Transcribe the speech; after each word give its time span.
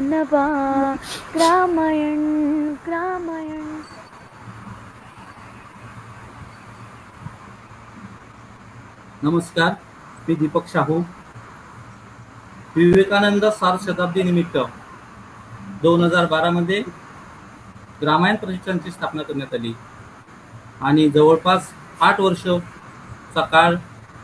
नवा 0.00 0.46
रामायण 1.36 2.22
रामायण 2.86 3.62
नमस्कार 9.22 9.72
मी 10.28 10.34
दीपक 10.34 10.66
शाहू 10.68 10.98
विवेकानंद 12.76 13.44
सार 13.60 13.76
शताब्दी 13.86 14.22
निमित्त 14.22 14.56
दोन 15.82 16.04
हजार 16.04 16.26
बारामध्ये 16.26 16.82
ग्रामायण 18.02 18.36
प्रतिष्ठानची 18.36 18.90
स्थापना 18.90 19.22
करण्यात 19.22 19.54
आली. 19.54 19.72
आणि 20.80 21.08
जवळपास 21.10 21.72
आठ 22.00 22.20
वर्षचा 22.20 23.40
काळ 23.52 23.74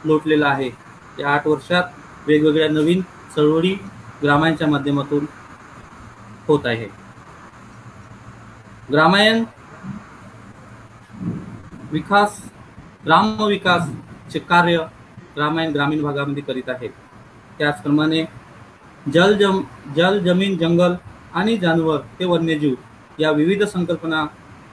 लोटलेला 0.04 0.48
आहे. 0.48 0.70
या 1.18 1.34
आठ 1.34 1.46
वर्षात 1.46 1.84
वेगवेगळ्या 2.26 2.68
नवीन 2.68 3.00
चळवळी 3.36 3.74
ग्रामायणच्या 4.22 4.68
माध्यमातून 4.68 5.24
होत 6.48 6.66
आहे. 6.66 6.86
ग्रामायण 8.92 9.44
विकास 11.92 12.40
ग्रामविकासचे 13.04 14.38
कार्य 14.38 14.78
ग्रामायण 15.36 15.72
ग्रामीण 15.72 16.02
भागामध्ये 16.02 16.42
करीत 16.42 16.68
आहे. 16.68 16.88
त्याचप्रमाणे 17.58 18.24
जल 19.14 19.36
जम 19.38 19.60
जल 19.96 20.18
जमीन 20.24 20.56
जंगल 20.58 20.94
आणि 21.34 21.56
जानवर 21.58 21.98
ते 22.18 22.24
वन्यजीव 22.24 22.74
या 23.18 23.30
विविध 23.30 23.62
संकल्पना 23.64 24.20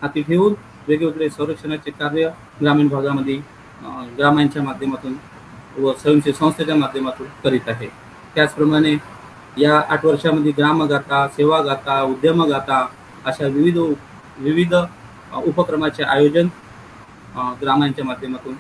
हाती 0.02 0.22
ठेवून 0.22 0.54
वेगवेगळे 0.88 1.30
संरक्षणाचे 1.30 1.92
कार्य 1.92 2.30
ग्रामीण 2.62 2.88
भागामध्ये 2.88 3.36
ग्रामायणच्या 4.18 4.64
माध्यमातून 4.64 5.16
व 5.78 5.92
स्वयंसेवी 5.94 6.34
संस्थेच्या 6.36 6.76
माध्यमातून 6.76 7.28
करीत 7.44 7.70
आहे. 7.70 7.88
त्याचप्रमाणे 8.36 8.96
या 9.58 9.78
आठ 9.90 10.06
वर्षामध्ये 10.06 10.52
ग्रामगाथा 10.58 11.28
सेवागाथा 11.28 12.02
उद्यमगाथा 12.04 12.86
अशा 13.26 13.48
विविध 13.48 13.78
विविध 14.40 14.74
उपक्रमाचे 15.46 16.04
आयोजन 16.04 16.48
ग्रामांच्या 17.62 18.06
माध्यमातून 18.06 18.56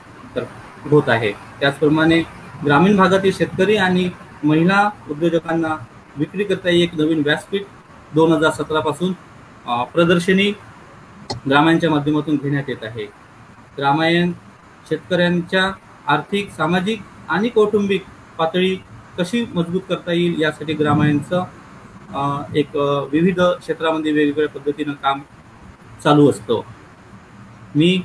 होत 0.91 1.09
आहे. 1.09 1.31
त्याचप्रमाणे 1.59 2.19
ग्रामीण 2.65 2.95
भागातील 2.97 3.31
शेतकरी 3.37 3.75
आणि 3.77 4.09
महिला 4.43 4.89
उद्योजकांना 5.09 5.75
विक्री 6.17 6.43
करता 6.43 6.69
एक 6.69 6.95
नवीन 6.95 7.21
व्यासपीठ 7.25 7.63
दोन 8.15 8.31
हजार 8.31 8.51
सतरापासून 8.53 9.13
प्रदर्शनी 9.93 10.51
ग्रामांच्या 11.47 11.89
माध्यमातून 11.89 12.35
घेण्यात 12.35 12.69
येत 12.69 12.83
आहे. 12.83 13.05
ग्रामायण 13.77 14.31
शेतकऱ्यांच्या 14.89 15.71
आर्थिक 16.13 16.51
सामाजिक 16.51 17.01
आणि 17.29 17.49
कौटुंबिक 17.49 18.03
पातळी 18.37 18.75
कशी 19.19 19.45
मजबूत 19.53 19.81
करता 19.89 20.11
येईल 20.11 20.41
यासाठी 20.41 20.73
ग्रामायणचं 20.73 22.53
एक 22.55 22.75
विविध 23.11 23.39
क्षेत्रामध्ये 23.41 24.11
वेगवेगळ्या 24.11 24.49
पद्धतीनं 24.49 24.93
काम 25.03 25.21
चालू 26.03 26.29
असतं. 26.29 26.61
मी 27.75 27.95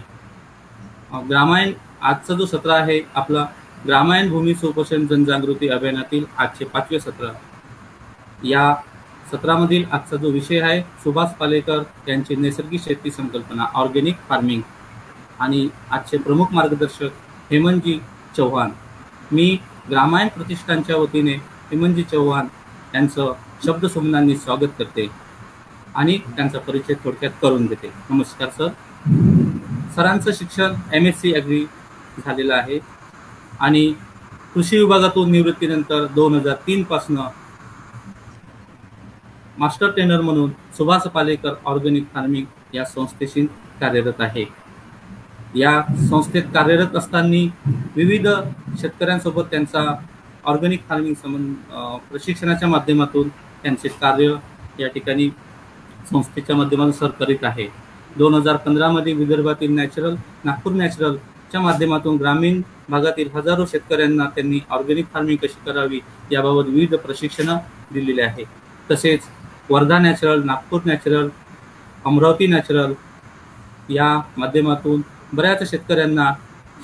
ग्रामायण 1.28 1.72
आजचा 2.02 2.34
जो 2.34 2.46
सत्र 2.46 2.70
आहे 2.70 3.00
आपला 3.14 3.46
ग्रामायण 3.86 4.30
भूमी 4.30 4.54
सुपोषण 4.54 5.06
जनजागृती 5.06 5.68
अभियानातील 5.68 6.24
आजचे 6.38 6.64
पाचवे 6.64 7.00
सत्र. 7.00 7.28
या 8.44 8.74
सत्रामधील 9.32 9.84
आजचा 9.92 10.16
जो 10.16 10.30
विषय 10.30 10.60
आहे 10.60 10.80
सुभाष 11.02 11.34
पालेकर 11.38 11.82
यांची 12.08 12.36
नैसर्गिक 12.36 12.80
शेती 12.84 13.10
संकल्पना 13.10 13.66
ऑर्गेनिक 13.74 14.16
फार्मिंग. 14.28 14.62
आणि 15.40 15.68
आजचे 15.90 16.18
प्रमुख 16.18 16.52
मार्गदर्शक 16.52 17.10
हेमंतजी 17.50 17.98
चव्हाण. 18.36 18.70
मी 19.32 19.56
ग्रामायण 19.90 20.28
प्रतिष्ठानच्या 20.28 20.96
वतीने 20.96 21.32
हेमंतजी 21.70 22.02
चव्हाण 22.02 22.46
यांचं 22.94 23.32
शब्दसुमनांनी 23.64 24.36
स्वागत 24.36 24.78
करते 24.78 25.08
आणि 25.94 26.16
त्यांचा 26.36 26.58
परिचय 26.58 26.94
थोडक्यात 27.04 27.32
करून 27.42 27.66
देते. 27.66 27.90
नमस्कार 28.10 28.48
सर. 28.48 28.68
सरांचं 29.96 30.30
शिक्षण 30.34 30.74
एम 30.92 31.06
एस 31.06 31.20
सी 31.20 31.32
ॲग्री 31.34 31.64
झालेलं 32.24 32.54
आहे 32.54 32.78
आणि 33.60 33.92
कृषी 34.54 34.78
विभागातून 34.78 35.30
निवृत्तीनंतर 35.32 36.06
दोन 36.14 36.34
हजार 36.34 36.54
तीनपासनं 36.66 37.28
मास्टर 39.58 39.90
ट्रेनर 39.90 40.20
म्हणून 40.20 40.50
सुभाष 40.76 41.06
पालेकर 41.14 41.54
ऑर्गॅनिक 41.64 42.04
फार्मिंग 42.14 42.74
या 42.74 42.84
संस्थेशी 42.84 43.46
कार्यरत 43.80 44.20
आहे. 44.20 44.44
या 45.54 45.80
संस्थेत 46.00 46.42
कार्यरत 46.54 46.96
असताना 46.96 47.42
विविध 47.96 48.26
शेतकऱ्यांसोबत 48.80 49.44
त्यांचा 49.50 49.84
ऑर्गॅनिक 50.44 50.80
फार्मिंग 50.88 51.14
संबंध 51.14 51.54
प्रशिक्षणाच्या 52.10 52.68
माध्यमातून 52.68 53.28
त्यांचे 53.62 53.88
कार्य 54.00 54.34
या 54.78 54.88
ठिकाणी 54.88 55.28
संस्थेच्या 56.10 56.56
माध्यमातून 56.56 56.92
सर 56.92 57.08
करीत 57.18 57.44
आहे. 57.44 57.66
दोन 58.16 58.34
हजार 58.34 58.56
पंधरामध्ये 58.56 59.12
विदर्भातील 59.12 59.70
नॅचरल 59.70 60.14
नागपूर 60.44 60.72
नॅचरलच्या 60.72 61.60
माध्यमातून 61.60 62.16
ग्रामीण 62.16 62.60
भागातील 62.88 63.28
हजारो 63.34 63.64
शेतकऱ्यांना 63.66 64.24
त्यांनी 64.34 64.58
ऑर्गॅनिक 64.70 65.06
फार्मिंग 65.12 65.36
कशी 65.36 65.64
करावी 65.66 66.00
याबाबत 66.32 66.68
विविध 66.68 66.94
प्रशिक्षणं 66.96 67.58
दिलेली 67.92 68.20
आहे 68.20 68.44
तसेच 68.90 69.28
Wardha 69.70 69.98
natural 69.98 70.42
Nagpur 70.44 70.80
natural 70.84 71.28
Amravati 72.04 72.46
natural 72.46 72.92
या 73.88 74.16
माध्यमातून 74.36 75.00
बऱ्याच 75.32 75.70
शेतकऱ्यांना 75.70 76.32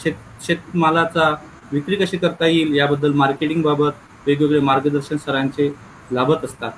शेत 0.02 0.14
शेतमालाचा 0.46 1.34
विक्री 1.72 1.96
कशी 1.96 2.16
करता 2.16 2.46
येईल 2.46 2.74
याबद्दल 2.74 3.12
मार्केटिंगबाबत 3.12 4.26
वेगवेगळे 4.26 4.60
मार्गदर्शन 4.60 5.16
सरांचे 5.16 5.68
लाभत 6.12 6.44
असतात. 6.44 6.70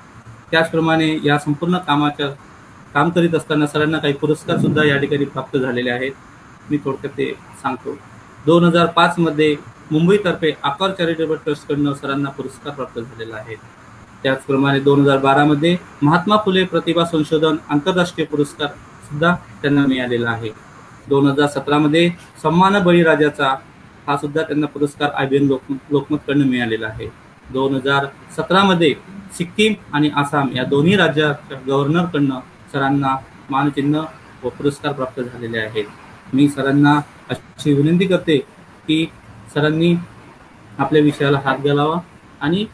त्याचप्रमाणे 0.51 1.17
या 1.25 1.39
संपूर्ण 1.39 1.79
कामाच्या 1.79 2.29
काम 2.95 3.11
करीत 3.11 3.35
असताना 3.35 3.67
सरांना 3.67 3.99
काही 3.99 4.15
पुरस्कार 4.15 4.59
सुद्धा 4.59 4.85
या 4.85 4.97
ठिकाणी 4.97 5.25
प्राप्त 5.25 5.57
झालेले 5.59 5.91
आहेत. 5.91 6.13
मी 6.71 6.79
थोडक्यात 6.85 7.13
ते 7.19 7.33
सांगतो. 7.63 7.97
दोन 8.47 8.65
हजार 8.65 8.87
पाचमध्ये 8.87 9.57
मुंबईतर्फे 9.91 10.53
आकार 10.63 10.91
चॅरिटेबल 10.91 11.37
ट्रस्टकडनं 11.45 11.95
सरांना 11.95 12.31
पुरस्कार 12.31 12.73
प्राप्त 12.75 12.99
झालेला 13.01 13.37
आहे. 13.37 13.55
त्याचप्रमाणे 14.23 14.81
दोन 14.81 15.01
हजार 15.01 15.19
बारामध्ये 15.19 15.77
महात्मा 16.03 16.37
फुले 16.45 16.65
प्रतिभा 16.65 17.05
संशोधन 17.05 17.57
आंतरराष्ट्रीय 17.69 18.27
पुरस्कार 18.27 18.69
सुद्धा 19.09 19.35
त्यांना 19.63 19.87
मिळालेला 19.87 20.31
आहे. 20.31 20.51
दोन 21.09 21.27
हजार 21.27 21.47
सतरामध्ये 21.49 22.09
सन्मान 22.43 22.83
बळीराजाचा 22.83 23.55
हा 24.07 24.17
सुद्धा 24.17 24.43
त्यांना 24.43 24.67
पुरस्कार 24.67 25.11
आय 25.11 25.27
बी 25.27 25.37
एन 25.37 25.47
लोक 25.47 25.63
लोकमतकडनं 25.91 26.47
मिळालेला 26.47 26.87
आहे. 26.87 27.07
दोन 27.53 27.75
हजार 27.75 28.07
सतरामध्ये 28.37 28.95
सिक्कीम 29.39 29.75
आणि 29.93 30.11
आसाम 30.17 30.49
या 30.55 30.65
दोन्ही 30.65 30.97
राज्याच्या 30.97 31.59
गव्हर्नरकडनं 31.67 32.41
सरांना 32.73 33.17
मानचिन्ह 33.51 34.03
व 34.45 34.49
पुरस्कार 34.49 34.93
प्राप्त 34.93 35.21
झालेले 35.21 35.59
आहेत. 35.59 35.85
मी 36.35 36.49
सरांना 36.49 37.01
अशी 37.31 37.73
विनंती 37.73 38.07
करते 38.07 38.39
की 38.87 39.05
सरांनी 39.55 39.95
आपल्या 40.79 41.03
विषयाला 41.03 41.41
हात 41.45 41.59
घालावा 41.59 41.99
आणि 42.41 42.65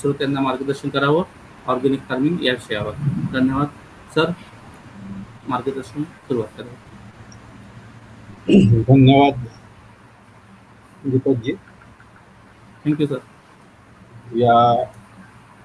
श्रोत्यांना 0.00 0.40
मार्गदर्शन 0.40 0.88
करावं. 0.88 1.22
ऑर्गॅनिक 1.66 2.00
फार्मिंग 2.08 2.44
या 2.44 2.52
विषयावर. 2.52 2.92
धन्यवाद. 3.32 3.66
सर 4.14 4.30
मार्गदर्शन 5.48 6.02
सुरुवात 6.02 6.58
करा. 6.58 6.74
धन्यवाद. 8.46 9.38
दीपकजी. 11.04 11.52
थँक्यू 12.84 13.06
सर 13.06 13.18
या 14.36 14.54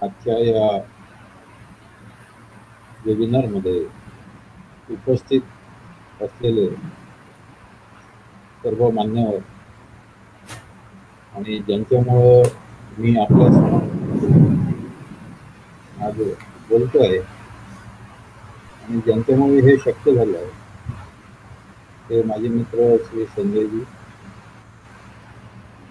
आजच्या 0.04 0.38
या 0.40 0.70
वेबिनारमध्ये 3.06 3.80
उपस्थित 4.90 6.22
असलेले 6.22 6.68
सर्व 8.64 8.90
मान्यवर 8.90 9.38
आणि 11.34 11.60
ज्यांच्यामुळं 11.60 12.50
मी 12.98 13.16
आपल्या 13.20 13.48
आज 16.00 16.22
बोलतो 16.70 17.04
आहे 17.04 17.18
आणि 17.18 19.00
ज्यांच्यामुळे 19.06 19.62
हे 19.62 19.78
शक्य 19.78 20.16
झालं 20.16 20.38
आहे 20.38 20.61
ते 22.12 22.22
माझे 22.24 22.48
मित्र 22.48 22.96
श्री 23.06 23.26
संजयजी 23.26 23.80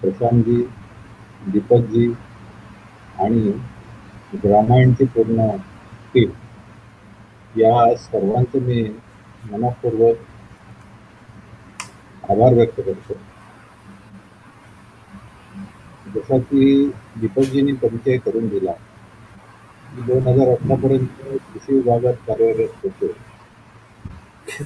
प्रशांतजी 0.01 0.55
दीपकजी 1.47 2.05
आणि 3.19 3.51
ग्रामायणची 4.43 5.05
पूर्ण 5.05 5.47
टीम 6.13 6.29
या 7.59 7.95
सर्वांचे 7.95 8.59
मी 8.59 8.81
मनपूर्वक 9.51 10.15
आभार 12.31 12.53
व्यक्त 12.53 12.79
करतो. 12.81 13.13
जसा 16.15 16.37
की 16.37 16.85
दीपकजींनी 17.17 17.73
परिचय 17.73 18.17
करून 18.17 18.47
दिला 18.47 18.71
दोन 20.07 20.27
हजार 20.27 20.47
अठरापर्यंत 20.47 21.07
कृषी 21.17 21.73
विभागात 21.73 22.13
कार्यरत 22.27 22.85
होतो. 22.85 23.13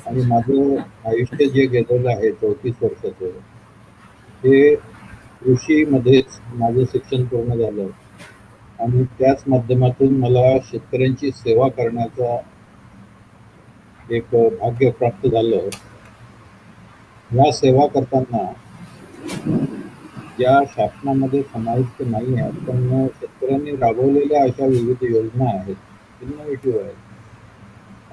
आणि 0.08 0.22
माझं 0.22 0.76
आयुष्य 1.06 1.46
जे 1.46 1.66
गेलेलं 1.66 2.10
आहे 2.10 2.32
चौतीस 2.32 2.76
वर्षाचं 2.82 3.30
ते 4.44 4.76
कृषीमध्येच 5.42 6.40
माझं 6.54 6.84
शिक्षण 6.84 7.24
पूर्ण 7.26 7.56
झालं. 7.56 7.88
आणि 8.80 9.04
त्याच 9.20 9.44
माध्यमातून 9.48 10.18
मला 10.20 10.58
शेतकऱ्यांची 10.64 11.32
सेवा 11.32 11.68
करण्याचा 11.68 12.38
एक 14.10 14.36
भाग्य 14.62 14.90
प्राप्त 14.90 15.28
झालं. 15.28 15.70
या 17.36 17.52
सेवा 17.52 17.86
करताना 17.88 18.44
ज्या 20.40 20.60
शासनामध्ये 20.70 21.42
समाविष्ट 21.42 22.02
नाही 22.02 22.36
आहेत 22.36 22.54
पण 22.68 23.08
शेतकऱ्यांनी 23.08 23.72
राबवलेल्या 23.72 24.44
अशा 24.44 24.66
विविध 24.66 25.04
योजना 25.04 25.50
आहेत 25.50 26.24
इनोव्हेटिव्ह 26.24 26.80
आहेत. 26.80 26.96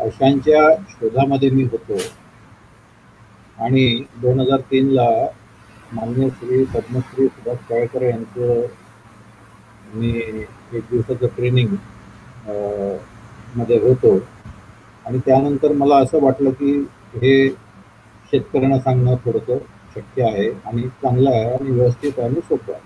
अशांच्या 0.03 0.63
शोधामध्ये 0.89 1.51
मी 1.51 1.65
होतो. 1.73 1.97
आणि 3.59 3.85
दोन 4.17 4.41
हजार 4.41 4.61
तीनला 4.71 5.09
मान्य 5.93 6.29
श्री 6.31 6.65
पद्मश्री 6.65 7.27
सुभाष 7.27 7.59
काळेकर 7.69 8.03
यांचं 8.03 8.63
मी 9.95 10.11
एक 10.19 10.83
दिवसाचं 10.91 11.27
ट्रेनिंगमध्ये 11.37 11.79
होतो. 13.79 14.13
आणि 15.07 15.19
त्यानंतर 15.27 15.73
मला 15.73 15.97
असं 15.97 16.23
वाटलं 16.23 16.51
की 16.51 16.73
हे 17.15 17.49
शेतकऱ्यांना 18.33 18.79
सांगणं 18.79 19.15
थोडंसं 19.25 19.59
शक्य 19.95 20.23
आहे 20.25 20.49
आणि 20.67 20.83
चांगलं 21.03 21.31
आहे 21.31 21.45
आणि 21.55 21.71
व्यवस्थित 21.71 22.13
आहे 22.19 22.29
आणि 22.29 22.41
सोपं 22.41 22.73
आहे. 22.73 22.83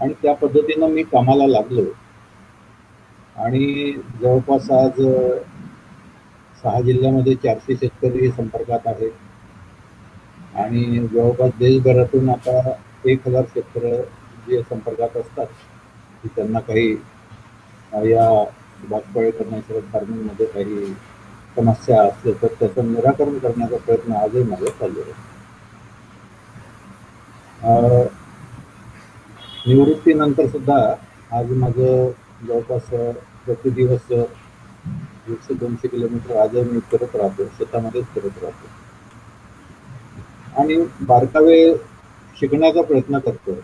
आणि 0.00 0.12
त्या 0.22 0.34
पद्धतीनं 0.34 0.88
मी 0.88 1.02
कामाला 1.02 1.46
लागलो. 1.46 1.84
आणि 3.36 3.92
जवळपास 4.20 4.70
आज 4.70 5.00
सहा 6.64 6.80
जिल्ह्यामध्ये 6.80 7.34
चारशे 7.34 7.74
शेतकरी 7.76 8.30
संपर्कात 8.30 8.86
आहेत. 8.86 9.10
आणि 10.54 10.82
जवळपास 11.06 11.50
देशभरातून 11.58 12.28
आता 12.30 12.72
एक 13.04 13.26
हजार 13.28 13.44
शेतकरी 13.54 13.90
जे 14.46 14.62
संपर्कात 14.62 15.16
असतात 15.16 15.46
की 16.22 16.28
त्यांना 16.36 16.60
काही 16.60 16.90
या 18.04 18.28
बागपाळी 18.88 19.30
करण्याच्या 19.30 19.80
फार्मिंगमध्ये 19.92 20.46
काही 20.46 20.84
समस्या 21.56 22.02
असल्या 22.02 22.32
तर 22.42 22.54
त्याचं 22.60 22.92
निराकरण 22.92 23.38
करण्याचा 23.38 23.76
प्रयत्न 23.76 24.12
आजही 24.14 24.42
माझा 24.42 24.70
चालू 24.70 25.00
आहे. 25.00 25.12
निवृत्तीनंतर 29.66 30.46
सुद्धा 30.46 30.76
आज 31.30 31.50
माझं 31.52 32.10
जवळपास 32.46 32.88
प्रतिदिवस 33.46 34.12
दीडशे 35.26 35.54
दोनशे 35.54 35.88
किलोमीटर 35.88 36.36
आजही 36.40 36.62
मी 36.70 36.80
करत 36.92 37.16
राहतो 37.16 37.44
शेतामध्येच 37.58 38.04
करत 38.14 38.42
राहतो. 38.42 38.68
आणि 40.60 40.76
बारकावे 41.08 41.58
शिकण्याचा 42.36 42.82
प्रयत्न 42.82 43.18
करतो 43.18 43.58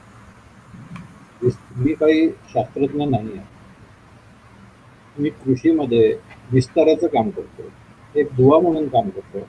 मी 1.76 1.92
काही 1.94 2.28
शास्त्रज्ञ 2.52 3.04
नाही 3.04 3.32
आहे. 3.32 3.44
मी 5.16 5.30
कृषीमध्ये 5.30 6.12
विस्ताराचं 6.52 7.06
काम 7.06 7.30
करतो 7.30 7.70
एक 8.14 8.34
दुवा 8.36 8.58
म्हणून 8.60 8.86
काम 8.88 9.08
करतो 9.08 9.40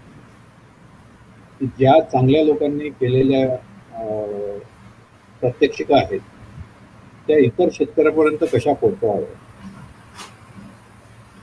की 1.61 1.65
ज्या 1.77 1.99
चांगल्या 2.11 2.43
लोकांनी 2.43 2.89
केलेल्या 2.89 3.55
प्रात्यक्षिका 5.41 5.95
आहेत 5.97 6.19
त्या 7.27 7.37
इतर 7.45 7.69
शेतकऱ्यापर्यंत 7.73 8.43
कशा 8.53 8.73
पोहोचवाव्या 8.73 9.35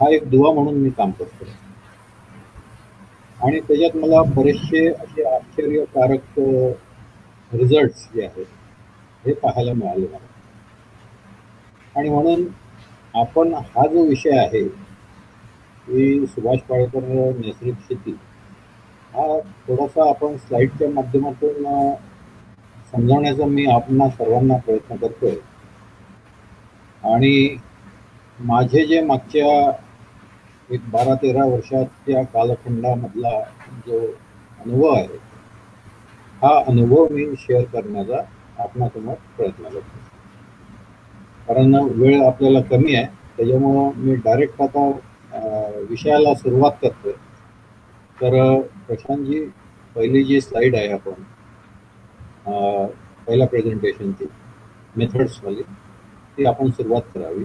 हा 0.04 0.08
एक 0.10 0.28
दुवा 0.30 0.52
म्हणून 0.54 0.74
मी 0.76 0.90
काम 0.92 1.10
करतो. 1.12 1.44
आणि 3.40 3.58
त्याच्यात 3.60 3.96
मला 3.96 4.22
बरेचसे 4.30 4.86
असे 4.88 5.24
आश्चर्यकारक 5.26 6.38
रिझल्ट 7.50 7.96
जे 8.14 8.24
आहेत 8.24 8.46
हे 9.24 9.32
पाहायला 9.34 9.72
मिळाले 9.74 10.06
मला. 10.06 10.26
आणि 11.94 12.08
म्हणून 12.10 12.44
आपण 13.14 13.52
हा 13.54 13.86
जो 13.86 14.04
विषय 14.06 14.36
आहे 14.38 14.62
की 15.88 16.26
सुभाष 16.26 16.58
पाळेकर 16.62 17.02
नैसर्गिक 17.02 17.80
शेती 17.82 18.16
हा 19.12 19.26
थोडासा 19.60 20.08
आपण 20.08 20.36
स्लाईडच्या 20.38 20.88
माध्यमातून 20.90 21.64
समजावण्याचा 22.92 23.46
मी 23.46 23.64
आपणा 23.72 24.08
सर्वांना 24.10 24.56
प्रयत्न 24.58 24.96
करतोय. 24.96 25.34
आणि 27.04 27.34
माझे 28.38 28.84
जे 28.86 29.00
मागच्या 29.02 29.48
एक 30.72 30.80
बारा 30.90 31.14
तेरा 31.22 31.44
वर्षाच्या 31.46 32.22
कालखंडामधला 32.32 33.40
जो 33.86 33.98
अनुभव 34.00 34.92
आहे 34.94 35.16
हा 36.42 36.52
अनुभव 36.68 37.06
मी 37.10 37.24
शेअर 37.38 37.64
करण्याचा 37.72 38.20
आपणासमोर 38.62 39.14
प्रयत्न 39.36 39.64
करतो. 39.64 39.98
कारण 41.48 41.74
वेळ 42.00 42.22
आपल्याला 42.26 42.60
कमी 42.70 42.94
आहे 42.94 43.06
त्याच्यामुळं 43.36 43.98
मी 44.04 44.14
डायरेक्ट 44.14 44.62
आता 44.62 44.86
विषयाला 45.88 46.34
सुरुवात 46.34 46.72
करतोय. 46.82 47.12
तर 48.18 48.60
प्रशांतजी 48.86 49.44
पहिली 49.96 50.22
जी 50.24 50.40
स्लाईड 50.40 50.74
आहे 50.76 50.92
आपण 50.92 51.22
पहिल्या 53.26 53.46
प्रेझेंटेशनची 53.48 54.24
मेथड्सवाली 54.96 55.62
ती 56.36 56.44
आपण 56.46 56.70
सुरुवात 56.70 57.02
करावी. 57.14 57.44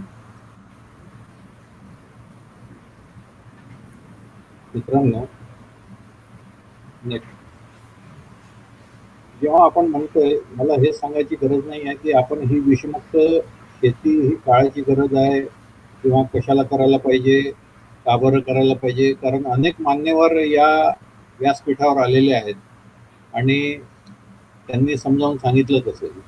मित्रांनो 4.74 5.26
जेव्हा 9.42 9.64
आपण 9.66 9.86
म्हणतोय 9.88 10.36
मला 10.52 10.74
हे 10.76 10.92
सांगायची 10.94 11.36
गरज 11.42 11.68
नाही 11.68 11.82
आहे 11.82 11.96
की 11.96 12.12
आपण 12.14 12.40
ही 12.48 12.60
विषमुक्त 12.60 13.18
शेती 13.84 14.20
ही 14.20 14.34
काळाची 14.38 14.82
गरज 14.82 15.16
आहे 15.18 15.40
किंवा 16.04 16.24
कशाला 16.34 16.64
करायला 16.64 16.98
पाहिजे 16.98 17.42
का 18.06 18.16
बरं 18.18 18.40
करायला 18.42 18.74
पाहिजे 18.74 19.12
कारण 19.14 19.44
अनेक 19.52 19.82
मान्यवर 19.82 20.36
या 20.42 20.68
व्यासपीठावर 21.40 22.02
आलेले 22.04 22.34
आहेत 22.34 22.56
आणि 23.34 23.60
त्यांनी 24.70 24.98
समजावून 24.98 25.38
सांगितलंच 25.38 25.88
असेल 25.88 26.20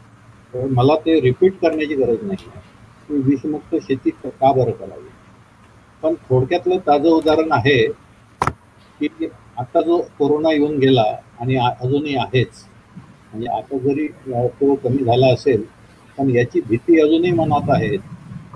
तर 0.53 0.65
मला 0.69 0.95
ते 1.05 1.19
रिपीट 1.21 1.57
करण्याची 1.61 1.95
गरज 1.95 2.23
नाही 2.23 2.47
आहे 2.47 2.59
की 3.09 3.21
विषमुक्त 3.23 3.75
शेती 3.81 4.09
का 4.21 4.51
बरं 4.51 4.71
करावी. 4.71 5.09
पण 6.03 6.13
थोडक्यातलं 6.23 6.77
ताजं 6.87 7.09
उदाहरण 7.09 7.51
आहे 7.51 7.77
की 9.03 9.27
आता 9.59 9.81
जो 9.81 9.97
कोरोना 10.17 10.51
येऊन 10.51 10.77
गेला 10.79 11.03
आणि 11.39 11.55
अजूनही 11.57 12.15
आहेच 12.17 12.63
म्हणजे 13.33 13.47
आता 13.49 13.77
जरी 13.79 14.07
तो 14.27 14.73
कमी 14.77 15.03
झाला 15.03 15.33
असेल 15.33 15.61
पण 16.17 16.29
याची 16.29 16.61
भीती 16.61 16.99
अजूनही 17.01 17.31
मनात 17.33 17.69
आहे. 17.71 17.95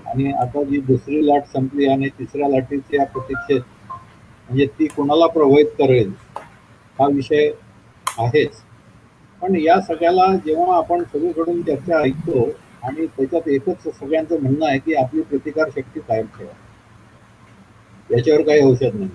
आणि 0.07 0.31
आता 0.33 0.63
जी 0.63 0.79
दुसरी 0.83 1.25
लाट 1.27 1.45
संपली 1.47 1.85
आणि 1.87 2.09
तिसऱ्या 2.09 2.49
लाटेच्या 2.49 3.05
प्रतीक्षेत 3.07 3.61
म्हणजे 4.49 4.65
ती 4.69 4.87
कोणाला 4.87 5.27
प्रभावित 5.27 5.65
करेल 5.77 6.11
हा 6.97 7.07
विषय 7.07 7.49
आहेच. 8.17 8.61
पण 9.41 9.55
या 9.57 9.79
सगळ्याला 9.81 10.25
जेव्हा 10.45 10.77
आपण 10.77 11.03
सगळीकडून 11.03 11.61
चर्चा 11.63 11.99
ऐकतो 11.99 12.47
आणि 12.83 13.05
त्याच्यात 13.07 13.47
एकच 13.49 13.83
सगळ्यांचं 13.89 14.41
म्हणणं 14.41 14.65
आहे 14.67 14.79
की 14.79 14.93
आपली 14.95 15.21
प्रतिकार 15.23 15.69
शक्ती 15.75 15.99
कायम 15.99 16.25
ठेवा. 16.37 16.53
याच्यावर 18.09 18.41
काही 18.41 18.61
औषध 18.61 18.95
नाही. 18.95 19.09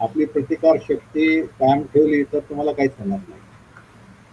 आपली 0.00 0.24
प्रतिकार 0.24 0.76
शक्ती 0.88 1.40
कायम 1.42 1.82
ठेवली 1.82 2.22
तर 2.22 2.38
तुम्हाला 2.38 2.72
काहीच 2.72 2.92
होणार 2.98 3.18
नाही. 3.28 3.40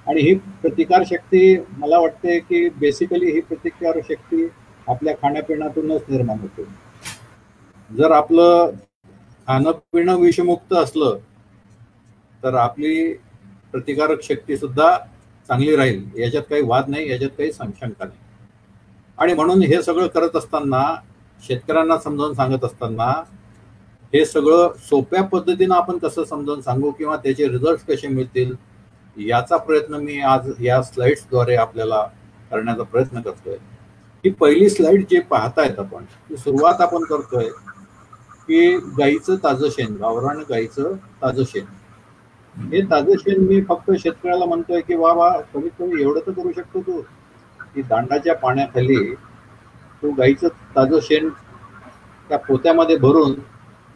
आणि 0.07 0.21
ही 0.21 0.33
प्रतिकार 0.61 1.03
शक्ती 1.03 1.57
मला 1.77 1.99
वाटते 1.99 2.39
की 2.39 2.67
बेसिकली 2.69 3.31
ही 3.31 3.41
प्रतिकार 3.41 3.99
शक्ती 4.09 4.47
आपल्या 4.87 5.13
खाण्यापिण्यातूनच 5.21 6.01
निर्माण 6.09 6.39
होते. 6.39 6.63
जर 7.89 8.11
आपलं 8.11 8.71
खाणं 9.47 9.71
पिणं 9.93 10.19
विषमुक्त 10.19 10.73
असलं 10.73 11.17
तर 12.43 12.53
आपली 12.53 13.13
प्रतिकारक 13.71 14.21
शक्ती 14.23 14.57
सुद्धा 14.57 14.97
चांगली 15.49 15.75
राहील. 15.75 16.03
याच्यात 16.17 16.43
काही 16.49 16.61
वाद 16.61 16.89
नाही 16.89 17.09
याच्यात 17.11 17.29
काही 17.37 17.51
शंका 17.53 18.05
नाही. 18.05 18.19
आणि 19.17 19.33
म्हणून 19.33 19.61
हे 19.61 19.81
सगळं 19.81 20.07
करत 20.07 20.35
असताना 20.35 20.83
शेतकऱ्यांना 21.43 21.97
समजावून 21.97 22.33
सांगत 22.33 22.63
असताना 22.63 23.11
हे 24.15 24.23
सगळं 24.25 24.73
सोप्या 24.79 25.21
पद्धतीनं 25.23 25.73
आपण 25.75 25.97
कसं 25.97 26.23
समजावून 26.23 26.61
सांगू 26.61 26.89
किंवा 26.91 27.15
त्याचे 27.15 27.47
रिझल्ट 27.47 27.79
कसे 27.87 28.07
मिळतील 28.07 28.53
याचा 29.17 29.57
प्रयत्न 29.57 29.95
मी 29.95 30.19
आज 30.23 30.51
या 30.59 30.81
स्लाइड्सद्वारे 30.81 31.55
आपल्याला 31.55 32.01
करण्याचा 32.51 32.83
प्रयत्न 32.83 33.21
करतोय. 33.21 33.55
ही 34.23 34.29
पहिली 34.31 34.69
स्लाइड 34.69 35.03
जे 35.09 35.19
पाहतायत 35.19 35.79
आपण 35.79 36.03
ती 36.29 36.37
सुरुवात 36.37 36.81
आपण 36.81 37.03
करतोय 37.03 37.47
की 38.47 38.77
गाईचं 38.97 39.35
ताजं 39.35 39.69
शेण 39.69 39.95
गावरान 39.95 40.39
गाईचं 40.49 40.93
ताजं 41.21 41.43
शेण. 41.43 41.65
हे 42.55 42.81
ताजं 42.91 43.17
शेण 43.19 43.41
मी 43.45 43.59
फक्त 43.61 43.91
शेतकऱ्याला 43.99 44.45
म्हणतोय 44.45 44.81
की 44.81 44.95
वा 44.95 45.11
वा 45.13 45.29
कमीत 45.53 45.71
कमी 45.79 46.01
एवढं 46.01 46.19
तर 46.27 46.31
करू 46.31 46.51
शकतो 46.51 46.81
तू. 46.81 47.01
की 47.75 47.81
दांडाच्या 47.81 48.35
पाण्याखाली 48.35 49.13
तू 50.03 50.11
गाईचं 50.11 50.47
ताजं 50.75 50.99
शेण 51.01 51.29
त्या 52.29 52.37
पोत्यामध्ये 52.39 52.97
भरून 52.97 53.33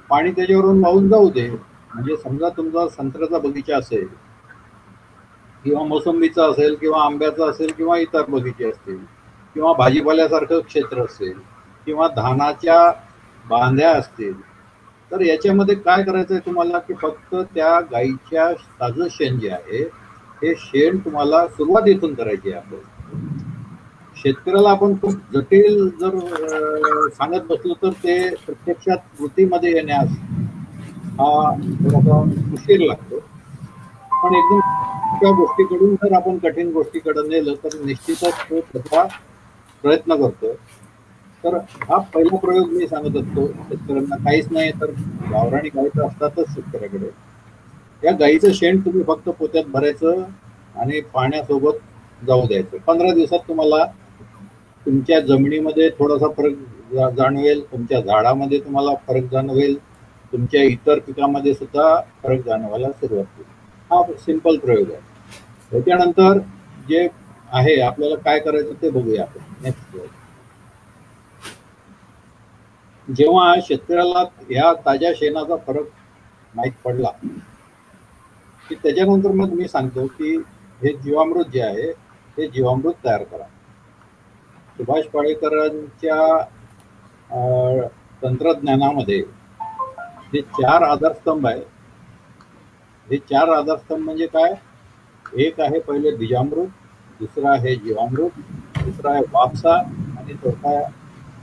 पाणी 0.10 0.32
त्याच्यावरून 0.32 0.84
वाहून 0.84 1.08
जाऊ 1.10 1.30
दे. 1.30 1.48
म्हणजे 1.94 2.16
समजा 2.16 2.50
तुमचा 2.50 2.88
संत्र्याचा 2.88 3.38
बगीचा 3.40 3.78
असेल 3.78 4.08
किंवा 5.66 5.84
मोसंबीचा 5.84 6.46
असेल 6.46 6.76
किंवा 6.76 7.04
आंब्याचा 7.04 7.50
असेल 7.50 7.72
किंवा 7.78 7.98
इतर 7.98 8.26
बगीचे 8.30 8.70
असतील 8.70 8.98
किंवा 9.56 9.72
भाजीपाल्यासारखं 9.74 10.60
क्षेत्र 10.60 11.04
असेल 11.04 11.34
किंवा 11.88 12.08
धानाच्या 12.08 12.92
बांध्या 13.46 13.92
असतील 13.92 14.34
तर 15.12 15.22
याच्यामध्ये 15.22 15.76
काय 15.76 16.04
करायचं 16.04 16.34
आहे 16.34 16.46
तुम्हाला? 16.46 16.80
की 16.80 16.94
फक्त 16.94 17.36
त्या 17.56 17.80
गाईच्या 17.92 18.52
ताजं 18.80 19.08
शेण 19.12 19.40
जे 19.40 19.50
आहे 19.50 19.84
हे 20.44 20.54
शेण 20.58 20.98
तुम्हाला 20.98 21.46
सुरुवातीतून 21.48 22.14
करायचे 22.14 22.54
आहे 22.54 22.78
शेतकऱ्याला 24.20 24.70
आपण 24.70 24.94
खूप 25.02 25.14
जटिल 25.34 25.88
जर 26.00 26.18
सांगत 27.12 27.46
बसलो 27.50 27.74
तर 27.84 27.92
ते 28.04 28.18
प्रत्यक्षात 28.38 28.98
कृतीमध्ये 29.20 29.72
येण्यास 29.72 30.10
हा 31.20 31.52
थोडासा 31.54 32.20
उशीर 32.54 32.80
लागतो. 32.82 33.20
पण 34.14 34.36
एकदम 34.36 34.60
त्या 35.20 35.30
गोष्टीकडून 35.36 35.94
जर 35.96 36.14
आपण 36.16 36.38
कठीण 36.38 36.72
गोष्टीकडे 36.72 37.28
नेलं 37.28 37.54
तर 37.64 37.78
निश्चितच 37.86 38.40
तो 38.50 38.60
त्याचा 38.64 39.04
प्रयत्न 39.84 40.16
करतो 40.18 40.54
तर 41.44 41.56
हा 41.82 41.98
पहिला 42.14 42.38
प्रयोग 42.38 42.72
मी 42.72 42.88
सांगत 42.88 43.18
असतो 43.18 43.46
शेतकऱ्यांना 43.48 44.16
काहीच 44.16 44.48
नाही 44.52 44.72
तर 44.82 44.92
गावराणी 45.32 45.70
गाईचं 45.70 46.06
असतातच 46.08 46.54
शेतकऱ्याकडे. 46.54 47.10
या 48.04 48.12
गाईचं 48.12 48.52
शेण 48.54 48.80
तुम्ही 48.80 49.04
फक्त 49.04 49.30
पोत्यात 49.30 49.66
भरायचं 49.70 50.24
आणि 50.76 51.00
पाण्यासोबत 51.14 51.78
जाऊ 52.22 52.46
द्यायचं. 52.48 52.78
पंधरा 52.88 53.14
दिवसात 53.14 53.40
तुम्हाला 53.48 53.84
तुमच्या 54.90 55.20
जमिनीमध्ये 55.20 55.90
थोडासा 55.98 56.28
फरक 56.34 56.54
जाणवेल 57.16 57.62
तुमच्या 57.72 58.00
झाडामध्ये 58.02 58.60
तुम्हाला 58.60 58.94
फरक 59.08 59.24
जाणवेल 59.32 59.76
तुमच्या 60.34 60.62
इतर 60.64 61.00
पिकामध्ये 61.00 61.54
सुद्धा 61.54 61.84
फरक 62.24 62.40
जाणवायला 62.46 62.90
सुरुवात 62.92 63.26
होईल 63.36 63.46
हा 63.92 64.18
सिंपल 64.20 64.58
प्रयोग 64.58 64.92
आहे. 64.92 65.02
त्याच्यानंतर 65.72 66.40
जे 66.90 67.08
आहे 67.52 67.80
आपल्याला 67.82 68.16
काय 68.16 68.40
करायचं 68.40 68.82
ते 68.82 68.90
बघूया 68.90 69.22
आपण. 69.24 69.40
नेक्स्ट 69.64 69.98
जेव्हा 73.08 73.54
शेतकऱ्याला 73.68 74.24
ह्या 74.50 74.74
ताज्या 74.86 75.12
शेणाचा 75.16 75.56
फरक 75.68 75.88
माहीत 76.56 76.72
पडला 76.86 77.10
की 78.64 78.76
त्याच्यानंतर 78.76 79.32
मग 79.36 79.54
मी 79.54 79.68
सांगतो 79.68 80.06
की 80.08 80.36
हे 80.82 80.94
जीवामृत 80.96 81.46
जे 81.54 81.62
आहे 81.62 81.90
हे 82.38 82.48
जीवामृत 82.48 83.06
तयार 83.06 83.24
करा. 83.24 83.46
सुभाष 84.80 85.06
पाळेकरांच्या 85.14 86.18
तंत्रज्ञानामध्ये 88.22 89.20
जे 90.34 90.42
चार 90.42 90.82
आधारस्तंभ 90.84 91.48
आहे 91.48 91.62
हे 93.08 93.18
चार 93.30 93.50
आधारस्तंभ 93.50 94.04
म्हणजे 94.06 94.26
काय? 94.28 94.54
एक 95.40 95.60
आहे 95.62 95.80
पहिले 95.80 96.12
बीजामृत 96.18 96.68
दुसरा 97.20 97.52
आहे 97.52 97.76
जीवामृत 97.76 98.40
तिसरा 98.78 99.12
आहे 99.12 99.22
वापसा 99.34 99.74
आणि 99.76 100.34
चौथा 100.36 100.70
आहे 100.70 100.84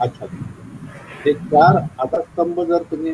आच्छादित. 0.00 0.43
हे 1.26 1.33
चार 1.35 1.76
आधारस्तंभ 1.76 2.61
जर 2.69 2.83
तुम्ही 2.90 3.12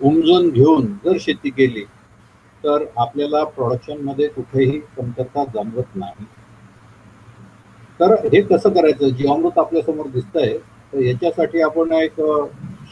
उमजून 0.00 0.48
घेऊन 0.50 0.86
जर 1.04 1.16
शेती 1.20 1.50
केली 1.50 1.84
तर 2.64 2.84
आपल्याला 2.98 3.44
प्रोडक्शनमध्ये 3.56 4.28
कुठेही 4.28 4.78
कमतरता 4.96 5.44
जाणवत 5.44 5.96
नाही. 5.96 6.24
तर 8.00 8.14
हे 8.24 8.40
कसं 8.42 8.70
करायचं? 8.70 9.08
जीवामृत 9.08 9.58
आपल्यासमोर 9.58 10.06
दिसतंय 10.06 10.56
तर 10.92 10.98
याच्यासाठी 10.98 11.60
आपण 11.60 11.92
एक 11.92 12.20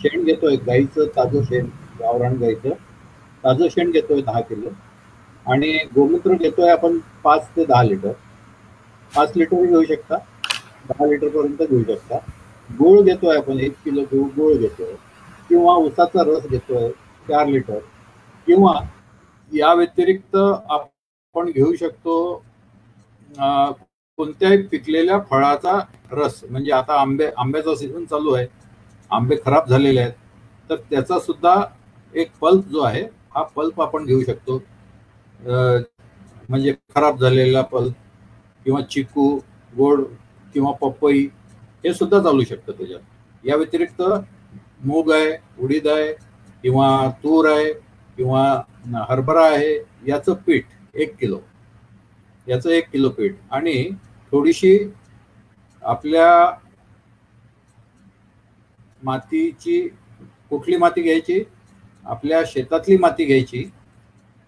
शेण 0.00 0.24
घेतोय 0.24 0.56
गाईचं 0.56 1.06
ताजं 1.16 1.42
शेण 1.42 1.66
गावरान 2.00 2.36
गाईचं. 2.36 2.70
ताजं 3.44 3.68
शेण 3.68 3.90
घेतोय 3.90 4.20
दहा 4.22 4.40
किलो. 4.40 4.70
आणि 5.46 5.72
गोमूत्र 5.94 6.34
घेतोय 6.34 6.70
आपण 6.70 6.98
पाच 7.24 7.48
ते 7.56 7.64
दहा 7.64 7.82
लिटर. 7.82 8.12
पाच 9.12 9.32
लिटर 9.36 9.64
घेऊ 9.64 9.82
शकता. 9.84 10.16
दहा 10.88 11.06
लिटर 11.06 11.28
पर्यंत 11.28 11.62
घेऊ 11.62 11.82
शकता. 11.84 12.18
गुळ 12.70 13.00
घेतोय 13.02 13.36
आपण 13.36 13.60
एक 13.60 13.72
किलो 13.84 14.02
गुळ 14.02 14.28
गुळ 14.36 14.54
घेतोय. 14.56 14.92
किंवा 15.48 15.74
उसाचा 15.74 16.22
रस 16.26 16.46
घेतोय 16.46 16.88
चार 17.28 17.46
लिटर. 17.46 17.78
किंवा 18.46 18.72
या 19.52 19.72
व्यतिरिक्त 19.74 20.36
आपण 20.36 21.50
घेऊ 21.50 21.74
शकतो 21.74 22.16
कोणत्याही 24.18 24.62
पिकलेल्या 24.66 25.18
फळाचा 25.30 25.78
रस 26.12 26.42
म्हणजे 26.50 26.72
आता 26.72 27.00
आंबे 27.00 27.26
आंब्याचा 27.38 27.74
सीझन 27.76 28.04
चालू 28.10 28.32
आहे 28.34 28.46
आंबे 29.10 29.36
खराब 29.44 29.68
झालेले 29.68 30.00
आहेत 30.00 30.12
तर 30.70 30.76
त्याचा 30.90 31.18
सुद्धा 31.20 31.54
एक 32.14 32.30
पल्प 32.40 32.68
जो 32.72 32.80
आहे 32.82 33.02
हा 33.34 33.42
पल्प 33.56 33.80
आपण 33.82 34.04
घेऊ 34.04 34.22
शकतो. 34.26 34.56
म्हणजे 36.48 36.72
खराब 36.94 37.20
झालेला 37.20 37.62
पल्प 37.72 37.94
किंवा 38.64 38.80
चिकू 38.90 39.28
गोड 39.72 40.02
किंवा 40.54 40.72
पपई 40.80 41.26
हे 41.84 41.92
सुद्धा 41.94 42.20
चालू 42.22 42.44
शकतं 42.44 42.72
त्याच्यात. 42.78 43.00
या 43.44 43.56
व्यतिरिक्त 43.56 44.02
मूग 44.84 45.12
आहे 45.12 45.36
उडीद 45.64 45.88
आहे 45.88 46.12
किंवा 46.64 46.88
तूर 47.24 47.48
आहे 47.50 47.72
किंवा 48.16 48.42
हरभरा 49.10 49.46
आहे 49.46 49.74
याचं 50.08 50.34
पीठ 50.46 50.64
एक 50.94 51.14
किलो. 51.20 51.38
याचं 52.46 52.70
एक 52.70 52.88
किलो 52.90 53.08
पीठ. 53.10 53.34
आणि 53.50 53.88
थोडीशी 54.32 54.76
आपल्या 55.82 56.28
मातीची 59.02 59.80
कुठली 60.50 60.76
माती 60.76 61.02
घ्यायची? 61.02 61.42
आपल्या 62.06 62.42
शेतातली 62.46 62.96
माती 62.98 63.24
घ्यायची 63.24 63.64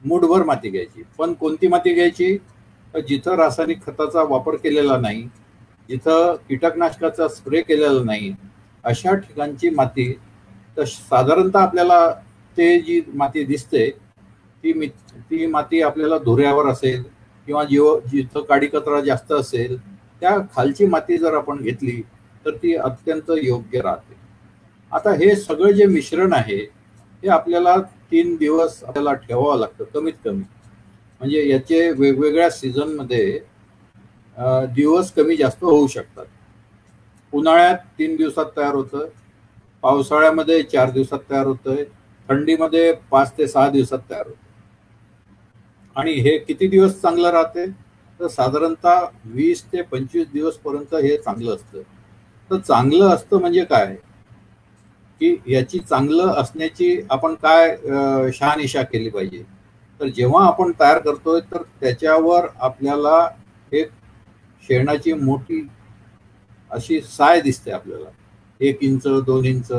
मूठभर 0.03 0.43
माती 0.45 0.71
घ्यायची. 0.71 1.03
पण 1.19 1.33
कोणती 1.35 1.69
माती 1.69 1.95
घ्यायची? 1.95 2.37
तर 2.95 3.01
जिथं 3.01 3.35
रासायनिक 3.37 3.83
खताचा 3.83 4.23
वापर 4.25 4.57
केलेला 4.57 4.97
नाही 4.99 5.23
जिथं 5.89 6.35
कीटकनाशकाचा 6.49 7.29
स्प्रे 7.29 7.61
केलेला 7.63 8.03
नाही 8.05 8.33
अशा 8.85 9.15
ठिकाणची 9.17 9.71
माती 9.71 10.13
तर 10.77 10.85
साधारणतः 10.85 11.59
आपल्याला 11.61 12.09
ते 12.57 12.79
जी 12.81 13.01
माती 13.15 13.45
दिसते 13.45 13.89
ती 14.65 14.73
मी 14.73 14.87
ती 15.21 15.47
माती 15.47 15.81
आपल्याला 15.83 16.19
धुऱ्यावर 16.19 16.67
असेल 16.67 17.03
किंवा 17.49 17.63
जीव 17.65 17.85
जिथं 18.11 18.41
काडी 18.49 18.67
कचरा 18.67 19.01
जास्त 19.01 19.31
असेल 19.33 19.77
त्या 20.21 20.37
खालची 20.55 20.87
माती 20.87 21.17
जर 21.19 21.35
आपण 21.35 21.61
घेतली 21.63 22.01
तर 22.45 22.55
ती 22.63 22.75
अत्यंत 22.77 23.31
योग्य 23.43 23.81
राहते. 23.81 24.17
आता 24.93 25.13
हे 25.13 25.35
सगळं 25.37 25.71
जे 25.71 25.87
मिश्रण 25.87 26.33
आहे 26.33 26.57
हे 27.23 27.29
आपल्याला 27.29 27.77
तीन 28.11 28.35
दिवस 28.37 28.83
आपल्याला 28.85 29.13
ठेवावं 29.13 29.59
लागतं 29.59 29.85
कमीत 29.95 30.13
कमी. 30.25 30.43
म्हणजे 31.21 31.49
याचे 31.49 31.91
वेगवेगळ्या 31.91 32.51
सीझनमध्ये 32.51 33.39
दिवस 34.75 35.13
कमी 35.13 35.37
जास्त 35.37 35.65
होऊ 35.65 35.87
शकतात. 35.87 36.27
उन्हाळ्यात 37.33 37.79
तीन 37.99 38.17
दिवसात 38.17 38.57
तयार 38.57 38.75
होतं 38.75 39.07
पावसाळ्यामध्ये 39.83 40.63
चार 40.63 40.91
दिवसात 40.91 41.31
तयार 41.31 41.47
होतंय 41.47 41.85
थंडीमध्ये 42.29 42.93
पाच 43.11 43.37
ते 43.39 43.49
सहा 43.49 43.69
दिवसात 43.71 43.99
तयार 44.11 44.27
होतं 44.27 44.47
आणि 45.99 46.13
हे 46.13 46.37
किती 46.39 46.69
दिवस 46.69 47.01
चांगलं 47.01 47.31
राहते? 47.31 47.67
तर 48.21 48.27
साधारणतः 48.29 49.05
वीस 49.25 49.65
ते 49.65 49.83
पंचवीस 49.83 50.27
दिवसपर्यंत 50.33 50.95
हे 50.95 51.17
चांगलं 51.17 51.55
असतं. 51.55 51.83
तर 52.51 52.59
चांगलं 52.59 53.09
असतं 53.09 53.41
म्हणजे 53.41 53.65
काय? 53.65 53.95
की 55.21 55.37
याची 55.47 55.79
चांगलं 55.79 56.33
असण्याची 56.33 57.01
आपण 57.11 57.35
काय 57.35 57.77
शहानिशा 58.33 58.83
केली 58.83 59.11
पाहिजे? 59.11 59.43
तर 60.01 60.09
जेव्हा 60.09 60.47
आपण 60.47 60.73
तयार 60.81 60.99
करतोय 60.99 61.41
तर 61.53 61.63
त्याच्यावर 61.81 62.47
आपल्याला 62.57 63.29
एक 63.73 63.91
शेणाची 64.65 65.13
मोठी 65.13 65.67
अशी 66.71 67.01
साय 67.01 67.41
दिसते 67.41 67.71
आपल्याला. 67.71 68.09
एक 68.61 68.83
इंच 68.83 69.07
दोन 69.27 69.45
इंच. 69.45 69.73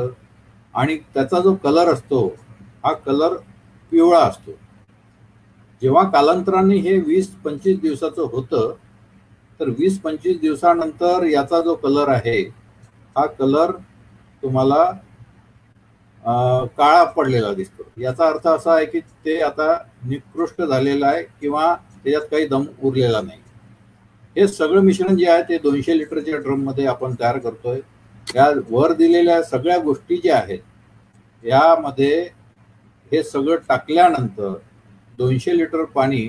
आणि 0.74 0.96
त्याचा 1.14 1.40
जो 1.40 1.54
कलर 1.54 1.88
असतो 1.88 2.26
हा 2.84 2.92
कलर 2.92 3.36
पिवळा 3.92 4.18
असतो. 4.18 4.52
जेव्हा 5.82 6.02
कालांतराने 6.10 6.76
हे 6.78 6.96
वीस 7.00 7.28
पंचवीस 7.44 7.78
दिवसाचं 7.80 8.22
होतं 8.32 8.72
तर 9.60 9.68
वीस 9.78 10.00
पंचवीस 10.00 10.40
दिवसानंतर 10.40 11.24
याचा 11.26 11.60
जो 11.60 11.74
कलर 11.74 12.08
आहे 12.08 12.40
हा 13.16 13.24
कलर 13.38 13.70
तुम्हाला 14.42 14.84
काळा 16.76 17.04
पडलेला 17.16 17.52
दिसतो. 17.54 17.82
याचा 17.98 18.26
अर्थ 18.26 18.46
असा 18.48 18.74
आहे 18.74 18.86
की 18.86 19.00
ते 19.24 19.40
आता 19.42 19.76
निकृष्ट 20.08 20.62
झालेलं 20.62 21.06
आहे 21.06 21.22
किंवा 21.40 21.74
त्याच्यात 22.04 22.26
काही 22.30 22.46
दम 22.48 22.64
उरलेला 22.78 23.20
नाही. 23.20 23.38
हे 24.36 24.46
सगळं 24.48 24.80
मिश्रण 24.82 25.16
जे 25.16 25.28
आहे 25.30 25.42
ते 25.48 25.58
दोनशे 25.58 25.96
लिटरच्या 25.98 26.38
ड्रममध्ये 26.38 26.86
आपण 26.86 27.14
तयार 27.20 27.38
करतोय. 27.38 27.80
या 28.34 28.50
वर 28.70 28.92
दिलेल्या 28.92 29.42
सगळ्या 29.42 29.78
गोष्टी 29.78 30.16
ज्या 30.16 30.36
आहेत 30.36 31.46
यामध्ये 31.46 32.20
हे 33.12 33.22
सगळं 33.22 33.56
टाकल्यानंतर 33.68 34.52
दोनशे 35.20 35.56
लिटर 35.56 35.84
पाणी 35.94 36.22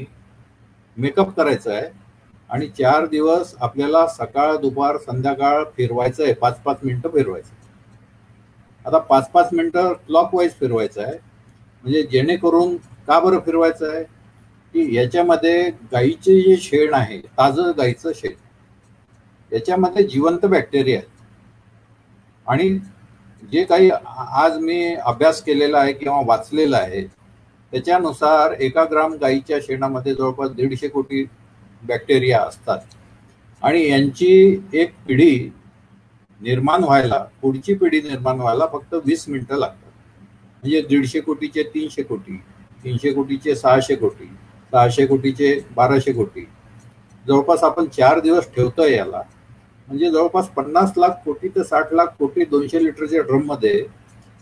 मेकअप 0.97 1.35
करायचं 1.35 1.73
आहे 1.73 1.89
आणि 2.49 2.67
चार 2.69 3.05
दिवस 3.07 3.53
आपल्याला 3.61 4.05
सकाळ 4.09 4.55
दुपार 4.57 4.97
संध्याकाळ 4.97 5.63
फिरवायचं 5.77 6.23
आहे. 6.23 6.33
पाच 6.33 6.59
पाच 6.61 6.77
मिनटं 6.83 7.09
फिरवायचं. 7.09 7.53
आता 8.85 8.97
पाच 8.99 9.29
पाच 9.31 9.53
मिनटं 9.53 9.93
क्लॉक 10.07 10.33
वाईज 10.35 10.53
फिरवायचं 10.59 11.01
आहे. 11.01 11.17
म्हणजे 11.83 12.01
जेणेकरून 12.03 12.75
का 13.07 13.19
बरं 13.19 13.39
फिरवायचं 13.39 13.91
आहे? 13.91 14.03
की 14.73 14.95
याच्यामध्ये 14.95 15.69
गाईचे 15.91 16.39
जे 16.41 16.57
शेण 16.57 16.93
आहे 16.93 17.19
ताजं 17.37 17.71
गाईचं 17.77 18.11
शेण 18.15 18.33
याच्यामध्ये 19.51 20.03
जिवंत 20.03 20.45
बॅक्टेरिया 20.45 20.97
आहेत. 20.97 21.09
आणि 22.47 22.69
जे 23.43 23.63
काही 23.63 23.89
आज 24.33 24.57
मी 24.59 24.93
अभ्यास 24.95 25.41
केलेला 25.43 25.79
आहे 25.79 25.93
किंवा 25.93 26.21
वाचलेला 26.25 26.77
आहे 26.77 27.01
त्याच्यानुसार 27.73 28.51
एका 28.59 28.83
ग्राम 28.91 29.13
गाईच्या 29.21 29.57
शेणामध्ये 29.61 30.13
जवळपास 30.13 30.51
दीडशे 30.51 30.87
कोटी 30.87 31.23
बॅक्टेरिया 31.83 32.41
असतात. 32.41 32.79
आणि 33.63 33.87
यांची 33.89 34.61
एक 34.73 34.93
पिढी 35.07 35.49
निर्माण 36.39 36.83
व्हायला 36.83 37.17
पुढची 37.41 37.73
पिढी 37.73 38.01
निर्माण 38.01 38.39
व्हायला 38.39 38.65
फक्त 38.73 38.93
वीस 39.05 39.27
मिनिटं 39.29 39.57
लागतात. 39.57 39.89
म्हणजे 40.63 40.81
दीडशे 40.81 41.19
कोटीचे 41.19 41.63
तीनशे 41.63 42.03
कोटी 42.03 42.37
तीनशे 42.83 43.11
कोटीचे 43.13 43.55
सहाशे 43.55 43.95
कोटी 43.95 44.25
सहाशे 44.73 45.05
कोटीचे 45.05 45.59
बाराशे 45.75 46.11
कोटी. 46.13 46.45
जवळपास 47.25 47.63
आपण 47.63 47.85
चार 47.87 48.19
दिवस 48.19 48.47
ठेवतोय 48.55 48.95
याला. 48.95 49.21
म्हणजे 49.87 50.09
जवळपास 50.11 50.49
पन्नास 50.49 50.91
लाख 50.97 51.23
कोटी 51.25 51.47
ते 51.47 51.63
साठ 51.63 51.93
लाख 51.93 52.07
कोटी 52.19 52.45
दोनशे 52.45 52.83
लिटरच्या 52.83 53.21
ड्रममध्ये 53.21 53.73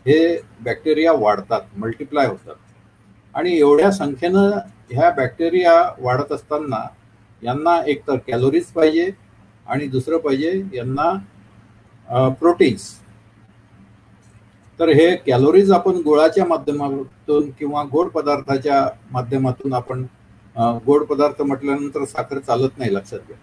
हे 0.05 0.37
बॅक्टेरिया 0.61 1.13
वाढतात 1.13 1.61
मल्टिप्लाय 1.77 2.27
होतात. 2.27 2.55
आणि 3.35 3.57
एवढ्या 3.57 3.91
संख्येनं 3.91 4.49
ह्या 4.91 5.09
बॅक्टेरिया 5.09 5.73
वाढत 5.99 6.31
असताना 6.31 6.85
यांना 7.41 7.81
एक 7.87 8.01
तर 8.07 8.15
कॅलोरीज 8.27 8.65
पाहिजे 8.65 9.09
आणि 9.67 9.87
दुसरं 9.87 10.17
पाहिजे 10.17 10.61
यांना 10.73 12.29
प्रोटीन्स 12.39 12.91
तर 14.79 14.89
हे 14.89 15.15
कॅलोरीज 15.15 15.71
आपण 15.71 15.97
गुळाच्या 16.01 16.45
माध्यमातून 16.45 17.49
किंवा 17.59 17.83
गोड 17.83 18.07
पदार्थाच्या 18.09 18.87
माध्यमातून 19.11 19.73
आपण 19.73 20.05
गोड 20.85 21.03
पदार्थ 21.05 21.41
म्हटल्यानंतर 21.41 22.05
साखर 22.05 22.39
चालत 22.39 22.77
नाही 22.77 22.93
लक्षात 22.93 23.19
घ्या. 23.27 23.37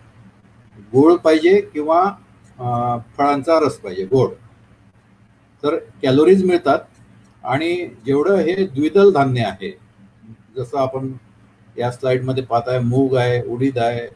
गोड 0.93 1.13
पाहिजे 1.19 1.61
किंवा 1.73 2.03
फळांचा 3.19 3.59
रस 3.61 3.79
पाहिजे 3.81 4.05
गोड. 4.05 4.31
तर 5.65 5.77
कॅलोरीज 6.03 6.45
मिळतात. 6.45 6.79
आणि 7.47 7.75
जेवढं 8.07 8.37
हे 8.37 8.55
द्विदल 8.67 9.13
धान्य 9.13 9.45
आहे 9.45 9.71
जसं 10.57 10.79
आपण 10.79 11.13
या 11.77 11.91
स्लाइडमध्ये 11.91 12.45
पाहत 12.45 12.69
आहे 12.69 12.79
मूग 12.79 13.17
आहे 13.17 13.43
उडीद 13.45 13.79
आहे 13.79 14.07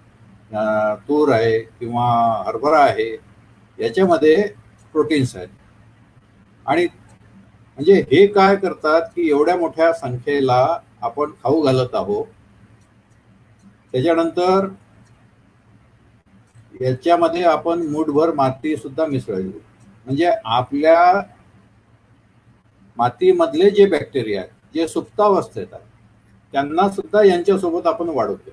तूर 1.08 1.32
आहे 1.32 1.58
किंवा 1.60 2.06
हरभरा 2.46 2.78
आहे 2.84 3.10
याच्यामध्ये 3.78 4.36
प्रोटीन्स 4.94 5.34
आहेत. 5.36 5.48
आणि 6.66 6.86
म्हणजे 6.86 7.94
हे 8.10 8.26
काय 8.26 8.56
करतात 8.56 9.02
की 9.14 9.28
एवढ्या 9.30 9.56
मोठ्या 9.56 9.92
संख्येला 9.92 10.66
आपण 11.02 11.30
खाऊ 11.42 11.60
घालत 11.62 11.94
आहोत. 11.94 12.26
त्याच्यानंतर 13.92 14.66
याच्यामध्ये 16.80 17.42
आपण 17.44 17.86
मूठभर 17.92 18.32
माती 18.34 18.76
सुद्धा 18.76 19.06
मिसळली. 19.06 19.58
म्हणजे 20.06 20.30
आपल्या 20.46 21.22
मातीमधले 23.00 23.70
जे 23.70 23.86
बॅक्टेरिया 23.86 24.40
आहेत 24.40 24.74
जे 24.74 24.86
सुप्तावस्थेत 24.88 25.66
आहेत 25.72 25.86
त्यांना 26.52 26.88
सुद्धा 26.88 27.22
यांच्यासोबत 27.24 27.86
आपण 27.86 28.08
वाढवतो. 28.08 28.50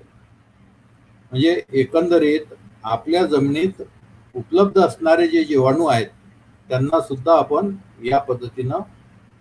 म्हणजे 1.31 1.61
एकंदरीत 1.73 2.53
आपल्या 2.85 3.25
जमिनीत 3.25 3.81
उपलब्ध 4.35 4.79
असणारे 4.81 5.27
जे 5.27 5.43
जीवाणू 5.43 5.85
आहेत 5.85 6.07
त्यांना 6.69 6.99
सुद्धा 7.01 7.37
आपण 7.37 7.75
या 8.03 8.19
पद्धतीनं 8.19 8.79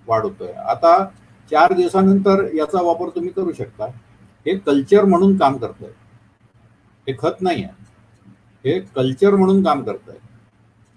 वाढवतोय. 0.09 0.53
आता 0.53 1.05
चार 1.53 1.73
दिवसानंतर 1.73 2.45
याचा 2.55 2.83
वापर 2.83 3.09
तुम्ही 3.15 3.31
करू 3.31 3.53
शकता. 3.53 3.87
हे 4.47 4.57
कल्चर 4.59 5.05
म्हणून 5.05 5.37
काम 5.37 5.57
करतोय. 5.57 5.91
हे 7.07 7.15
खत 7.19 7.41
नाही 7.41 7.65
आहे 7.65 7.85
हे 8.65 8.79
कल्चर 8.95 9.35
म्हणून 9.35 9.63
काम 9.65 9.83
करत 9.85 10.09
आहे 10.09 10.19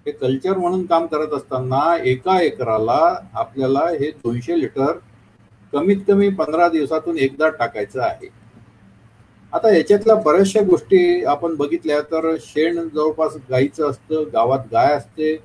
हे 0.06 0.12
कल्चर 0.12 0.58
म्हणून 0.58 0.86
काम 0.86 1.06
करत 1.06 1.34
असताना 1.34 1.96
एका 2.04 2.40
एकराला 2.42 3.16
आपल्याला 3.34 3.88
हे 3.92 4.12
दोनशे 4.14 4.60
लिटर 4.60 4.92
कमीत 5.74 5.98
कमी 6.08 6.30
पंधरा 6.30 6.68
दिवसातून 6.70 7.18
एकदा 7.18 7.50
टाकायचं 7.50 8.02
आहे. 8.02 8.28
आता 9.54 9.76
याच्यातल्या 9.76 10.16
बऱ्याचशा 10.16 10.62
गोष्टी 10.64 11.24
आपण 11.26 11.56
बघितल्या 11.56 12.00
तर 12.12 12.36
शेण 12.42 12.78
जवळपास 12.88 13.36
गाईचं 13.50 13.90
असतं 13.90 14.24
गावात 14.34 14.66
गाय 14.72 14.94
असते 14.96 15.36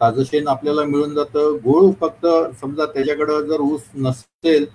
ताजं 0.00 0.22
शेण 0.24 0.48
आपल्याला 0.48 0.84
मिळून 0.84 1.14
जातं. 1.14 1.56
गुळ 1.64 1.90
फक्त 2.00 2.26
समजा 2.60 2.86
त्याच्याकडं 2.86 3.40
जर 3.48 3.60
ऊस 3.62 3.82
नसेल 3.96 4.66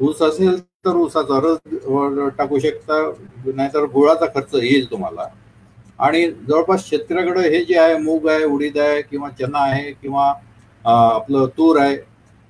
ऊस 0.00 0.22
असेल 0.22 0.60
तर 0.84 0.96
ऊसाचा 0.96 1.38
रस 1.42 2.30
टाकू 2.38 2.58
शकता 2.58 3.00
नाहीतर 3.46 3.84
गुळाचा 3.92 4.26
खर्च 4.34 4.54
येईल 4.54 4.90
तुम्हाला. 4.90 5.26
आणि 5.98 6.26
जवळपास 6.48 6.88
शेतकऱ्याकडे 6.88 7.48
हे 7.48 7.62
जे 7.64 7.78
आहे 7.78 7.96
मूग 7.98 8.28
आहे 8.28 8.44
उडीद 8.44 8.78
आहे 8.78 9.00
किंवा 9.02 9.28
चना 9.40 9.58
आहे 9.60 9.90
किंवा 9.92 10.32
आपलं 10.84 11.46
तूर 11.58 11.80
आहे 11.80 11.94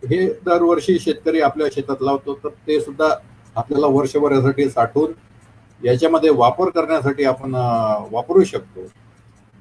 हे 0.02 0.26
दरवर्षी 0.46 0.98
शेतकरी 0.98 1.40
आपल्या 1.40 1.66
शेतात 1.74 2.02
लावतो. 2.02 2.34
तर 2.34 2.48
ते 2.66 2.80
सुद्धा 2.80 3.08
आपल्याला 3.56 3.86
वर्षभरासाठी 3.86 4.68
साठवून 4.70 5.12
याच्यामध्ये 5.80 6.30
वापर 6.30 6.70
करण्यासाठी 6.70 7.24
आपण 7.24 7.54
वापरू 8.10 8.44
शकतो. 8.44 8.86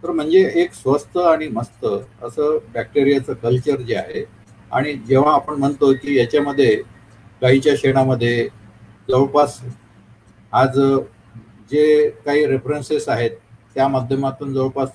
तर 0.04 0.12
म्हणजे 0.12 0.40
एक 0.56 0.74
स्वस्त 0.74 1.18
आणि 1.18 1.48
मस्त 1.48 1.86
असं 1.86 2.58
बॅक्टेरियाचं 2.74 3.34
कल्चर 3.34 3.82
जे 3.82 3.96
आहे 3.96 4.24
आणि 4.72 4.94
जेव्हा 5.08 5.34
आपण 5.34 5.60
म्हणतो 5.60 5.92
की 5.94 6.18
याच्यामध्ये 6.18 6.76
गाईच्या 7.42 7.74
शेणामध्ये 7.78 8.48
जवळपास 9.10 9.60
आज 10.54 10.80
जे 11.72 12.10
काही 12.26 12.46
रेफरन्सेस 12.46 13.08
आहेत 13.10 13.32
त्या 13.76 13.88
माध्यमातून 13.88 14.54
जवळपास 14.54 14.90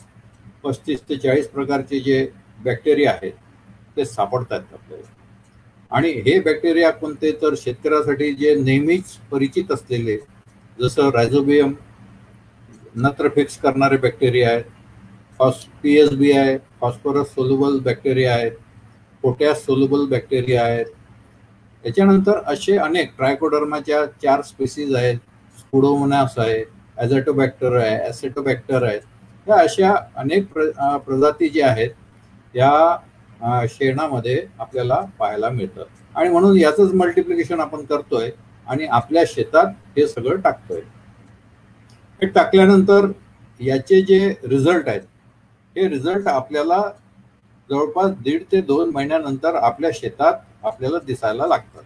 पस्तीस 0.64 1.00
ते 1.08 1.16
चाळीस 1.16 1.48
प्रकारचे 1.48 2.00
जे 2.00 2.26
बॅक्टेरिया 2.64 3.10
आहेत 3.12 3.32
ते 3.96 4.04
सापडतात 4.04 4.60
आपल्याला. 4.72 5.06
आणि 5.90 6.10
हे 6.26 6.38
बॅक्टेरिया 6.40 6.90
कोणते? 6.90 7.30
तर 7.32 7.54
शेतकऱ्यासाठी 7.56 8.32
जे 8.34 8.54
नेहमीच 8.54 9.16
परिचित 9.30 9.72
असलेले 9.72 10.16
जसं 10.78 11.10
रायझोबियम 11.14 11.72
नत्र 12.96 13.28
फिक्स 13.28 13.58
करणारे 13.60 13.96
बॅक्टेरिया 13.96 14.50
आहेत 14.50 14.64
फॉस 15.40 15.64
पी 15.82 15.96
एस 15.96 16.10
बी 16.10 16.30
आहे 16.32 16.56
फॉस्फरस 16.80 17.34
सोल्युबल 17.34 17.78
बॅक्टेरिया 17.80 18.34
आहेत 18.34 18.52
पोटॅश 19.24 19.56
सोल्युबल 19.58 20.06
बॅक्टेरिया 20.08 20.64
आहेत. 20.64 20.86
त्याच्यानंतर 21.84 22.38
असे 22.46 22.76
अनेक 22.78 23.16
ट्रायकोडर्माच्या 23.16 24.04
चार 24.22 24.42
स्पेसीज 24.42 24.94
आहेत 24.94 25.18
स्पुडोमोनास 25.58 26.38
आहे 26.38 26.62
ॲझॅटोबॅक्टर 27.00 27.76
आहे 27.76 27.96
ॲसेटोबॅक्टर 28.06 28.82
आहेत 28.82 29.00
ह्या 29.46 29.56
अशा 29.56 29.94
अनेक 30.16 30.46
प्र 30.52 30.96
प्रजाती 31.06 31.48
ज्या 31.48 31.68
आहेत 31.68 31.90
या 32.54 33.66
शेणामध्ये 33.68 34.40
आपल्याला 34.58 35.00
पाहायला 35.18 35.48
मिळतं. 35.50 35.84
आणि 36.14 36.28
म्हणून 36.28 36.56
याचंच 36.56 36.92
मल्टिप्लिकेशन 36.94 37.60
आपण 37.60 37.84
करतोय 37.84 38.30
आणि 38.66 38.86
आपल्या 38.86 39.22
शेतात 39.28 39.66
हे 39.96 40.06
सगळं 40.08 40.40
टाकतोय. 40.40 40.80
हे 42.22 42.26
टाकल्यानंतर 42.26 43.06
याचे 43.60 44.00
जे 44.02 44.18
रिझल्ट 44.44 44.88
आहेत 44.88 45.00
हे 45.76 45.88
रिझल्ट 45.88 46.28
आपल्याला 46.28 46.82
जवळपास 47.70 48.10
दीड 48.22 48.42
ते 48.52 48.60
दोन 48.62 48.90
महिन्यानंतर 48.94 49.54
आपल्या 49.54 49.90
शेतात 49.94 50.34
आपल्याला 50.64 50.98
दिसायला 51.06 51.46
लागतात 51.46 51.82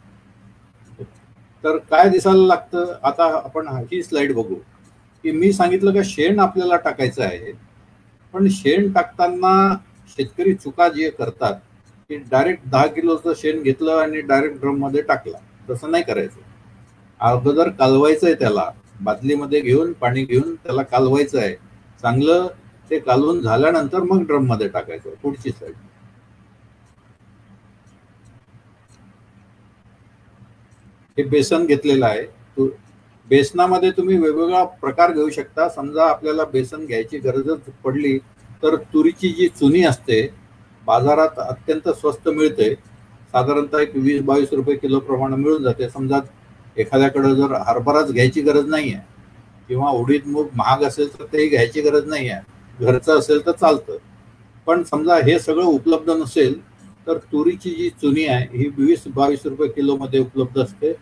तर 1.64 1.77
काय 1.90 2.09
दिसायला 2.09 2.46
लागतं? 2.46 2.92
आता 3.03 3.24
आपण 3.37 3.68
ही 3.92 4.03
स्लाइड 4.03 4.35
बघू. 4.35 4.55
की 5.24 5.32
मी 5.32 5.52
सांगितलं 5.52 5.94
का 5.94 6.00
शेण 6.04 6.38
आपल्याला 6.40 6.76
टाकायचं 6.76 7.22
आहे. 7.24 7.52
पण 8.34 8.48
शेण 8.50 8.90
टाकताना 8.92 9.74
शेतकरी 10.08 10.54
चुका 10.54 10.88
जे 10.88 11.10
करतात 11.10 11.54
की 12.10 12.16
डायरेक्ट 12.30 12.68
दहा 12.68 12.87
किलोचं 12.87 13.32
शेण 13.37 13.62
घेतलं 13.62 13.92
आणि 13.92 14.20
डायरेक्ट 14.20 14.60
ड्रममध्ये 14.60 15.02
टाकला. 15.02 15.38
तसं 15.70 15.90
नाही 15.90 16.04
करायचं. 16.04 16.40
अगोदर 17.20 17.68
कालवायचं 17.68 18.26
आहे 18.26 18.34
त्याला. 18.34 18.70
बादलीमध्ये 19.00 19.60
घेऊन 19.60 19.92
पाणी 19.92 20.24
घेऊन 20.24 20.54
त्याला 20.54 20.82
कालवायचं 20.82 21.38
आहे 21.40 21.54
चांगलं 22.02 22.46
ते 22.90 22.98
कालवून 22.98 23.40
झाल्यानंतर 23.40 24.02
मग 24.02 24.26
ड्रममध्ये 24.26 24.68
टाकायचं 24.68 25.14
पुढची 25.22 25.50
साईड. 25.50 25.74
हे 31.18 31.22
बेसन 31.24 31.66
घेतलेलं 31.66 32.06
आहे. 32.06 32.22
बेसनामध्ये 33.26 33.90
तुम्ही 33.90 34.16
वेगवेगळा 34.18 34.62
प्रकार 34.80 35.12
घेऊ 35.12 35.28
शकता. 35.30 35.68
समजा 35.68 36.04
आपल्याला 36.04 36.44
बेसन 36.52 36.84
घ्यायची 36.87 37.18
गरजच 37.18 37.70
पडली 37.84 38.18
तर 38.62 38.76
तुरीची 38.92 39.28
जी 39.28 39.48
चुनी 39.50 39.84
असते 39.84 40.20
बाजारात 40.82 41.38
अत्यंत 41.38 41.88
स्वस्त 41.90 42.28
मिळते. 42.28 42.74
साधारणतः 43.34 43.80
एक 43.80 43.96
वीस 43.96 44.22
बावीस 44.22 44.52
रुपये 44.52 44.76
किलो 44.76 44.98
प्रमाणे 45.00 45.37
मिळून 45.37 45.62
जाते. 45.62 45.88
समजा 45.88 46.20
एखाद्याकडं 46.76 47.34
जर 47.34 47.52
हरभराच 47.66 48.10
घ्यायची 48.12 48.40
गरज 48.42 48.68
नाही 48.68 48.92
आहे 48.94 49.12
किंवा 49.68 49.90
उडीद 49.90 50.26
मूग 50.26 50.46
महाग 50.56 50.82
असेल 50.84 51.08
तर 51.18 51.24
तेही 51.32 51.48
घ्यायची 51.48 51.80
गरज 51.80 52.06
नाही 52.08 52.28
आहे 52.28 52.84
घरचं 52.84 53.18
असेल 53.18 53.44
तर 53.46 53.52
चालतं. 53.52 53.96
पण 54.66 54.82
समजा 54.82 55.16
हे 55.16 55.38
सगळं 55.38 55.64
उपलब्ध 55.64 56.10
नसेल 56.10 56.58
तर 57.06 57.16
तुरीची 57.32 57.70
जी 57.70 57.88
चुनी 58.00 58.24
आहे 58.26 58.58
ही 58.58 58.68
वीस 58.76 59.02
बावीस 59.14 59.46
रुपये 59.46 59.68
किलोमध्ये 59.68 60.20
उपलब्ध 60.20 60.60
असते. 60.60 60.92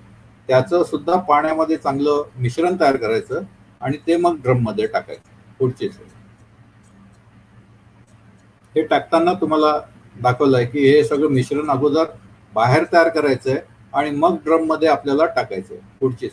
त्याचं 0.53 0.83
सुद्धा 0.83 1.17
पाण्यामध्ये 1.19 1.77
चांगलं 1.77 2.23
मिश्रण 2.37 2.75
तयार 2.81 2.97
करायचं 2.97 3.43
आणि 3.81 3.97
ते 4.07 4.17
मग 4.17 4.37
ड्रममध्ये 4.37 4.87
टाकायचं 4.87 5.55
पुढचे 5.61 5.87
हे 8.75 8.83
टाकताना 8.83 9.33
तुम्हाला 9.33 9.73
दाखवलं 10.17 10.57
आहे 10.57 10.67
की 10.67 10.87
हे 10.87 11.03
सगळं 11.05 11.31
मिश्रण 11.31 11.71
अगोदर 11.71 12.05
बाहेर 12.55 12.85
तयार 12.93 13.09
करायचं 13.09 13.51
आहे 13.51 13.61
आणि 13.93 14.11
मग 14.17 14.37
ड्रममध्ये 14.45 14.89
आपल्याला 14.89 15.27
टाकायचं 15.27 15.75
आहे 15.75 15.99
पुढची 16.01 16.29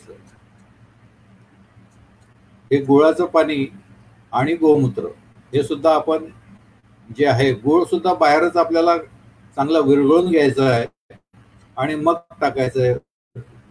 हे 2.70 2.82
गुळाचं 2.82 3.26
पाणी 3.26 3.66
आणि 4.32 4.54
गोमूत्र 4.56 5.08
हे 5.52 5.62
सुद्धा 5.62 5.94
आपण 5.94 6.24
जे 7.08 7.26
आहे 7.26 7.52
गुळ 7.58 7.84
सुद्धा 7.84 8.14
बाहेरच 8.14 8.56
आपल्याला 8.58 8.98
चांगला 9.56 9.78
विरघळून 9.80 10.30
घ्यायचं 10.30 10.66
आहे 10.66 10.86
आणि 11.76 11.94
मग 11.96 12.14
टाकायचं 12.40 12.82
आहे 12.82 12.94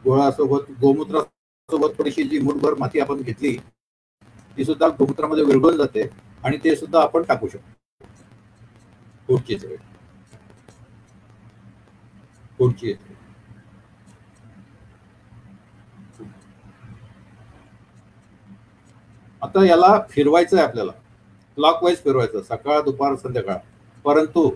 गोळासोबत 0.06 0.72
गोमूत्रासोबत 0.82 1.98
थोडीशी 1.98 2.24
जी 2.24 2.40
मुठभर 2.40 2.74
माती 2.80 3.00
आपण 3.00 3.22
घेतली 3.22 3.56
ती 4.58 4.66
सुद्धा 4.66 4.88
गोमूत्रामध्ये 4.90 5.44
विरघळून 5.44 5.78
जाते 5.78 6.10
आणि 6.44 6.58
ते 6.64 6.76
सुद्धा 6.76 7.02
आपण 7.02 7.24
टाकू 7.24 7.48
शकतो. 7.48 7.74
पुढची 9.30 9.56
पुढची 12.60 12.94
आता 19.42 19.66
याला 19.66 20.00
फिरवायचं 20.10 20.58
आहे 20.58 20.66
आपल्याला. 20.66 20.92
क्लॉकवाईज 21.58 21.98
फिरवायचं 22.04 22.42
सकाळ 22.42 22.82
दुपार 22.82 23.16
संध्याकाळ. 23.16 23.58
परंतु 24.06 24.50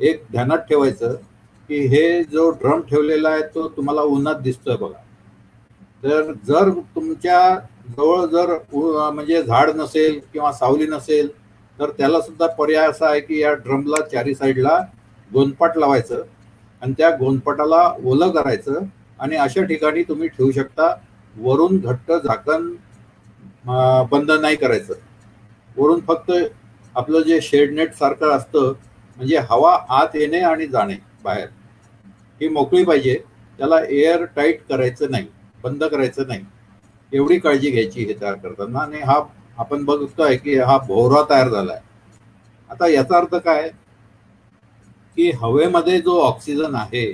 एक 0.00 0.24
ध्यानात 0.30 0.58
ठेवायचं 0.68 1.14
की 1.68 1.78
हे 1.88 2.22
जो 2.24 2.50
ड्रम 2.52 2.80
ठेवलेला 2.90 3.28
आहे 3.28 3.42
तो 3.54 3.68
तुम्हाला 3.76 4.02
उन्हात 4.14 4.40
दिसतोय 4.42 4.76
बघा. 4.76 4.98
तर 6.02 6.32
जर 6.46 6.70
तुमच्या 6.96 7.38
जवळ 7.88 8.24
जर 8.26 8.52
म्हणजे 8.74 9.42
झाड 9.42 9.70
नसेल 9.76 10.18
किंवा 10.32 10.52
सावली 10.52 10.86
नसेल 10.86 11.28
तर 11.78 11.90
त्याला 11.98 12.20
सुद्धा 12.20 12.46
पर्याय 12.58 12.86
असा 12.88 13.08
आहे 13.08 13.20
की 13.20 13.40
या 13.40 13.52
ड्रमला 13.54 14.00
चारी 14.12 14.34
साईडला 14.34 14.78
गोंदपाट 15.30 15.76
लावायचं 15.78 16.22
आणि 16.82 16.92
त्या 16.98 17.10
गोंदपाटाला 17.16 17.82
ओलं 18.04 18.30
करायचं 18.30 18.78
आणि 19.18 19.36
अशा 19.36 19.62
ठिकाणी 19.64 20.02
तुम्ही 20.02 20.28
ठेवू 20.28 20.50
शकता 20.52 20.94
वरून 21.34 21.78
घट्ट 21.78 22.12
झाकण 22.12 22.68
बंद 24.10 24.30
नाही 24.32 24.56
करायचं. 24.56 24.94
वरून 25.76 26.00
फक्त 26.08 26.30
आपलं 26.94 27.20
जे 27.20 27.40
शेडनेट 27.42 27.94
सारखं 27.94 28.36
असतं 28.36 28.72
म्हणजे 29.16 29.38
हवा 29.50 29.76
आत 30.00 30.16
येणे 30.16 30.40
आणि 30.42 30.66
जाणे. 30.66 30.94
बाहेर. 31.24 31.48
ही 32.40 32.48
मोकळी 32.48 32.84
पाहिजे. 32.84 33.22
त्याला 33.58 33.76
एअर 33.88 34.24
टाईट 34.24 34.62
करायचं 34.68 35.10
नाही. 35.10 35.26
बंद 35.62 35.84
करायचं 35.84 36.26
नाही. 36.28 36.44
एवढी 37.12 37.38
काळजी 37.38 37.70
घ्यायची 37.70 38.04
हे 38.04 38.14
तयार 38.20 38.34
करताना. 38.34 38.78
आणि 38.78 39.00
हा 39.00 39.20
आपण 39.58 39.84
बघतोय 39.84 40.36
की 40.36 40.58
हा 40.58 40.78
भोवरा 40.78 41.22
तयार 41.30 41.48
झालाय. 41.48 41.80
आता 42.70 42.88
याचा 42.88 43.16
अर्थ 43.16 43.34
काय? 43.34 43.68
की 45.16 45.30
हवेमध्ये 45.30 45.98
जो 46.00 46.20
ऑक्सिजन 46.20 46.74
आहे 46.74 47.04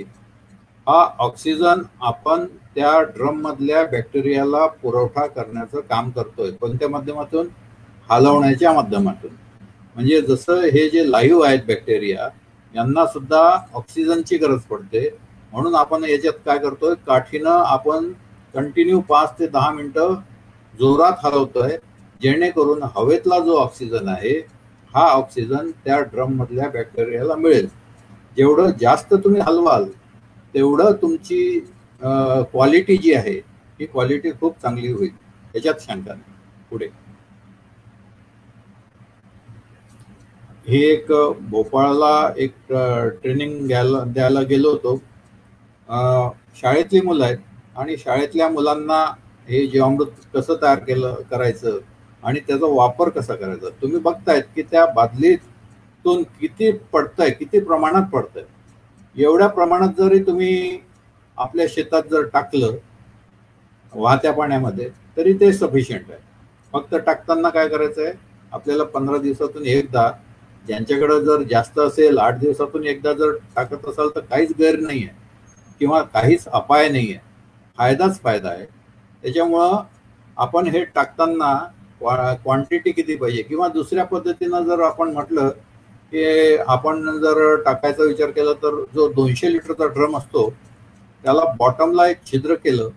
हा 0.87 1.01
ऑक्सिजन 1.19 1.81
आपण 2.01 2.45
त्या 2.75 3.01
ड्रम 3.15 3.41
मधल्या 3.41 3.83
बॅक्टेरियाला 3.83 4.65
पुरवठा 4.81 5.25
करण्याचं 5.27 5.79
काम 5.79 6.09
करतोय. 6.09 6.51
कोणत्या 6.51 6.89
माध्यमातून 6.89 7.47
हलवण्याच्या 8.09 8.73
माध्यमातून. 8.73 9.31
म्हणजे 9.95 10.21
जसं 10.21 10.61
हे 10.63 10.89
जे 10.89 11.11
लाईव्ह 11.11 11.45
आहेत 11.45 11.59
बॅक्टेरिया 11.67 12.29
यांना 12.73 13.05
सुद्धा 13.05 13.41
ऑक्सिजनची 13.73 14.37
गरज 14.37 14.61
पडते. 14.69 15.09
म्हणून 15.53 15.75
आपण 15.75 16.03
याच्यात 16.03 16.33
काय 16.45 16.57
करतोय 16.59 16.93
काठीनं 17.07 17.49
आपण 17.49 18.11
कंटिन्यू 18.53 18.99
पाच 19.09 19.33
ते 19.39 19.47
दहा 19.47 19.71
मिनटं 19.71 20.13
जोरात 20.73 21.25
हलवतोय 21.25 21.77
जेणेकरून 22.21 22.83
हवेतला 22.95 23.39
जो 23.39 23.55
ऑक्सिजन 23.57 24.07
आहे 24.09 24.37
हा 24.93 25.05
ऑक्सिजन 25.09 25.69
त्या 25.85 25.99
ड्रममधल्या 26.03 26.69
बॅक्टेरियाला 26.69 27.35
मिळेल. 27.35 27.67
जेवढं 28.37 28.69
जास्त 28.81 29.13
तुम्ही 29.13 29.41
हलवाल 29.47 29.85
तेवढं 30.53 30.91
तुमची 31.01 31.59
क्वालिटी 32.01 32.97
जी 32.97 33.13
आहे 33.13 33.33
ही 33.79 33.85
क्वालिटी 33.85 34.31
खूप 34.39 34.61
चांगली 34.61 34.91
होईल. 34.91 35.11
याच्यात 35.55 35.81
शंका 35.81 36.13
नाही. 36.13 36.33
पुढे. 36.71 36.87
हे 40.65 40.79
एक 40.85 41.11
भोपाळला 41.49 42.33
एक 42.37 42.53
ट्रेनिंग 43.21 43.67
घ्यायला 43.67 44.03
द्यायला 44.07 44.41
गेलो 44.49 44.71
होतो. 44.71 44.95
शाळेतली 46.55 47.01
मुलं 47.01 47.23
आहेत 47.25 47.37
आणि 47.77 47.95
शाळेतल्या 47.97 48.49
मुलांना 48.49 49.03
हे 49.47 49.65
जीवामृत 49.67 50.07
कसं 50.33 50.55
तयार 50.61 50.79
केलं 50.79 51.15
करायचं 51.31 51.77
आणि 52.23 52.39
त्याचा 52.47 52.65
वापर 52.67 53.09
कसा 53.09 53.35
करायचा? 53.35 53.69
तुम्ही 53.81 53.99
बघतायत 53.99 54.43
की 54.55 54.61
त्या 54.61 54.85
बादलीतून 54.95 56.23
किती 56.39 56.71
पडतंय 56.93 57.29
किती 57.29 57.59
प्रमाणात 57.59 58.09
पडतंय? 58.13 58.43
एवढ्या 59.15 59.47
प्रमाणात 59.49 59.89
जरी 59.97 60.19
तुम्ही 60.23 60.79
आपल्या 61.37 61.65
शेतात 61.69 62.03
जर 62.11 62.27
टाकलं 62.33 62.75
वाहत्या 63.93 64.31
पाण्यामध्ये 64.33 64.89
तरी 65.17 65.33
ते 65.39 65.51
सफिशियंट 65.53 66.11
आहे. 66.11 66.19
फक्त 66.73 66.95
टाकताना 66.95 67.49
काय 67.49 67.67
करायचं 67.69 68.03
आहे 68.03 68.13
आपल्याला 68.51 68.83
पंधरा 68.83 69.17
दिवसातून 69.17 69.65
एकदा 69.65 70.11
ज्यांच्याकडे 70.65 71.19
जर 71.25 71.41
जास्त 71.51 71.79
असेल 71.79 72.17
आठ 72.19 72.37
दिवसातून 72.39 72.85
एकदा 72.87 73.13
जर 73.13 73.31
टाकत 73.55 73.87
असाल 73.89 74.09
तर 74.15 74.19
काहीच 74.21 74.51
गैर 74.59 74.79
नाही 74.79 75.03
आहे 75.03 75.19
किंवा 75.81 76.01
काहीच 76.03 76.47
अपाय 76.49 76.89
नाही 76.89 77.13
आहे 77.13 77.29
फायदाच 77.77 78.19
फायदा 78.21 78.49
आहे. 78.49 78.65
त्याच्यामुळं 79.23 79.77
आपण 80.37 80.67
हे 80.67 80.83
टाकताना 80.85 81.53
क्वांटिटी 82.43 82.91
किती 82.91 83.15
पाहिजे? 83.15 83.41
किंवा 83.43 83.67
दुसऱ्या 83.69 84.03
पद्धतीनं 84.05 84.63
जर 84.65 84.81
आपण 84.83 85.11
म्हटलं 85.13 85.49
की 86.13 86.55
आपण 86.67 87.01
जर 87.19 87.55
टाकायचा 87.65 88.03
विचार 88.03 88.29
केला 88.31 88.53
तर 88.63 88.81
जो 88.93 89.07
दोनशे 89.13 89.51
लिटरचा 89.53 89.85
ड्रम 89.87 90.17
असतो 90.17 90.49
त्याला 91.23 91.43
बॉटमला 91.59 92.07
एक 92.07 92.23
छिद्र 92.25 92.55
केलं 92.55 92.89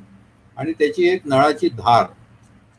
आणि 0.56 0.72
त्याची 0.78 1.08
एक 1.08 1.26
नळाची 1.26 1.68
धार 1.68 2.04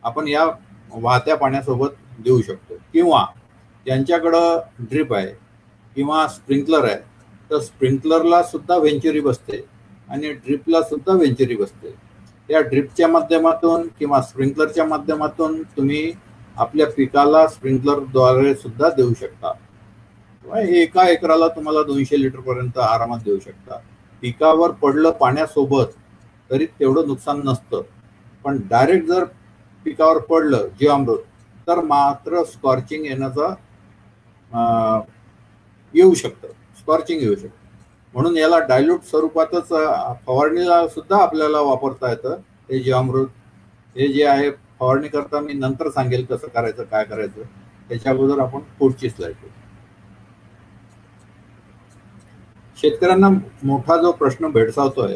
आपण 0.04 0.28
या 0.28 0.45
वाहत्या 0.91 1.36
पाण्यासोबत 1.38 1.89
देऊ 2.19 2.41
शकतो. 2.41 2.76
किंवा 2.93 3.26
ज्यांच्याकडं 3.86 4.60
ड्रिप 4.80 5.13
आहे 5.13 5.28
किंवा 5.95 6.28
स्प्रिंकलर 6.28 6.84
आहे 6.84 6.98
तर 7.52 7.60
स्प्रिंकलरला 7.60 8.41
सुद्धा 8.43 8.78
व्हेंचुरी 8.78 9.19
बसते 9.19 9.65
आणि 10.10 10.32
ड्रिपला 10.34 10.82
सुद्धा 10.82 11.13
व्हेंचुरी 11.13 11.56
बसते. 11.56 11.93
या 12.50 12.62
ड्रिपच्या 12.62 13.08
माध्यमातून 13.08 13.88
किंवा 14.00 14.21
स्प्रिंकलरच्या 14.21 14.86
माध्यमातून 14.86 15.62
तुम्ही 15.78 16.12
आपल्या 16.58 16.88
पिकाला 16.88 17.48
स्प्रिंकलरद्वारे 17.48 18.54
सुद्धा 18.56 18.89
देऊ 18.89 19.13
शकता. 19.19 19.54
एका 20.62 21.08
एकराला 21.10 21.48
तुम्हाला 21.48 21.84
दोनशे 21.84 22.21
लिटरपर्यंत 22.21 22.78
आरामात 22.78 23.19
देऊ 23.26 23.39
शकता. 23.39 23.78
पिकावर 24.21 24.71
पडलं 24.71 25.12
पाण्यासोबत 25.12 25.93
तरी 26.52 26.65
तेवढं 26.80 27.08
नुकसान 27.08 27.41
नसतं. 27.45 27.82
पण 28.45 28.60
डायरेक्ट 28.69 29.08
जर 29.08 29.24
पिकावर 29.86 30.17
पडलं 30.19 30.67
जीवामृत 30.80 31.24
तर 31.67 31.82
मात्र 31.84 32.43
स्कॉर्चिंग 32.43 33.06
येण्याचा 33.06 33.54
येऊ 35.94 36.13
शकतं 36.13 36.48
स्कॉर्चिंग 36.80 37.22
येऊ 37.22 37.36
शकतं. 37.36 37.63
म्हणून 38.13 38.38
याला 38.38 38.60
डायल्यूट 38.68 39.04
स्वरूपातच 39.10 39.68
फवारणीला 40.28 40.88
सुद्धा 40.88 41.18
आपल्याला 41.24 41.62
वापरता 41.62 42.10
येतं. 42.10 42.36
हे 42.70 42.80
जीवामृत 42.80 43.28
हे 43.96 44.08
जे 44.13 44.24
आहे 44.26 44.50
फवारणी 44.80 45.08
करता 45.08 45.39
मी 45.41 45.54
नंतर 45.54 45.89
सांगेल 45.89 46.26
कसं 46.26 46.48
करायचं 46.56 46.84
काय 46.84 47.04
करायचं. 47.06 47.41
त्याच्या 47.89 48.12
अगोदर 48.12 48.39
आपण 48.41 48.60
पुढची 48.80 49.10
स्लाईड 49.10 49.34
घेऊ 49.34 49.50
शेतकऱ्यांना 52.78 53.30
मोठा 53.63 53.98
जो 53.98 54.12
प्रश्न 54.12 54.48
भेडसावतोय 54.52 55.15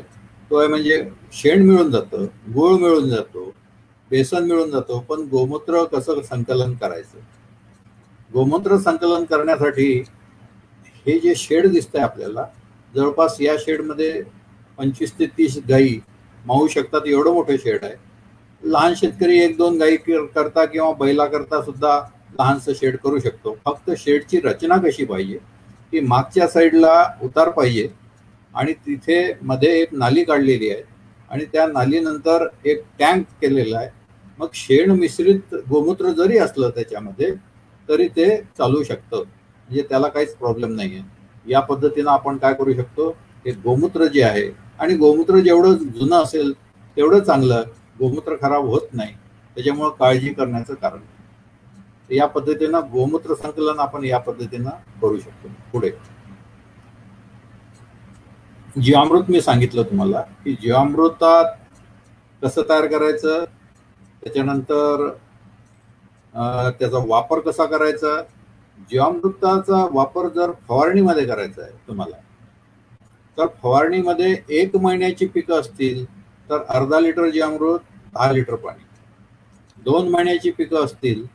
तो 0.51 0.57
आहे 0.57 0.67
म्हणजे 0.67 1.01
शेण 1.33 1.65
मिळून 1.67 1.89
जातं 1.91 2.25
गुळ 2.53 2.77
मिळून 2.81 3.09
जातो 3.09 3.43
बेसन 4.11 4.43
मिळून 4.43 4.69
जातो 4.71 4.99
पण 5.09 5.21
गोमूत्र 5.31 5.83
कसं 5.91 6.21
संकलन 6.21 6.73
करायचं? 6.75 7.19
गोमूत्र 8.33 8.77
संकलन 8.77 9.23
करण्यासाठी 9.23 10.03
हे 11.07 11.19
जे 11.19 11.35
शेड 11.35 11.67
दिसतंय 11.67 12.01
आपल्याला 12.01 12.45
जवळपास 12.95 13.41
या 13.41 13.55
शेडमध्ये 13.59 14.21
पंचवीस 14.77 15.13
ते 15.19 15.25
तीस 15.25 15.59
गायी 15.69 15.99
मावू 16.45 16.67
शकतात 16.67 17.01
एवढं 17.07 17.33
मोठं 17.33 17.55
शेड 17.57 17.83
आहे. 17.83 17.93
लहान 18.63 18.93
शेतकरी 18.95 19.39
एक 19.39 19.57
दोन 19.57 19.77
गायी 19.77 19.97
कर- 19.97 20.25
करता 20.25 20.65
किंवा 20.65 20.93
बैला 20.93 21.25
करता 21.25 21.61
सुद्धा 21.61 21.99
लहानसं 22.39 22.73
शेड 22.73 22.97
करू 22.97 23.19
शकतो. 23.19 23.57
फक्त 23.65 23.91
शेडची 23.97 24.39
रचना 24.39 24.77
कशी 24.77 25.05
पाहिजे 25.05 25.37
की 25.91 25.99
मागच्या 25.99 26.47
साईडला 26.47 27.13
उतार 27.23 27.49
पाहिजे 27.49 27.89
आणि 28.55 28.73
तिथे 28.73 29.33
मध्ये 29.41 29.81
एक 29.81 29.87
नाली 29.91 30.23
काढलेली 30.23 30.69
आहे 30.69 30.83
आणि 31.29 31.45
त्या 31.45 31.67
नालीनंतर 31.67 32.47
एक 32.65 32.83
टँक 32.99 33.25
केलेला 33.41 33.77
आहे. 33.77 33.89
मग 34.39 34.47
शेण 34.53 34.91
मिश्रित 34.91 35.55
गोमूत्र 35.69 36.09
जरी 36.09 36.37
असलं 36.37 36.69
त्याच्यामध्ये 36.69 37.48
तरी 37.89 38.07
ते 38.07 38.37
चालू 38.57 38.83
शकतं. 38.83 39.17
म्हणजे 39.17 39.81
त्याला 39.81 40.07
काहीच 40.07 40.35
प्रॉब्लेम 40.35 40.75
नाही 40.75 40.95
आहे 40.95 41.51
या 41.51 41.59
पद्धतीनं 41.59 42.11
आपण 42.11 42.37
काय 42.37 42.53
करू 42.53 42.73
शकतो? 42.73 43.09
हे 43.45 43.51
गोमूत्र 43.51 44.05
जे 44.05 44.23
आहे 44.23 44.51
आणि 44.79 44.95
गोमूत्र 44.95 45.39
जेवढं 45.39 45.73
जुनं 45.73 46.15
असेल 46.15 46.53
तेवढं 46.97 47.19
चांगलं. 47.19 47.63
गोमूत्र 47.99 48.35
खराब 48.41 48.65
होत 48.65 48.81
नाही. 48.93 49.13
त्याच्यामुळं 49.55 49.89
काळजी 49.89 50.29
करण्याचं 50.29 50.73
कारण. 50.73 50.99
या 52.13 52.25
पद्धतीनं 52.25 52.79
गोमूत्र 52.79 53.35
संकलन 53.35 53.79
आपण 53.79 54.03
या 54.03 54.17
पद्धतीनं 54.17 54.69
करू 55.01 55.19
शकतो. 55.19 55.47
पुढे. 55.71 55.91
जीवामृत 58.81 59.23
मी 59.29 59.41
सांगितलं 59.41 59.83
तुम्हाला 59.83 60.21
की 60.21 60.53
जीवामृतात 60.53 61.55
कसं 62.43 62.61
तयार 62.69 62.85
करायचं? 62.85 63.45
त्याच्यानंतर 64.23 65.09
त्याचा 66.33 66.97
वापर 67.07 67.39
कसा 67.39 67.65
करायचा? 67.65 68.21
जीवामृताचा 68.89 69.85
वापर 69.91 70.27
जर 70.35 70.51
फवारणीमध्ये 70.67 71.25
करायचा 71.25 71.61
आहे 71.61 71.71
तुम्हाला 71.87 72.15
तर 73.37 73.47
फवारणीमध्ये 73.63 74.35
एक 74.59 74.75
महिन्याची 74.75 75.25
पिकं 75.25 75.59
असतील 75.59 76.03
तर 76.49 76.61
अर्धा 76.69 76.99
लिटर 76.99 77.29
जीवामृत 77.29 77.79
दहा 78.13 78.31
लिटर 78.31 78.55
पाणी. 78.55 78.83
दोन 79.77 80.07
महिन्याची 80.11 80.51
पिकं 80.51 80.85
असतील 80.85 81.25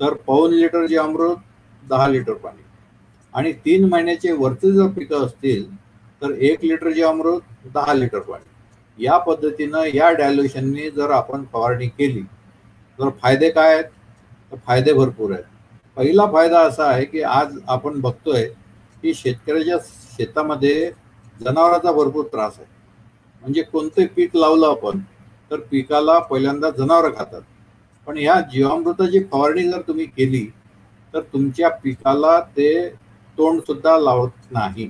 तर 0.00 0.14
पाऊन 0.26 0.52
लिटर 0.52 0.86
जीवामृत 0.86 1.36
दहा 1.82 2.08
लिटर 2.08 2.32
पाणी. 2.34 2.62
आणि 3.34 3.52
तीन 3.64 3.84
महिन्याचे 3.88 4.32
वरचे 4.32 4.72
जर 4.72 4.86
पिकं 4.96 5.24
असतील 5.26 5.64
तर 6.22 6.30
एक 6.30 6.64
लिटर 6.64 6.90
जीवामृत 6.90 7.68
दहा 7.74 7.94
लिटर 7.94 8.18
पाणी. 8.20 9.04
या 9.04 9.16
पद्धतीनं 9.18 9.84
या 9.94 10.10
डायल्युशननी 10.12 10.90
जर 10.90 11.10
आपण 11.10 11.44
फवारणी 11.52 11.86
केली 11.88 12.22
तर 12.98 13.08
फायदे 13.22 13.50
काय 13.50 13.74
आहेत? 13.74 13.84
फायदे 14.52 14.92
भरपूर 14.92 15.32
आहेत. 15.32 15.44
पहिला 15.96 16.26
फायदा 16.26 16.60
असा 16.60 16.84
आहे 16.84 17.04
की 17.04 17.22
आज 17.22 17.58
आपण 17.68 18.00
बघतोय 18.00 18.44
की 19.02 19.14
शेतकऱ्याच्या 19.14 19.76
शेतामध्ये 20.18 20.90
जनावरांचा 21.40 21.92
भरपूर 21.92 22.24
त्रास 22.24 22.58
आहे. 22.58 22.66
म्हणजे 23.42 23.62
कोणतं 23.62 24.06
पीक 24.16 24.36
लावलं 24.36 24.66
आपण 24.66 24.98
तर 25.50 25.60
पिकाला 25.70 26.18
पहिल्यांदा 26.18 26.70
जनावरं 26.70 27.14
खातात. 27.16 27.42
पण 28.06 28.18
ह्या 28.18 28.40
जीवामृताची 28.52 29.22
फवारणी 29.24 29.68
जर 29.68 29.80
तुम्ही 29.80 30.06
केली 30.06 30.44
तर 31.14 31.20
तुमच्या 31.32 31.68
पिकाला 31.82 32.38
ते 32.56 32.88
तोंड 33.38 33.60
सुद्धा 33.60 33.98
लावत 33.98 34.52
नाही. 34.52 34.88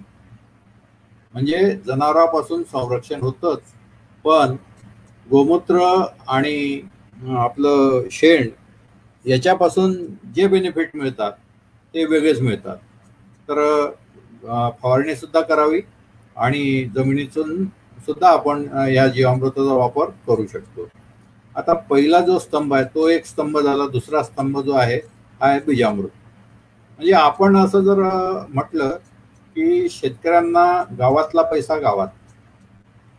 म्हणजे 1.35 1.59
जनावरांपासून 1.87 2.63
संरक्षण 2.63 3.21
होतच. 3.21 3.61
पण 4.25 4.57
गोमूत्र 5.27 5.81
आणि 6.29 6.81
आपलं 7.37 8.09
शेण 8.11 8.49
याच्यापासून 9.27 9.95
जे 10.35 10.47
बेनिफिट 10.49 10.97
मिळतात 10.97 11.33
ते 11.95 12.05
वेगळेच 12.05 12.41
मिळतात. 12.41 12.77
तर 13.49 13.91
फवारणी 14.83 15.15
सुद्धा 15.17 15.41
करावी 15.41 15.81
आणि 16.37 16.85
जमिनीतून 16.95 17.65
सुद्धा 18.07 18.29
आपण 18.29 18.67
या 18.91 19.07
जीवामृताचा 19.09 19.75
वापर 19.75 20.11
करू 20.27 20.47
शकतो. 20.47 20.89
आता 21.57 21.73
पहिला 21.91 22.21
जो 22.21 22.39
स्तंभ 22.39 22.75
आहे 22.75 22.85
तो 22.95 23.09
एक 23.09 23.27
स्तंभ 23.27 23.59
झाला 23.59 23.87
दुसरा 23.89 24.23
स्तंभ 24.23 24.59
जो 24.61 24.73
आहे 24.75 24.97
हा 25.41 25.49
आहे 25.49 25.61
बीजामृत. 25.67 26.09
म्हणजे 26.99 27.13
आपण 27.13 27.57
असं 27.57 27.81
जर 27.85 28.03
म्हटलं 28.49 28.89
की 29.57 29.89
शेतकऱ्यांना 29.91 30.67
गावातला 30.99 31.43
पैसा 31.43 31.77
गावात 31.79 32.09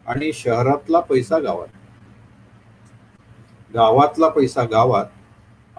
आणि 0.06 0.32
शहरातला 0.34 1.00
पैसा 1.00 1.40
गावात. 1.40 1.68
गावातला 3.72 4.28
पैसा 4.30 4.64
गावात 4.72 5.06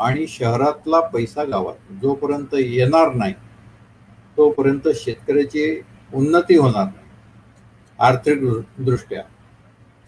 आणि 0.00 0.26
शहरातला 0.26 1.00
पैसा 1.00 1.44
गावात 1.44 1.92
जोपर्यंत 2.02 2.54
येणार 2.54 3.14
नाही 3.14 3.34
तोपर्यंत 4.36 4.88
शेतकऱ्याची 4.94 5.80
उन्नती 6.14 6.56
होणार 6.56 6.84
नाही 6.84 7.06
आर्थिक 7.98 8.40
दृ- 8.40 8.62
दृष्ट्या. 8.78 9.22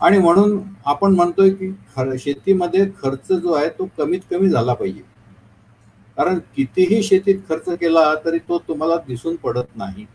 आणि 0.01 0.19
म्हणून 0.19 0.63
आपण 0.87 1.15
म्हणतोय 1.15 1.51
की 1.51 1.71
खर 1.71 2.15
शेतीमध्ये 2.19 2.87
खर्च 2.87 3.33
जो 3.33 3.53
आहे 3.53 3.69
तो 3.69 3.89
कमीत 3.99 4.21
कमी 4.31 4.49
झाला 4.49 4.75
पाहिजे. 4.75 5.01
कारण 6.17 6.39
कितीही 6.39 7.03
शेतीत 7.03 7.39
खर्च 7.49 7.65
केला 7.69 8.15
तरी 8.25 8.39
तो 8.39 8.59
तुम्हाला 8.59 8.97
दिसून 8.97 9.37
पडत 9.37 9.77
नाही. 9.77 10.07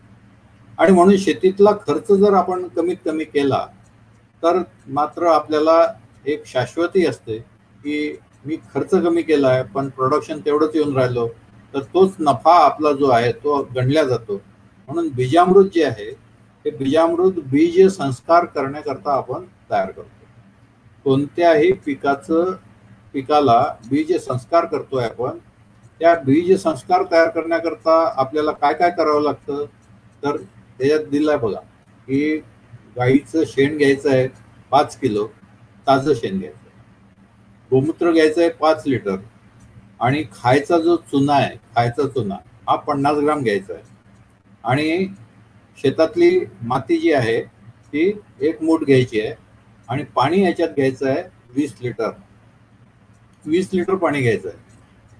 आणि 0.77 0.91
म्हणून 0.91 1.17
शेतीतला 1.17 1.71
खर्च 1.71 2.11
जर 2.11 2.33
आपण 2.33 2.67
कमीत 2.67 2.97
कमी 3.05 3.23
केला 3.23 3.67
तर 4.43 4.61
मात्र 4.87 5.25
आपल्याला 5.25 5.93
एक 6.25 6.45
शाश्वती 6.45 7.05
असते 7.05 7.37
की 7.83 8.17
मी 8.45 8.55
खर्च 8.73 8.89
कमी 9.03 9.21
केला 9.21 9.49
आहे 9.49 9.63
पण 9.73 9.89
प्रोडक्शन 9.89 10.39
तेवढंच 10.45 10.75
येऊन 10.75 10.95
राहिलो 10.97 11.27
तर 11.73 11.83
तोच 11.93 12.15
नफा 12.19 12.53
आपला 12.65 12.91
जो 12.99 13.09
आहे 13.11 13.31
तो 13.43 13.61
गणला 13.75 14.03
जातो. 14.03 14.35
म्हणून 14.89 15.07
बीजामृत 15.15 15.69
जे 15.73 15.83
आहे 15.85 16.11
ते 16.65 16.69
बीजामृत 16.77 17.39
बीज 17.51 17.79
संस्कार 17.95 18.45
करण्याकरता 18.45 19.13
आपण 19.13 19.43
तयार 19.71 19.91
करतो. 19.91 20.09
कोणत्याही 21.05 21.71
पिकाचं 21.85 22.53
पिकाला 23.13 23.61
बीज 23.89 24.13
संस्कार 24.25 24.65
करतोय 24.65 25.03
आपण 25.05 25.37
त्या 26.01 26.13
बीज 26.25 26.51
संस्कार 26.61 27.03
तयार 27.11 27.29
करण्याकरता 27.29 27.99
आपल्याला 28.17 28.51
काय 28.51 28.73
काय 28.73 28.89
करावं 28.97 29.21
लागतं? 29.23 29.65
तर 30.23 30.37
त्याच्यात 30.37 31.09
दिलंय 31.11 31.37
बघा 31.37 31.59
की 32.07 32.37
गाईचं 32.97 33.43
शेण 33.47 33.77
घ्यायचं 33.77 34.09
आहे 34.09 34.27
पाच 34.71 34.97
किलो 34.99 35.27
ताजं 35.87 36.13
शेण 36.13 36.39
घ्यायचं. 36.39 36.64
गोमूत्र 37.71 38.11
घ्यायचं 38.11 38.41
आहे 38.41 38.49
पाच 38.59 38.83
लिटर 38.87 39.15
आणि 39.99 40.23
खायचा 40.33 40.77
जो 40.79 40.95
चुना 41.11 41.33
आहे 41.33 41.55
खायचा 41.75 42.07
चुना 42.07 42.35
हा 42.67 42.75
पन्नास 42.77 43.17
ग्राम 43.17 43.43
घ्यायचा 43.43 43.73
आहे. 43.73 43.83
आणि 44.63 45.07
शेतातली 45.77 46.39
माती 46.61 46.97
जी 46.97 47.11
आहे 47.13 47.41
ती 47.93 48.11
एक 48.41 48.61
मूठ 48.63 48.83
घ्यायची 48.83 49.19
आहे 49.21 49.33
आणि 49.89 50.03
पाणी 50.15 50.43
याच्यात 50.43 50.69
घ्यायचं 50.69 51.09
आहे 51.09 51.23
वीस 51.55 51.73
लिटर. 51.81 52.09
वीस 53.45 53.69
लिटर 53.73 53.95
पाणी 53.95 54.21
घ्यायचं 54.21 54.49
आहे. 54.49 54.57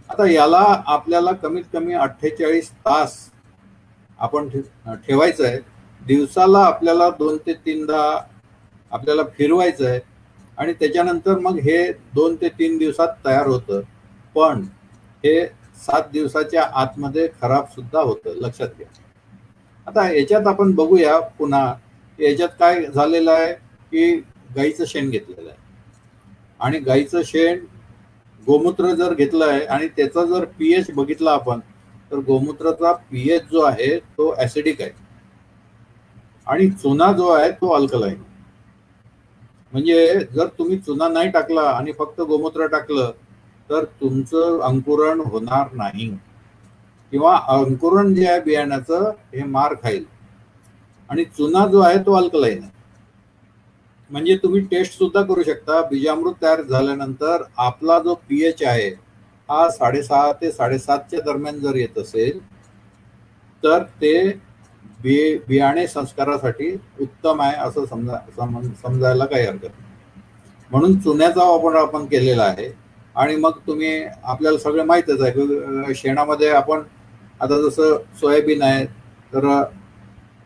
आता 0.10 0.30
याला 0.30 0.64
आपल्याला 0.88 1.32
कमीत 1.34 1.64
कमी 1.74 1.94
अठ्ठेचाळीस 1.94 2.72
तास 2.86 3.18
आपण 4.20 4.48
ठेवायचं 4.50 5.46
आहे. 5.48 5.60
दिवसाला 6.02 6.60
आपल्याला 6.66 7.10
दोन 7.20 7.38
ते 7.46 7.54
तीनदा 7.56 8.02
आपल्याला 8.92 9.24
फिरवायचं 9.38 9.90
आहे. 9.90 10.00
आणि 10.58 10.74
त्याच्यानंतर 10.74 11.40
मग 11.40 11.58
हे 11.60 11.92
दोन 12.16 12.36
ते 12.36 12.50
तीन 12.50 12.78
दिवसात 12.78 13.08
तयार 13.26 13.48
होतं. 13.48 13.82
पण 14.36 14.62
हे 15.24 15.46
सात 15.78 16.10
दिवसाच्या 16.12 16.64
आतमध्ये 16.74 17.28
खराब 17.42 17.66
सुद्धा 17.66 18.00
होतं 18.00 18.36
लक्षात 18.42 18.68
घ्या. 18.78 18.88
आता 19.88 20.10
याच्यात 20.12 20.48
आपण 20.48 20.72
बघूया 20.76 21.20
पुन्हा 21.40 21.74
याच्यात 22.20 22.50
काय 22.60 22.86
झालेलं 22.86 23.32
आहे 23.32 23.54
की 23.54 24.16
गाईचं 24.56 24.86
शेण 24.88 25.10
घेतलेलं 25.10 25.50
आहे. 25.50 25.58
आणि 26.60 26.80
गाईचं 26.80 27.22
शेण 27.26 27.60
गोमूत्र 28.48 28.94
जर 28.96 29.14
घेतलं 29.14 29.46
आहे 29.46 29.66
आणि 29.66 29.88
त्याचा 29.88 30.24
जर 30.26 30.46
पीएच 30.60 30.92
बघितला 30.96 31.32
आपण 31.32 31.60
तर 32.12 32.18
गोमूत्राचा 32.18 32.92
पीएच 32.92 33.44
जो 33.52 33.62
आहे 33.62 33.98
तो 33.98 34.34
ऍसिडिक 34.38 34.82
आहे. 34.82 34.92
आणि 36.48 36.70
चुना 36.72 37.12
जो 37.14 37.28
आहे 37.30 37.52
तो 37.52 37.70
अल्कलाईन 37.74 38.22
म्हणजे 39.76 40.20
जर 40.36 40.48
तुम्ही 40.60 40.78
चुना 40.80 41.08
नाही 41.08 41.30
टाकला 41.30 41.62
आणि 41.70 41.92
फक्त 41.92 42.22
गोमूत्र 42.22 42.66
टाकलं 42.68 43.12
तर 43.70 43.84
तुमचं 44.02 44.60
अंकुरण 44.62 45.20
होणार 45.22 45.74
नाही. 45.74 46.10
किंवा 47.14 47.36
अंकुरण 47.50 48.14
जे 48.14 48.28
आहे 48.28 48.40
बियाण्याचं 48.40 49.10
हे 49.34 49.44
मार 49.44 49.74
खाईल. 49.84 50.04
आणि 51.10 51.24
चुना 51.28 51.66
जो 51.68 51.80
आहे 51.80 51.98
तो 51.98 52.14
अल्कलाईन 52.14 52.62
आहे. 52.64 52.72
म्हणजे 54.10 54.38
तुम्ही 54.38 54.62
टेस्ट 54.62 54.98
सुद्धा 54.98 55.22
करू 55.24 55.44
शकता. 55.44 55.82
बीजामृत 55.82 56.42
तयार 56.42 56.62
झाल्यानंतर 56.62 57.44
आपला 57.58 58.00
जो 58.00 58.14
पीएच 58.30 58.64
आहे 58.64 58.90
हा 59.50 59.68
साडेसहा 59.70 60.32
ते 60.32 60.52
साडेसातच्या 60.52 61.20
दरम्यान 61.26 61.60
जर 61.60 61.76
येत 61.76 61.98
असेल 61.98 62.40
तर 63.64 63.84
ते 64.02 64.16
बि 65.06 65.16
बियाणे 65.48 65.88
संस्कारासाठी 65.88 66.72
उत्तम 67.02 67.42
आहे 67.42 67.56
असं 67.58 67.86
समजा 67.86 68.18
सम- 68.36 68.72
समजायला 68.84 69.26
काही 69.26 69.46
हरकत 69.46 69.64
नाही. 69.64 70.22
म्हणून 70.72 70.98
चुन्याचा 71.00 71.44
वापर 71.44 71.76
आपण 71.76 72.06
केलेला 72.06 72.44
आहे. 72.44 72.70
आणि 73.16 73.36
मग 73.36 73.58
तुम्ही 73.68 74.04
आपल्याला 74.24 74.58
सगळं 74.58 74.86
माहीतच 74.86 75.22
आहे. 75.22 75.32
की, 75.32 75.94
शेणामध्ये 75.96 76.50
आपण 76.50 76.82
आता 77.40 77.62
जसं 77.62 77.98
सोयाबीन 78.20 78.62
आहे 78.62 78.86
तर 79.34 79.48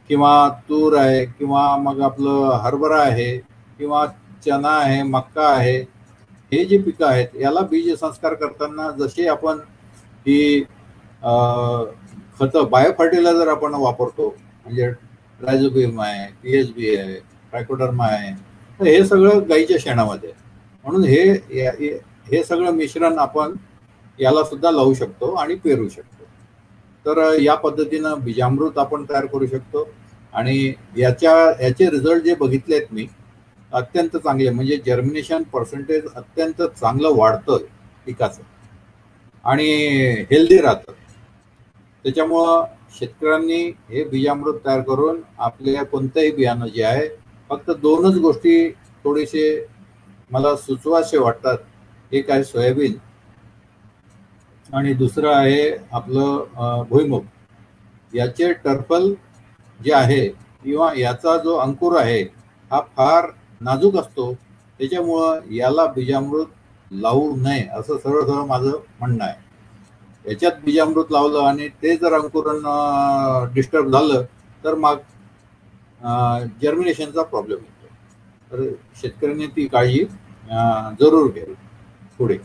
किंवा 0.10 0.50
तूर 0.69 0.98
आहे 0.98 1.26
किंवा 1.26 1.78
मग 1.78 2.02
आपलं 2.02 2.58
हरभरा 2.63 3.02
आहे 3.02 3.38
किंवा 3.78 4.06
चना 4.45 4.78
आहे 4.80 5.02
मक्का 5.04 5.48
आहे 5.48 5.78
हे 6.52 6.65
जे 6.65 6.78
पिकं 6.78 7.06
आहेत 7.06 7.36
याला 7.41 7.62
बीज 7.62 7.93
संस्कार 8.00 8.34
करताना 8.34 8.89
जसे 8.91 9.28
आपण 9.28 9.60
ही 10.28 10.63
खतं 12.39 12.69
बायोफर्टिलायझर 12.69 13.48
आपण 13.48 13.74
वापरतो 13.74 14.36
म्हणजे 14.69 14.88
रायझोबियम 15.41 16.01
आहे 16.01 16.34
पी 16.43 16.60
एच 16.60 16.73
बी 16.73 16.95
आहे 16.95 17.13
ट्रायकोडर्मा 17.15 18.05
आहे. 18.05 18.32
तर 18.79 18.86
हे 18.86 19.05
सगळं 19.05 19.49
गाईच्या 19.49 19.77
शेणामध्ये. 19.79 20.29
आहे. 20.29 20.49
म्हणून 20.84 21.03
हे 21.03 21.58
या- 21.60 21.82
हे- 22.32 22.43
सगळं 22.43 22.71
मिश्रण 22.71 23.19
आपण 23.19 23.53
याला 24.19 24.43
सुद्धा 24.43 24.71
लावू 24.71 24.93
शकतो 24.93 25.34
आणि 25.34 25.55
पेरू 25.55 25.89
शकतो. 25.89 26.23
तर 27.05 27.41
या 27.41 27.55
पद्धतीनं 27.55 28.15
बीजामृत 28.19 28.77
आपण 28.77 29.05
तयार 29.10 29.25
करू 29.25 29.47
शकतो. 29.47 29.89
आणि 30.34 30.73
याच्या 30.97 31.63
याचे 31.63 31.89
रिझल्ट 31.89 32.23
जे 32.23 32.36
बघितले 32.36 32.75
आहेत 32.75 32.88
मी 32.91 33.08
अत्यंत 33.73 34.17
चांगले. 34.17 34.49
म्हणजे 34.49 34.77
जर्मिनेशन 34.86 35.43
पर्सेंटेज 35.43 36.05
अत्यंत 36.15 36.62
चांगलं 36.62 37.10
वाढतं 37.12 37.58
पिकाचं. 38.05 38.41
आणि 39.43 39.88
हेल्दी 40.32 40.58
राहतं. 40.58 40.91
त्याच्यामुळं 42.03 42.63
शेतकऱ्यांनी 42.91 43.62
हे 43.89 44.04
बीजामृत 44.10 44.60
तयार 44.65 44.82
करून 44.82 45.21
आपल्या 45.39 45.84
कोणतंही 45.86 46.32
बियाणं 46.32 46.67
जे 46.75 46.84
आहे 46.84 47.08
फक्त 47.49 47.71
दोनच 47.82 48.17
गोष्टी 48.21 48.69
थोडेसे 49.04 49.43
मला 50.32 50.56
सुचवासे 50.56 51.17
वाटतात. 51.17 51.58
एक 52.12 52.30
आहे 52.32 52.43
सोयाबीन 52.43 52.93
आणि 54.69 54.93
दुसरं 54.93 55.34
आहे 55.34 55.69
आपलं 55.91 56.84
भुईमुग. 56.89 57.23
याचे 58.13 58.52
टर्फल 58.63 59.13
जे 59.80 59.93
आहे 59.93 60.28
किंवा 60.63 60.91
याचा 60.97 61.36
जो 61.43 61.56
अंकुर 61.58 61.97
आहे 61.99 62.21
हा 62.71 62.80
फार 62.97 63.30
नाजूक 63.62 63.97
असतो. 63.97 64.34
त्याच्यामुळं 64.80 65.39
याला 65.52 65.86
बीजामृत 65.95 66.45
लावू 66.91 67.36
नये 67.38 67.65
असं 67.78 67.97
सरळ 67.97 68.21
सरळ 68.21 68.45
माझं 68.45 68.71
म्हणणं 68.99 69.23
आहे. 69.23 69.47
याच्यात 70.30 70.52
बीजामृत 70.65 71.12
लावलं 71.12 71.44
आणि 71.44 71.68
ते 71.84 71.96
जर 71.98 72.13
अंकुरण 72.13 72.62
डिस्टर्ब 73.54 73.92
झालं 73.92 74.24
तर 74.63 74.76
मग 74.76 74.98
जर्मिनेशनचा 76.62 77.24
प्रॉब्लेम 77.24 77.60
येतो. 77.60 77.88
तर 78.52 78.70
शेतकऱ्यांनी 79.02 79.48
ती 79.56 79.65
काळजी 79.68 80.04
जरूर 81.00 81.32
घ्यावी 81.32 81.54
पुढे. 82.20 82.38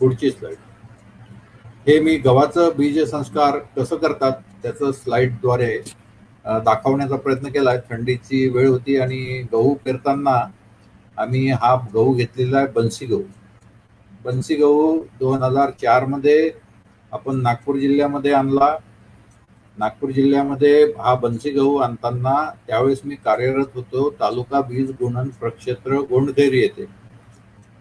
पुढची 0.00 0.30
स्लाइड 0.30 0.56
हे 1.86 1.98
मी 2.00 2.16
गव्हाचं 2.18 2.70
बीज 2.76 2.98
संस्कार 3.10 3.58
कसं 3.76 3.96
करतात 3.96 4.32
त्याचं 4.62 4.92
स्लाइडद्वारे 4.92 5.76
दाखवण्याचा 6.64 7.16
प्रयत्न 7.16 7.48
केला 7.50 7.76
थंडीची 7.90 8.48
वेळ 8.48 8.68
होती 8.68 8.96
आणि 9.00 9.42
गहू 9.52 9.74
पेरताना 9.84 10.36
आम्ही 11.18 11.50
हा 11.50 11.74
गहू 11.94 12.12
घेतलेला 12.14 12.58
आहे 12.58 12.66
बन्सी 12.66 13.06
गहू. 13.06 13.22
बन्सी 14.24 14.54
गहू 14.54 14.98
दोन 15.20 15.42
हजार 15.42 15.70
चारमध्ये 15.70 16.50
आपण 17.12 17.36
नागपूर 17.36 17.76
जिल्ह्यामध्ये 17.76 18.32
आणला. 18.32 18.76
नागपूर 19.78 20.10
जिल्ह्यामध्ये 20.10 20.92
हा 20.98 21.14
बन्सी 21.14 21.50
गहू 21.50 21.76
आणताना 21.76 22.50
त्यावेळेस 22.66 23.00
मी 23.04 23.14
कार्यरत 23.14 23.66
होतो. 23.74 24.10
तालुका 24.10 24.60
बीज 24.60 24.90
गुणन 24.90 25.28
प्रक्षेत्र 25.28 25.96
गोंडखेरी 25.96 26.60
येथे. 26.60 26.86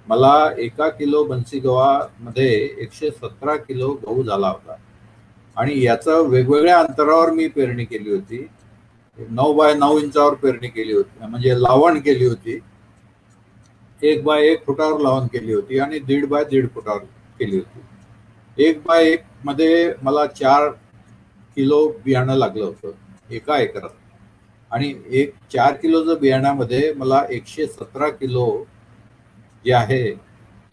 मला 0.08 0.52
एका 0.58 0.90
किलो 0.90 1.24
बन्सी 1.24 1.60
गव्हामध्ये 1.60 2.76
एकशे 2.78 3.10
सतरा 3.12 3.56
किलो 3.56 3.94
गहू 3.94 4.24
झाला 4.24 4.48
होता. 4.48 4.76
आणि 5.58 5.84
याचं 5.84 6.28
वेगवेगळ्या 6.28 6.80
अंतरावर 6.80 7.32
मी 7.32 7.48
पेरणी 7.48 7.86
केली 7.86 8.10
होती. 8.10 8.48
नऊ 9.30 9.54
बाय 9.54 9.74
नऊ 9.74 10.00
इंचावर 10.00 10.34
पेरणी 10.34 10.68
केली 10.68 10.94
होती. 10.94 11.26
म्हणजे 11.26 11.62
लावण 11.62 12.00
केली 12.00 12.26
होती. 12.26 12.60
एक 14.06 14.24
बाय 14.24 14.48
एक 14.48 14.66
फुटावर 14.66 15.00
लावून 15.02 15.28
केली 15.28 15.54
होती 15.54 15.80
आणि 15.80 16.00
दीड 16.00 16.26
बाय 16.30 16.44
दीड 16.44 16.68
फुटावर 16.74 17.04
केली 17.40 17.58
होती. 17.58 17.82
एक 18.58 18.82
बाय 18.86 19.06
एक 19.06 19.24
मध्ये 19.46 19.94
मला 20.02 20.26
चार 20.26 20.70
किलो 21.56 21.88
बियाणं 22.06 22.36
लागलं 22.36 22.66
होतं 22.66 23.34
एका 23.34 23.58
एकरात. 23.58 23.90
आणि 24.72 24.94
एक 25.10 25.34
चार 25.54 25.74
किलोचं 25.74 26.20
बियाण्यामध्ये 26.22 26.92
मला 26.94 27.24
एकशे 27.30 27.66
सतरा 27.68 28.10
किलो 28.10 28.48
जे 29.66 29.74
आहे 29.74 30.04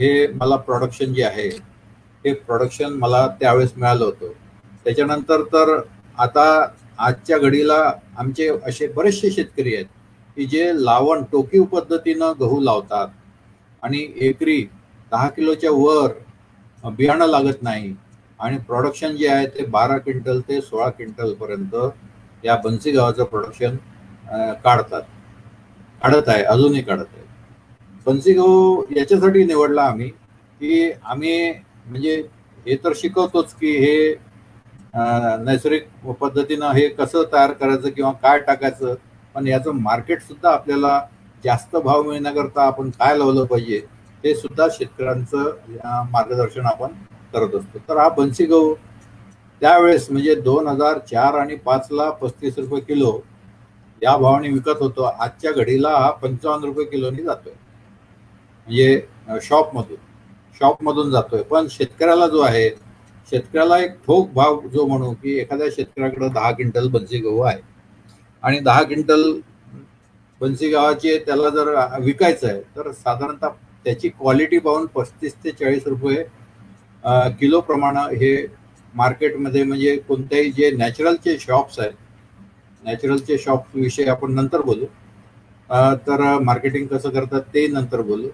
हे 0.01 0.27
मला 0.27 0.57
प्रोडक्शन 0.57 1.13
जे 1.15 1.23
आहे 1.25 1.49
हे 2.25 2.33
प्रोडक्शन 2.33 2.93
मला 2.93 3.27
त्यावेळेस 3.41 3.73
मिळालं 3.77 4.05
होतं. 4.05 4.33
त्याच्यानंतर 4.85 5.43
तर 5.43 5.79
आता 6.19 6.45
आजच्या 6.99 7.39
घडीला 7.39 7.79
आमचे 8.19 8.49
असे 8.67 8.87
बरेचसे 8.87 9.31
शेतकरी 9.31 9.75
आहेत 9.75 9.87
की 10.37 10.45
जे 10.47 10.71
लावण 10.75 11.23
टोकीव 11.33 11.65
पद्धतीनं 11.65 12.33
गहू 12.41 12.61
लावतात 12.61 13.09
आणि 13.83 14.07
एकरी 14.21 14.61
दहा 15.13 15.29
किलोच्या 15.29 15.71
वर 15.73 16.13
बियाणं 16.91 17.27
लागत 17.27 17.63
नाही 17.63 17.95
आणि 18.41 18.59
प्रोडक्शन 18.59 19.17
जे 19.17 19.29
आहे 19.29 19.47
ते 19.49 19.65
बारा 19.69 19.97
क्विंटल 19.99 20.41
ते 20.49 20.61
सोळा 20.61 20.89
क्विंटलपर्यंत 20.91 21.75
या 22.45 22.57
बन्सी 22.57 22.91
गावाचं 22.93 23.25
प्रोडक्शन 23.25 23.77
काढतात. 24.65 25.03
काढत 26.03 26.29
आहे 26.29 26.43
अजूनही 26.45 26.83
काढत 26.83 27.05
आहे. 27.15 27.23
बन्सी 28.07 28.33
गाव 28.35 28.83
याच्यासाठी 28.97 29.45
निवडला 29.45 29.83
आम्ही 29.83 30.09
की 30.09 30.91
आम्ही 31.05 31.53
म्हणजे 31.87 32.17
हे 32.67 32.77
तर 32.85 32.93
शिकवतोच 32.97 33.55
की 33.55 33.77
हे 33.77 34.15
नैसर्गिक 35.45 35.87
पद्धतीनं 36.21 36.71
हे 36.73 36.89
कसं 36.91 37.23
तयार 37.33 37.53
करायचं 37.53 37.91
किंवा 37.91 38.13
काय 38.23 38.39
टाकायचं 38.41 38.95
पण 39.35 39.47
याचं 39.47 39.81
मार्केटसुद्धा 39.83 40.51
आपल्याला 40.51 41.01
जास्त 41.45 41.77
भाव 41.77 42.03
मिळण्याकरता 42.03 42.63
आपण 42.67 42.91
काय 42.91 43.17
लावलं 43.19 43.45
पाहिजे 43.45 43.81
हे 44.25 44.35
सुद्धा 44.35 44.67
शेतकऱ्यांचं 44.73 45.53
मार्गदर्शन 46.11 46.67
आपण 46.67 46.93
करत 47.35 47.55
असतो. 47.55 47.79
तर 47.89 47.99
हा 47.99 48.09
बन्सी 48.17 48.45
गहू 48.47 48.75
त्यावेळेस 49.63 50.11
म्हणजे 50.11 50.35
दोन 50.35 50.67
हजार 50.69 50.99
चार 51.11 51.35
आणि 51.39 51.57
पाचला 51.57 52.09
पस्तीस 52.21 52.59
रुपये 52.59 52.81
किलो 52.81 53.19
या 54.03 54.17
भावाने 54.17 54.49
विकत 54.49 54.81
होतो. 54.81 55.03
आजच्या 55.03 55.53
घडीला 55.53 55.91
हा 55.99 56.11
पंचावन्न 56.13 56.65
रुपये 56.65 56.85
किलोनी 56.85 57.23
जातोय. 57.23 57.53
म्हणजे 58.67 59.39
शॉपमधून 59.43 59.97
शॉपमधून 60.61 61.11
जातोय. 61.11 61.43
पण 61.43 61.67
शेतकऱ्याला 61.71 62.27
जो 62.29 62.41
आहे 62.43 62.69
शेतकऱ्याला 63.33 63.79
एक 63.79 63.93
ठोक 64.07 64.33
भाव 64.35 64.61
जो 64.73 64.87
म्हणू 64.87 65.13
की 65.13 65.39
एखाद्या 65.41 65.67
शेतकऱ्याकडे 65.77 66.29
दहा 66.29 66.51
क्विंटल 66.53 66.89
बन्सी 66.91 67.19
गहू 67.19 67.41
आहे. 67.41 67.61
आणि 68.43 68.59
दहा 68.61 68.83
क्विंटल 68.83 69.33
बन्सी 70.43 70.69
गावाचे 70.71 71.17
त्याला 71.27 71.49
जर 71.51 71.69
विकायचं 72.03 72.49
आहे 72.49 72.61
तर 72.77 72.91
साधारणतः 72.93 73.49
त्याची 73.85 74.09
क्वालिटी 74.09 74.59
पाहून 74.59 74.87
पस्तीस 74.95 75.35
ते 75.45 75.51
चाळीस 75.51 75.87
रुपये 75.87 76.23
किलो 77.39 77.61
प्रमाणे 77.61 78.15
हे 78.17 78.35
मार्केटमध्ये 78.95 79.63
म्हणजे 79.65 79.97
कोणत्याही 80.09 80.51
जे 80.53 80.71
नॅचरलचे 80.71 81.37
शॉप्स 81.41 81.79
आहेत 81.79 81.93
नॅचरलचे 82.83 83.39
शॉप 83.39 83.77
विषयी 83.77 84.07
आपण 84.09 84.33
नंतर 84.35 84.61
बोलू. 84.63 84.87
तर 86.07 86.23
मार्केटिंग 86.43 86.87
कसं 86.87 87.11
करतात 87.11 87.43
ते 87.55 87.67
नंतर 87.69 88.01
बोलू. 88.03 88.29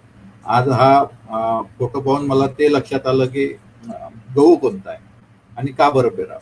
आज 0.47 0.69
हा 0.69 1.63
फोटो 1.79 2.01
पाहून 2.01 2.27
मला 2.27 2.47
ते 2.59 2.73
लक्षात 2.73 3.07
आलं 3.07 3.27
की 3.27 3.47
गहू 4.37 4.55
कोणता 4.57 4.91
आहे 4.91 4.99
आणि 5.57 5.73
का 5.73 5.91
बरं 5.91 6.09
पेरा 6.17 6.39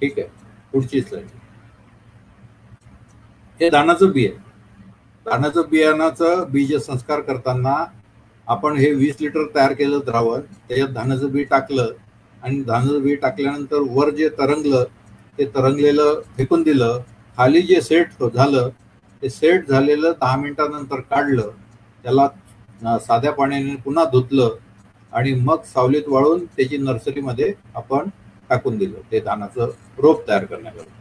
ठीक 0.00 0.18
आहे. 0.18 0.28
पुढची 0.72 1.00
स्लाईड 1.00 1.26
हे 3.60 3.68
दानाचं 3.70 4.10
बी 4.12 4.26
आहे. 4.26 4.36
धानाचं 5.26 5.62
बियाणाचं 5.70 6.44
बीज 6.52 6.74
संस्कार 6.82 7.20
करताना 7.20 7.74
आपण 8.46 8.76
हे 8.76 8.90
वीस 8.94 9.16
लिटर 9.20 9.44
तयार 9.54 9.72
केलं 9.72 10.00
द्रावण 10.06 10.40
त्याच्यात 10.40 10.88
धानाचं 10.94 11.30
बी 11.32 11.44
टाकलं 11.44 11.92
आणि 12.42 12.60
धानाचं 12.62 13.02
बी 13.02 13.14
टाकल्यानंतर 13.14 13.82
वर 13.90 14.10
जे 14.14 14.28
तरंगलं 14.38 14.84
ते 15.38 15.44
तरंगलेलं 15.54 16.20
फेकून 16.36 16.62
दिलं. 16.62 16.98
खाली 17.38 17.62
जे 17.62 17.80
सेट 17.80 18.22
झालं 18.24 18.68
ते 19.22 19.28
सेट 19.30 19.68
झालेलं 19.68 20.12
दहा 20.20 20.36
मिनिटानंतर 20.36 21.00
काढलं. 21.00 21.50
त्याला 22.04 22.98
साध्या 22.98 23.32
पाण्याने 23.32 23.74
पुन्हा 23.84 24.04
धुतलं 24.12 24.56
आणि 25.12 25.32
मग 25.34 25.62
सावलीत 25.64 26.08
वाळून 26.08 26.44
त्याची 26.46 26.78
नर्सरीमध्ये 26.78 27.52
आपण 27.74 28.08
टाकून 28.50 28.76
दिलं. 28.78 28.98
ते 29.12 29.20
धानाचं 29.20 29.70
रोप 29.98 30.26
तयार 30.28 30.44
करण्याकरता. 30.44 30.92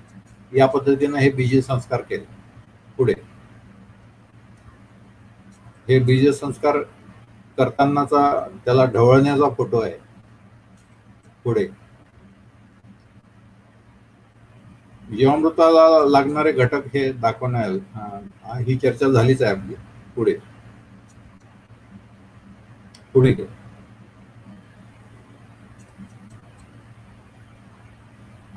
या 0.51 0.65
पद्धतीनं 0.67 1.17
हे 1.17 1.29
बीज 1.31 1.65
संस्कार 1.65 2.01
केले. 2.01 2.34
पुढे. 2.97 3.13
हे 5.87 5.99
बीज 5.99 6.29
संस्कार 6.33 6.77
करतानाचा 7.57 8.47
त्याला 8.65 8.85
ढवळण्याचा 8.85 9.49
फोटो 9.49 9.79
आहे. 9.79 9.93
पुढे. 11.43 11.67
जीवामृताला 15.17 16.09
लागणारे 16.09 16.51
घटक 16.51 16.81
हे 16.93 17.11
दाखवण्या 17.11 17.61
ही 18.57 18.75
चर्चा 18.75 19.07
झालीच 19.07 19.41
आहे 19.41 19.55
आपली. 19.55 19.75
पुढे. 20.15 20.35
पुढे 23.13 23.35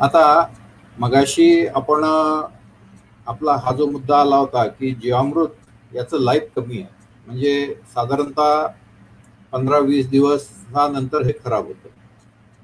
आता 0.00 0.52
मगाशी 0.98 1.66
आपण 1.66 2.04
आपला 3.28 3.52
हा 3.64 3.72
जो 3.76 3.86
मुद्दा 3.90 4.20
आला 4.20 4.36
होता 4.36 4.66
की 4.68 4.90
जीवामृत 5.02 5.54
याचं 5.92 6.20
लाईफ 6.20 6.48
कमी 6.56 6.80
आहे. 6.80 6.86
म्हणजे 7.26 7.74
साधारणतः 7.94 8.66
पंधरा 9.52 9.78
वीस 9.78 10.08
दिवसानंतर 10.10 11.24
हे 11.26 11.32
खराब 11.44 11.66
होतं. 11.66 11.88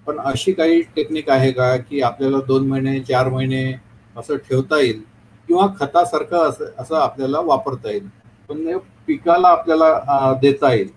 पण 0.06 0.18
अशी 0.20 0.52
काही 0.52 0.80
टेक्निक 0.96 1.30
आहे 1.30 1.50
का 1.52 1.76
की 1.78 2.00
आपल्याला 2.02 2.38
दोन 2.46 2.68
महिने 2.68 2.98
चार 3.02 3.28
महिने 3.30 3.62
असं 4.16 4.36
ठेवता 4.48 4.78
येईल 4.80 5.02
किंवा 5.48 5.66
खतासारखं 5.80 6.48
असं 6.48 6.64
असं 6.78 6.96
आपल्याला 6.96 7.40
वापरता 7.42 7.90
येईल? 7.90 8.08
पण 8.48 8.78
पिकाला 9.06 9.48
आपल्याला 9.48 10.32
देता 10.42 10.72
येईल. 10.72 10.88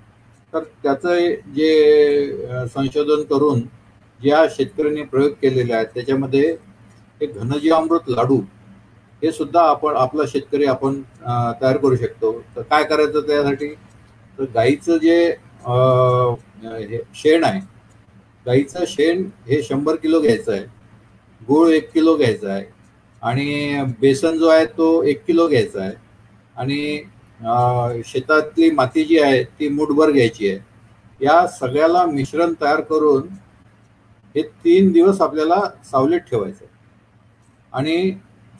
तर 0.54 0.64
त्याचं 0.84 1.18
जे 1.56 2.68
संशोधन 2.68 3.24
करून 3.30 3.62
ज्या 4.20 4.44
शेतकऱ्यांनी 4.52 5.04
प्रयोग 5.04 5.32
केलेले 5.42 5.74
आहेत 5.74 5.88
त्याच्यामध्ये 5.94 6.56
एक 7.22 7.38
घनजीवामृत 7.38 8.10
लाडू 8.10 8.40
हे 9.22 9.32
सुद्धा 9.32 9.62
आपण 9.62 9.96
आपला 9.98 10.24
शेतकरी 10.28 10.66
आपण 10.66 11.02
तयार 11.62 11.78
करू 11.78 11.96
शकतो. 11.96 12.32
तर 12.56 12.62
काय 12.62 12.84
करायचं 12.84 13.28
त्यासाठी? 13.28 13.68
तर 14.40 14.46
गाईचं 14.56 14.98
जे 14.98 15.20
हे 16.82 17.00
शेण 17.16 17.44
आहे 17.44 17.60
गाईचं 18.46 18.84
शेण 18.88 19.24
हे 19.48 19.62
शंभर 19.64 19.96
किलो 19.96 20.20
घ्यायचं 20.22 20.52
आहे 20.52 20.66
गूळ 21.42 21.70
एक 21.72 21.92
किलो 21.94 22.16
घ्यायचा 22.18 22.52
आहे 22.54 22.66
आणि 23.22 23.84
बेसन 24.00 24.38
जो 24.38 24.48
आहे 24.50 24.66
तो 24.78 25.02
एक 25.04 25.24
किलो 25.28 25.48
घ्यायचा 25.48 25.82
आहे 25.84 25.94
आणि 26.56 28.02
शेतातली 28.06 28.70
माती 28.72 29.04
जी 29.04 29.20
आहे 29.20 29.44
ती 29.44 29.68
मुठभर 29.70 30.12
घ्यायची 30.12 30.50
आहे. 30.50 30.60
या 31.22 31.46
सगळ्याला 31.50 32.06
मिश्रण 32.06 32.54
तयार 32.62 32.82
करून 32.82 33.28
हे 34.36 34.42
तीन 34.64 34.92
दिवस 34.92 35.22
आपल्याला 35.22 35.60
सावलीत 35.92 36.20
ठेवायचं 36.30 36.66
आणि 37.74 38.12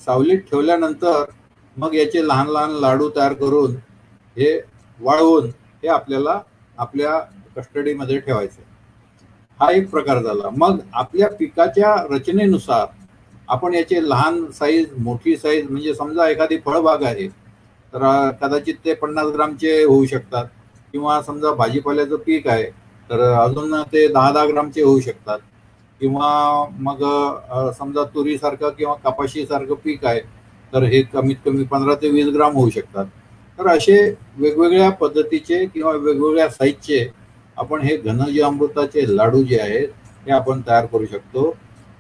सावलीत 0.06 0.40
ठेवल्यानंतर 0.52 1.24
मग 1.78 1.94
याचे 1.96 2.28
लहान 2.28 2.48
लहान 2.50 2.72
लाडू 2.82 3.10
तयार 3.16 3.34
करून 3.34 3.76
हे 4.38 4.58
वाळवून 5.00 5.50
हे 5.84 5.88
आपल्याला 5.90 6.40
आपल्या 6.78 7.18
कस्टडीमध्ये 7.56 8.20
ठेवायचे. 8.20 8.64
हा 9.60 9.72
एक 9.72 9.90
प्रकार 9.90 10.22
झाला. 10.24 10.50
मग 10.52 10.80
आपल्या 10.94 11.28
पिकाच्या 11.30 11.96
रचनेनुसार 12.12 12.86
आपण 13.50 13.74
याचे 13.74 14.02
लहान 14.10 14.46
साईज 14.52 14.88
मोठी 14.98 15.36
साईज 15.38 15.70
म्हणजे 15.70 15.94
समजा 15.94 16.28
एखादी 16.30 16.58
फळबाग 16.66 17.04
आहे 17.04 17.28
तर 17.94 18.30
कदाचित 18.42 18.76
ते 18.86 18.94
पन्नास 18.94 19.28
ग्रामचे 19.34 19.84
होऊ 19.84 20.06
शकतात 20.06 20.46
किंवा 20.94 21.22
समजा 21.22 21.52
भाजीपाल्याचं 21.54 22.18
पीक 22.26 22.48
आहे 22.48 22.70
तर 23.10 23.22
अजून 23.34 23.74
ते 23.94 24.08
दहा 24.08 24.32
दहा 24.32 24.46
ग्रामचे 24.46 24.82
होऊ 24.82 25.00
शकतात. 25.00 25.40
किंवा 26.02 26.30
मग 26.80 27.04
समजा 27.78 28.04
तुरीसारखं 28.16 28.70
किंवा 28.78 28.96
कपाशीसारखं 29.04 29.76
पीक 29.84 30.06
आहे 30.06 30.20
तर 30.74 30.84
हे 30.84 31.02
कमीत 31.14 31.38
कमी 31.46 31.64
पंधरा 31.66 31.96
ते 32.02 32.10
वीस 32.10 32.28
ग्राम 32.34 32.56
होऊ 32.56 32.70
शकतात. 32.70 33.06
तर 33.60 33.68
असे 33.68 33.98
वेगवेगळ्या 34.38 34.90
पद्धतीचे 35.00 35.66
किंवा 35.66 35.92
वेगवेगळ्या 35.94 36.50
साईजचे 36.50 37.08
आपण 37.58 37.82
हे 37.82 37.96
घनजीवामृताचे 37.98 39.06
लाडू 39.16 39.42
जे 39.44 39.60
आहेत 39.60 39.88
हे 40.26 40.32
आपण 40.32 40.62
तयार 40.68 40.86
करू 40.86 41.06
शकतो. 41.12 41.50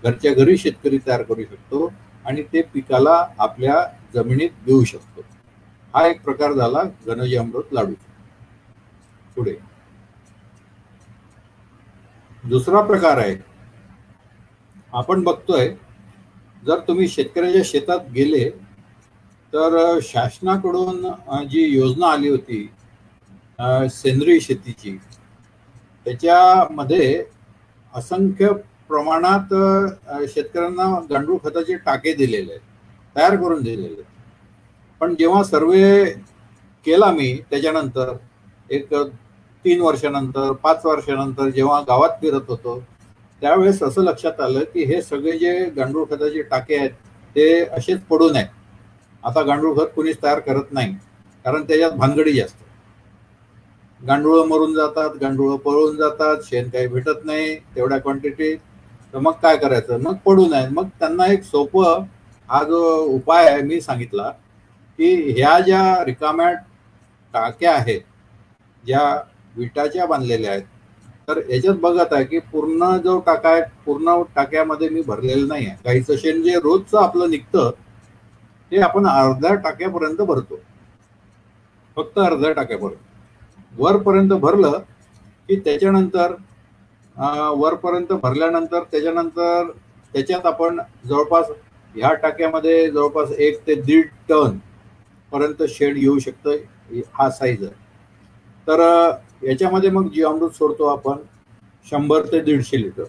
घरच्या 0.03 0.33
घरी 0.33 0.57
शेतकरी 0.57 0.97
तयार 1.07 1.21
करू 1.23 1.43
शकतो 1.43 1.91
आणि 2.25 2.41
ते 2.53 2.61
पिकाला 2.73 3.23
आपल्या 3.39 3.83
जमिनीत 4.13 4.49
देऊ 4.65 4.83
शकतो. 4.83 5.21
हा 5.93 6.05
एक 6.07 6.21
प्रकार 6.23 6.53
झाला 6.53 6.83
घनजी 7.07 7.35
अमृत 7.37 7.73
लाडू 7.73 7.93
पुढे. 9.35 9.55
दुसरा 12.43 12.81
प्रकार 12.81 13.17
आहे 13.17 13.35
आपण 14.93 15.23
बघतोय 15.23 15.67
जर 16.63 16.79
तुम्ही 16.79 17.07
शेतकऱ्याच्या 17.07 17.61
शेतात 17.65 18.09
गेले 18.11 18.49
तर 19.53 19.99
शासनाकडून 20.03 21.05
जी 21.47 21.63
योजना 21.67 22.07
आली 22.07 22.29
होती 22.29 22.67
सेंद्रिय 23.91 24.39
शेतीची 24.39 24.97
त्याच्यामध्ये 26.05 27.23
असंख्य 27.93 28.51
प्रमाणात 28.89 29.53
शेतकऱ्यांना 30.27 30.85
गांडूळ 31.09 31.37
खताचे 31.43 31.75
टाके 31.75 32.13
दिलेले 32.13 32.51
आहेत 32.51 32.61
तयार 33.15 33.35
करून 33.35 33.61
दिलेले 33.63 33.85
आहेत. 33.85 34.03
पण 35.01 35.15
जेव्हा 35.15 35.43
सर्वे 35.43 36.03
केला 36.85 37.11
मी 37.11 37.33
त्याच्यानंतर 37.49 38.13
एक 38.69 38.93
तीन 39.65 39.81
वर्षानंतर 39.81 40.51
पाच 40.53 40.85
वर्षानंतर 40.85 41.49
जेव्हा 41.49 41.79
गावात 41.81 42.19
फिरत 42.21 42.49
होतो 42.49 42.77
त्यावेळेस 43.41 43.81
असं 43.83 44.03
लक्षात 44.03 44.39
आलं 44.41 44.63
की 44.73 44.83
हे 44.85 45.01
सगळे 45.01 45.37
जे 45.37 45.53
गांडूळ 45.77 46.05
खताचे 46.05 46.41
टाके 46.41 46.75
आहेत 46.75 46.91
ते 47.35 47.49
असेच 47.67 48.01
पडून 48.03 48.35
आहेत. 48.35 48.47
आता 49.23 49.41
गांडूळ 49.41 49.75
खत 49.77 49.87
कुणीच 49.95 50.21
तयार 50.23 50.39
करत 50.39 50.71
नाही 50.71 50.93
कारण 51.45 51.63
त्याच्यात 51.63 51.91
भानगडी 51.91 52.33
जास्त. 52.33 52.55
गांडूळ 54.01 54.43
मरून 54.47 54.73
जातात 54.73 55.15
गांडूळ 55.21 55.55
पळून 55.57 55.95
जातात 55.97 56.43
शेण 56.45 56.69
काही 56.69 56.87
भेटत 56.87 57.25
नाही 57.25 57.55
तेवढ्या 57.75 57.97
क्वांटिटीत 57.99 58.57
तर 59.13 59.19
मग 59.19 59.31
काय 59.43 59.57
करायचं? 59.57 59.97
मग 59.99 60.15
पडून 60.25 60.53
आहे 60.53 60.67
मग 60.69 60.87
त्यांना 60.99 61.25
एक 61.33 61.43
सोपं 61.43 62.03
हा 62.49 62.63
जो 62.63 62.81
उपाय 63.05 63.47
आहे 63.49 63.61
मी 63.61 63.79
सांगितला 63.81 64.29
की 64.99 65.13
ह्या 65.31 65.59
ज्या 65.59 66.03
रिकाम्या 66.05 66.51
टाक्या 67.33 67.73
आहेत 67.73 68.01
ज्या 68.83 69.01
विटाच्या 69.55 70.05
बांधलेल्या 70.05 70.51
आहेत 70.51 70.63
तर 71.27 71.39
याच्यात 71.49 71.75
बघत 71.75 72.13
आहे 72.13 72.25
की 72.25 72.39
पूर्ण 72.51 72.95
जो 73.03 73.19
टाका 73.19 73.49
आहे 73.49 73.61
पूर्ण 73.85 74.11
टाक्यामध्ये 74.35 74.87
मी 74.89 75.01
भरलेलं 75.07 75.47
नाही 75.47 75.65
आहे 75.65 75.75
गाईचं 75.85 76.15
शेण 76.17 76.41
जे 76.43 76.53
रोजचं 76.55 76.97
आपलं 76.97 77.29
निघतं 77.29 77.71
ते 78.71 78.79
आपण 78.81 79.07
अर्ध्या 79.07 79.53
टाक्यापर्यंत 79.55 80.21
भरतो. 80.21 80.59
फक्त 81.97 82.19
अर्ध्या 82.19 82.51
टाक्यापर्यंत. 82.51 83.01
वरपर्यंत 83.73 84.33
भरलं 84.35 84.77
की 85.49 85.55
त्याच्यानंतर 85.59 86.33
वरपर्यंत 87.55 88.13
भरल्यानंतर 88.13 88.83
त्याच्यानंतर 88.91 89.71
त्याच्यात 90.13 90.45
आपण 90.45 90.79
जवळपास 91.05 91.49
ह्या 91.95 92.13
टाक्यामध्ये 92.15 92.89
जवळपास 92.89 93.31
एक 93.31 93.59
ते 93.67 93.75
दीड 93.81 94.07
टन 94.29 94.57
पर्यंत 95.31 95.63
शेड 95.69 95.97
येऊ 95.97 96.19
शकतं 96.19 97.01
हा 97.13 97.29
साईज 97.29 97.63
आहे. 97.63 97.73
तर 98.67 98.81
याच्यामध्ये 99.41 99.89
मग 99.89 100.09
जीवामृत 100.09 100.49
सोडतो 100.49 100.85
आपण 100.85 101.17
शंभर 101.91 102.25
ते 102.25 102.39
दीडशे 102.39 102.81
लिटर. 102.81 103.03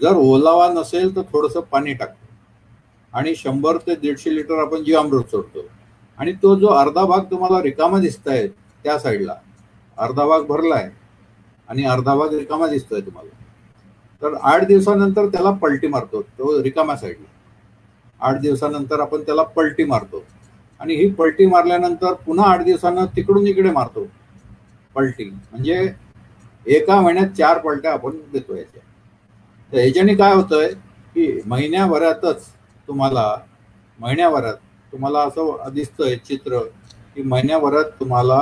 जर 0.00 0.16
ओलावा 0.16 0.68
नसेल 0.68 1.16
तर 1.16 1.22
थोडंसं 1.22 1.60
पाणी 1.60 1.94
टाकतो. 1.94 2.26
आणि 3.12 3.34
शंभर 3.34 3.76
ते 3.76 3.94
दीडशे 3.94 4.34
लिटर 4.34 4.58
आपण 4.58 4.84
जीवामृत 4.84 5.30
सोडतो. 5.30 5.66
आणि 6.18 6.32
तो 6.32 6.54
जो 6.56 6.66
अर्धा 6.66 7.04
भाग 7.04 7.24
तुम्हाला 7.24 7.62
रिकामा 7.62 7.98
दिसत 7.98 8.28
आहे 8.28 8.46
त्या 8.48 8.98
साईडला 8.98 9.34
अर्धा 9.98 10.26
भाग 10.26 10.42
भरलाय 10.42 10.90
आणि 11.68 11.84
अर्धा 11.84 12.14
भाग 12.14 12.34
रिकामा 12.34 12.66
दिसतोय 12.66 13.00
तुम्हाला. 13.00 13.30
तर 14.22 14.34
आठ 14.42 14.64
दिवसानंतर 14.64 15.26
त्याला 15.26 15.50
पलटी 15.50 15.86
मारतो 15.86 16.22
तो 16.22 16.62
रिकामा 16.62 16.96
साईडला. 16.96 17.26
आठ 18.20 18.40
दिवसानंतर 18.40 19.00
आपण 19.00 19.22
त्याला 19.22 19.42
पलटी 19.42 19.84
मारतो. 19.84 20.24
आणि 20.80 20.94
ही 20.94 21.10
पलटी 21.10 21.46
मारल्यानंतर 21.46 22.12
पुन्हा 22.12 22.50
आठ 22.50 22.64
दिवसानं 22.64 23.06
तिकडून 23.16 23.46
इकडे 23.46 23.70
मारतो. 23.70 24.06
पलटी. 24.96 25.24
म्हणजे 25.50 25.92
एका 26.66 27.00
महिन्यात 27.00 27.28
चार 27.38 27.58
पलट्या 27.58 27.92
आपण 27.92 28.16
देतो 28.32 28.56
याच्या 28.56 28.80
तर 29.72 29.78
याच्याने 29.78 30.14
काय 30.14 30.34
होतंय 30.34 30.68
की 31.14 31.40
महिन्याभरातच 31.46 32.46
तुम्हाला 32.88 33.24
महिन्याभरात 33.98 34.54
तुम्हाला 34.92 35.20
असं 35.26 35.72
दिसतंय 35.74 36.16
चित्र 36.28 36.58
की 37.14 37.22
महिन्याभरात 37.22 37.90
तुम्हाला 38.00 38.40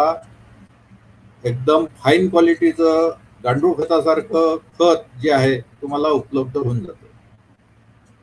एकदम 1.44 1.84
फाईन 2.02 2.28
क्वालिटीचं 2.28 3.10
गांडूळ 3.44 3.72
खतासारखं 3.74 4.56
खत 4.78 5.20
जे 5.22 5.30
आहे 5.32 5.58
तुम्हाला 5.60 6.08
उपलब्ध 6.08 6.56
होऊन 6.56 6.80
जातं. 6.80 7.06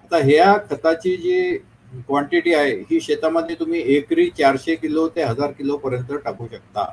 आता 0.04 0.18
ह्या 0.26 0.54
खताची 0.70 1.16
जी 1.18 1.58
क्वांटिटी 2.08 2.54
आहे 2.54 2.72
ही 2.90 3.00
शेतामध्ये 3.02 3.56
तुम्ही 3.60 3.82
एकरी 3.96 4.30
चारशे 4.38 4.76
किलो 4.76 5.08
ते 5.16 5.24
हजार 5.24 5.52
किलो 5.52 5.78
पर्यंत 5.78 6.12
टाकू 6.26 6.48
शकता. 6.52 6.86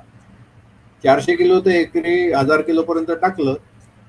चारशे 1.05 1.35
किलो 1.37 1.59
ते 1.61 1.79
एकरी 1.81 2.17
हजार 2.33 2.63
किलो 2.63 2.83
पर्यंत 2.83 3.11
टाकलं 3.23 3.55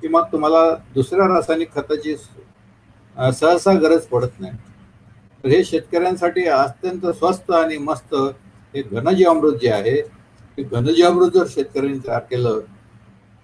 की 0.02 0.08
मग 0.08 0.32
तुम्हाला 0.32 0.64
दुसऱ्या 0.96 1.28
रासायनिक 1.28 1.74
खताची 1.74 2.16
सहसा 2.16 3.74
गरज 3.80 4.06
पडत 4.08 4.40
नाही. 4.40 4.54
तर 5.44 5.50
हे 5.50 5.64
शेतकऱ्यांसाठी 5.64 6.46
अत्यंत 6.48 7.06
स्वस्त 7.18 7.52
आणि 7.52 7.78
मस्त 7.78 8.16
हे 8.74 8.82
घनजीवामृत 8.82 9.58
जे 9.62 9.70
आहे 9.72 10.02
ते 10.58 10.64
घनजीवामृत 10.64 11.32
जर 11.34 11.46
शेतकऱ्यांनी 11.50 12.00
तयार 12.08 12.20
केलं 12.30 12.60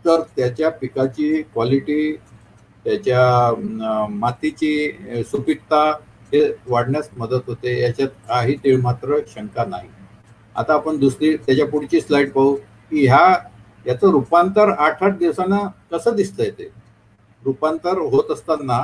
तर 0.05 0.21
त्याच्या 0.35 0.69
पिकाची 0.71 1.41
क्वालिटी 1.43 2.11
त्याच्या 2.85 4.07
मातीची 4.09 5.23
सुपीकता 5.31 5.83
हे 6.33 6.41
वाढण्यास 6.67 7.09
मदत 7.17 7.47
होते. 7.47 7.79
याच्यात 7.81 8.09
काही 8.27 8.55
तीळ 8.63 8.79
मात्र 8.81 9.17
शंका 9.27 9.65
नाही. 9.65 9.89
आता 10.55 10.73
आपण 10.73 10.97
दुसरी 10.99 11.35
त्याच्या 11.37 11.65
पुढची 11.67 12.01
स्लाईड 12.01 12.31
पाहू. 12.31 12.55
की 12.91 13.05
ह्या 13.07 13.25
याचं 13.85 14.11
रूपांतर 14.11 14.69
आठ 14.69 15.03
आठ 15.03 15.17
दिवसांना 15.17 15.59
कसं 15.91 16.15
दिसतंय 16.15 16.49
ते? 16.49 16.69
रूपांतर 17.43 17.97
होत 18.05 18.31
असताना 18.31 18.81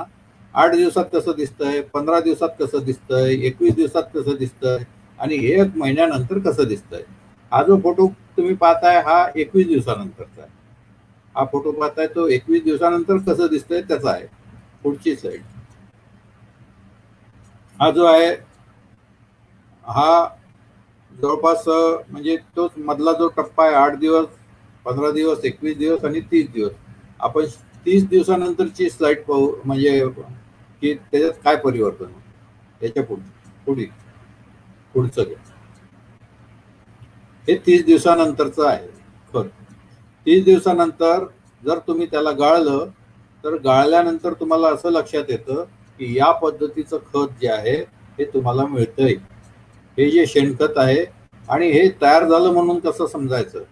आठ 0.56 0.72
दिवसात 0.72 1.06
कसं 1.14 1.32
दिसतंय 1.36 1.82
पंधरा 1.94 2.20
दिवसात 2.20 2.50
कसं 2.60 2.84
दिसतंय 2.86 3.34
एकवीस 3.48 3.76
दिवसात 3.76 4.04
कसं 4.14 4.36
दिसतंय 4.38 4.78
आणि 5.20 5.36
एक 5.52 5.78
महिन्यानंतर 5.78 6.40
कसं 6.42 6.68
दिसतंय? 6.68 7.02
हा 7.52 7.62
जो 7.64 7.78
फोटो 7.82 8.08
तुम्ही 8.38 8.54
पाहताय 8.56 9.00
हा 9.02 9.26
एकवीस 9.36 9.68
दिवसानंतरचा 9.68 10.42
आहे. 10.42 10.52
हा 11.36 11.44
फोटो 11.48 11.72
पाहताय 11.74 12.08
तो 12.10 12.28
एकवीस 12.30 12.64
दिवसानंतर 12.64 13.18
कसं 13.26 13.48
दिसतंय 13.50 13.82
त्याचा 13.84 14.12
आहे. 14.12 14.26
पुढची 14.84 15.16
साईड 15.16 15.42
हा 17.80 17.90
जो 17.92 18.06
आहे 18.06 18.30
हा 19.86 20.10
जवळपास 21.18 21.64
म्हणजे 21.68 22.36
तोच 22.56 22.72
मधला 22.78 23.12
जो 23.20 23.28
टप्पा 23.38 23.66
आहे 23.66 23.76
आठ 23.76 23.96
दिवस 24.00 24.26
पंधरा 24.86 25.12
दिवस 25.12 25.46
एकवीस 25.46 25.78
दिवस 25.78 26.06
आणि 26.06 26.20
तीस 26.32 26.50
दिवस. 26.52 26.72
आपण 27.20 27.46
तीस 27.86 28.08
दिवसानंतरची 28.10 28.90
स्लाईड 28.90 29.24
पाहू 29.26 29.52
म्हणजे 29.66 30.08
की 30.82 30.94
त्याच्यात 30.94 31.34
काय 31.44 31.56
परिवर्तन 31.56 32.06
होतं. 32.06 32.20
त्याच्या 32.82 33.04
पुढे 33.04 33.22
पुढे 33.66 33.86
पुढचं 34.96 35.24
हे 37.48 37.56
तीस 37.66 37.86
दिवसानंतरचं 37.86 38.68
आहे. 38.68 38.88
खत 39.34 39.46
तीस 40.26 40.44
दिवसानंतर 40.46 41.26
जर 41.64 41.80
तुम्ही 41.88 42.06
त्याला 42.12 42.32
गाळलं 42.32 42.88
तर 43.44 43.56
गाळल्यानंतर 43.64 44.34
तुम्हाला 44.40 44.70
असं 44.74 44.92
लक्षात 44.92 45.30
येतं 45.30 45.64
की 46.00 46.18
या 46.18 46.32
पद्धतीचं 46.42 46.98
खत 47.14 47.40
जे 47.42 47.48
आहे 47.50 47.76
हे 48.20 48.26
तुम्हाला 48.34 48.66
मिळतंय. 48.66 49.14
हे 49.98 50.10
जे 50.12 50.26
शेणखत 50.26 50.78
आहे 50.78 51.06
आणि 51.50 51.70
हे 51.72 51.88
तयार 52.02 52.24
झालं 52.26 52.52
म्हणून 52.54 52.80
कसं 52.80 53.08
समजायचं? 53.08 53.64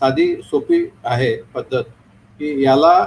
साधी 0.00 0.34
सोपी 0.42 0.84
आहे 1.04 1.34
पद्धत 1.54 1.82
की 2.40 2.62
याला 2.62 3.06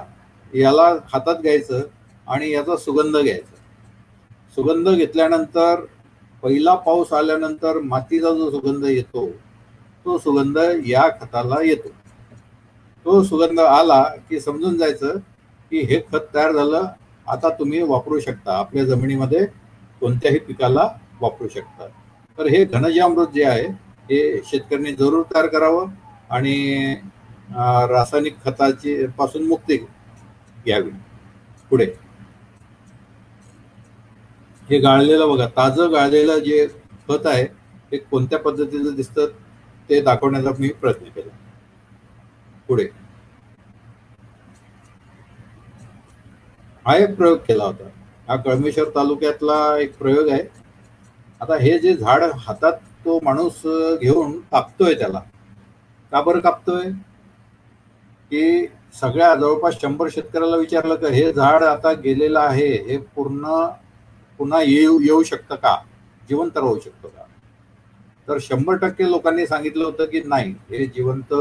याला 0.54 0.84
हातात 1.14 1.42
घ्यायचं 1.42 1.82
आणि 2.28 2.52
याचा 2.52 2.76
सुगंध 2.78 3.18
घ्यायचा. 3.18 3.56
सुगंध 4.58 4.90
घेतल्यानंतर 4.90 5.84
पहिला 6.44 6.76
पाऊस 6.76 7.12
आल्यानंतर 7.14 7.80
मातीचा 7.84 8.32
जो 8.32 8.50
सुगंध 8.52 8.86
येतो 8.86 9.28
तो 10.06 10.18
सुगंध 10.18 10.58
या 10.86 11.08
खताला 11.22 11.62
येतो. 11.64 11.90
तो 13.06 13.24
सुगंध 13.24 13.60
आला 13.60 14.02
की 14.30 14.40
समजून 14.40 14.78
जायचं 14.78 15.18
की 15.72 15.80
हे 15.80 16.00
खत 16.12 16.34
तयार 16.34 16.52
झालं 16.52 16.86
आता 17.28 17.50
तुम्ही 17.50 17.82
वापरू 17.84 18.20
शकता. 18.20 18.58
आपल्या 18.58 18.86
जमिनीमध्ये 18.86 19.46
कोणत्याही 20.02 20.40
पिकाला 20.40 20.88
वापरू 21.22 21.48
शकता 21.48 21.88
तर 22.38 22.48
हे 22.48 22.64
घनजामृत 22.66 23.28
जे 23.34 23.44
आहे 23.46 23.68
हे 24.10 24.20
शेतकऱ्यांनी 24.46 24.92
जरूर 24.96 25.24
तयार 25.26 25.48
करावं 25.48 25.88
आणि 26.30 26.56
रासायनिक 27.90 28.36
खताची 28.44 28.96
पासून 29.18 29.48
मुक्ती 29.48 29.78
घ्यावी. 30.66 30.90
पुढे. 31.72 31.86
हे 34.70 34.78
गाळलेलं 34.80 35.30
बघा 35.30 35.46
ताजं 35.48 35.92
गाळलेलं 35.94 36.40
जे 36.40 36.66
खत 37.10 37.26
आहे 37.26 37.46
ते 37.92 37.98
कोणत्या 38.00 38.40
पद्धतीचं 38.40 38.96
दिसतं 38.96 39.28
ते 39.90 40.02
दाखवण्याचा 40.02 40.52
मी 40.60 40.70
प्रयत्न 40.72 41.10
केला. 41.10 41.30
पुढे. 42.70 42.88
हा 46.86 46.96
एक 46.98 47.16
प्रयोग 47.16 47.38
केला 47.40 47.64
होता. 47.64 47.88
हा 48.28 48.36
कळमेश्वर 48.38 48.90
तालुक्यातला 48.96 49.58
एक 49.80 49.98
प्रयोग 49.98 50.30
आहे. 50.30 50.44
आता 51.42 51.56
हे 51.56 51.78
जे 51.80 51.94
झाड 51.94 52.24
हातात 52.36 52.74
तो 53.06 53.20
माणूस 53.24 53.62
घेऊन 54.02 54.32
कापतोय 54.52 54.94
त्याला. 54.94 55.20
का 56.12 56.22
बरं 56.22 56.40
कापतोय? 56.40 56.90
की 58.32 58.68
सगळ्या 58.94 59.34
जवळपास 59.36 59.80
शंभर 59.82 60.08
शेतकऱ्याला 60.12 60.56
विचारलं 60.56 60.96
का 60.96 61.08
हे 61.08 61.32
झाड 61.34 61.64
आता 61.64 61.92
गेलेलं 61.94 62.40
आहे 62.40 62.68
हे 62.68 62.98
पूर्ण 63.16 63.66
पुन्हा 64.40 64.62
येऊ 64.62 65.00
येऊ 65.00 65.24
शकतं 65.24 65.56
का? 65.56 65.76
जिवंत 66.30 66.58
राहू 66.58 66.80
शकतं 66.80 67.08
का? 67.08 67.24
तर 68.28 68.38
शंभर 68.42 68.76
टक्के 68.76 69.10
लोकांनी 69.10 69.46
सांगितलं 69.48 69.84
होतं 69.86 70.06
की 70.06 70.22
नाही 70.26 70.52
हे 70.70 70.86
जिवंत 70.86 71.34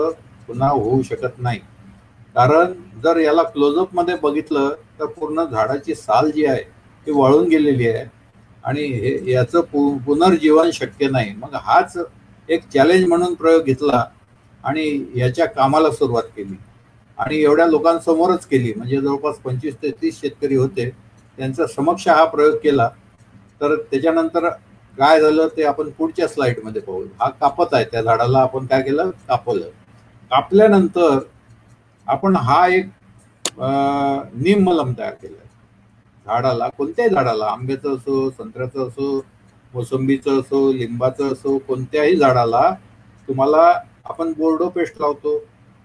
पुन्हा 0.49 0.69
होऊ 0.69 1.03
शकत 1.03 1.39
नाही. 1.39 1.59
कारण 2.35 2.73
जर 3.05 3.17
याला 3.17 3.43
क्लोजअपमध्ये 3.43 4.15
बघितलं 4.23 4.75
तर 5.01 5.07
पूर्ण 5.07 5.45
झाडाची 5.45 5.95
साल 5.95 6.31
जी 6.31 6.45
आहे 6.47 6.63
ती 7.07 7.13
वाळून 7.13 7.49
गेलेली 7.49 7.89
आहे. 7.89 8.05
आणि 8.67 8.85
हे 8.95 9.19
याचं 9.27 9.61
पु- 9.63 9.99
पुनर्जीवन 10.07 10.71
शक्य 10.71 11.09
नाही. 11.09 11.33
मग 11.35 11.55
हाच 11.57 11.97
एक 12.49 12.69
चॅलेंज 12.69 13.05
म्हणून 13.09 13.35
प्रयोग 13.35 13.65
घेतला 13.65 14.05
आणि 14.65 14.87
याच्या 15.15 15.47
कामाला 15.47 15.91
सुरुवात 15.91 16.23
केली. 16.37 16.57
आणि 17.19 17.37
एवढ्या 17.43 17.67
लोकांसमोरच 17.67 18.47
केली. 18.47 18.73
म्हणजे 18.77 19.01
जवळपास 19.01 19.39
पंचवीस 19.39 19.75
ते 19.83 19.91
तीस 20.03 20.21
शेतकरी 20.21 20.57
होते. 20.57 20.89
त्यांचा 21.39 21.67
समक्ष 21.67 22.09
हा 22.09 22.25
प्रयोग 22.25 22.57
केला. 22.57 22.89
तर 23.61 23.75
त्याच्यानंतर 23.91 24.49
काय 24.99 25.21
झालं 25.21 25.49
ते 25.57 25.65
आपण 25.65 25.91
पुढच्या 25.91 26.29
स्लाईडमध्ये 26.29 26.83
पाहू. 26.83 27.03
हा 27.21 27.29
कापत 27.31 27.75
आहे. 27.75 27.85
त्या 27.85 28.03
झाडाला 28.03 28.39
आपण 28.39 28.67
काय 28.67 28.83
केलं? 28.83 29.11
कापलं. 29.29 29.69
कापल्यानंतर 30.31 31.19
आपण 32.07 32.37
हा 32.37 32.67
एक 32.69 32.87
निम 34.37 34.63
मलम 34.65 34.93
तयार 34.99 35.13
केला. 35.13 35.46
झाडाला 36.27 36.69
कोणत्याही 36.69 37.11
झाडाला 37.11 37.47
आंब्याचं 37.47 37.95
असो 37.97 38.29
संत्र्याचं 38.31 38.87
असो 38.87 39.19
मोसंबीचं 39.75 40.41
असो 40.41 40.73
लिंबाचं 40.73 41.33
असो 41.33 41.57
कोणत्याही 41.59 42.17
झाडाला 42.17 42.71
तुम्हाला 43.29 43.73
आपण 44.05 44.33
बोर्डो 44.33 44.69
पेस्ट 44.69 45.01
लावतो. 45.01 45.39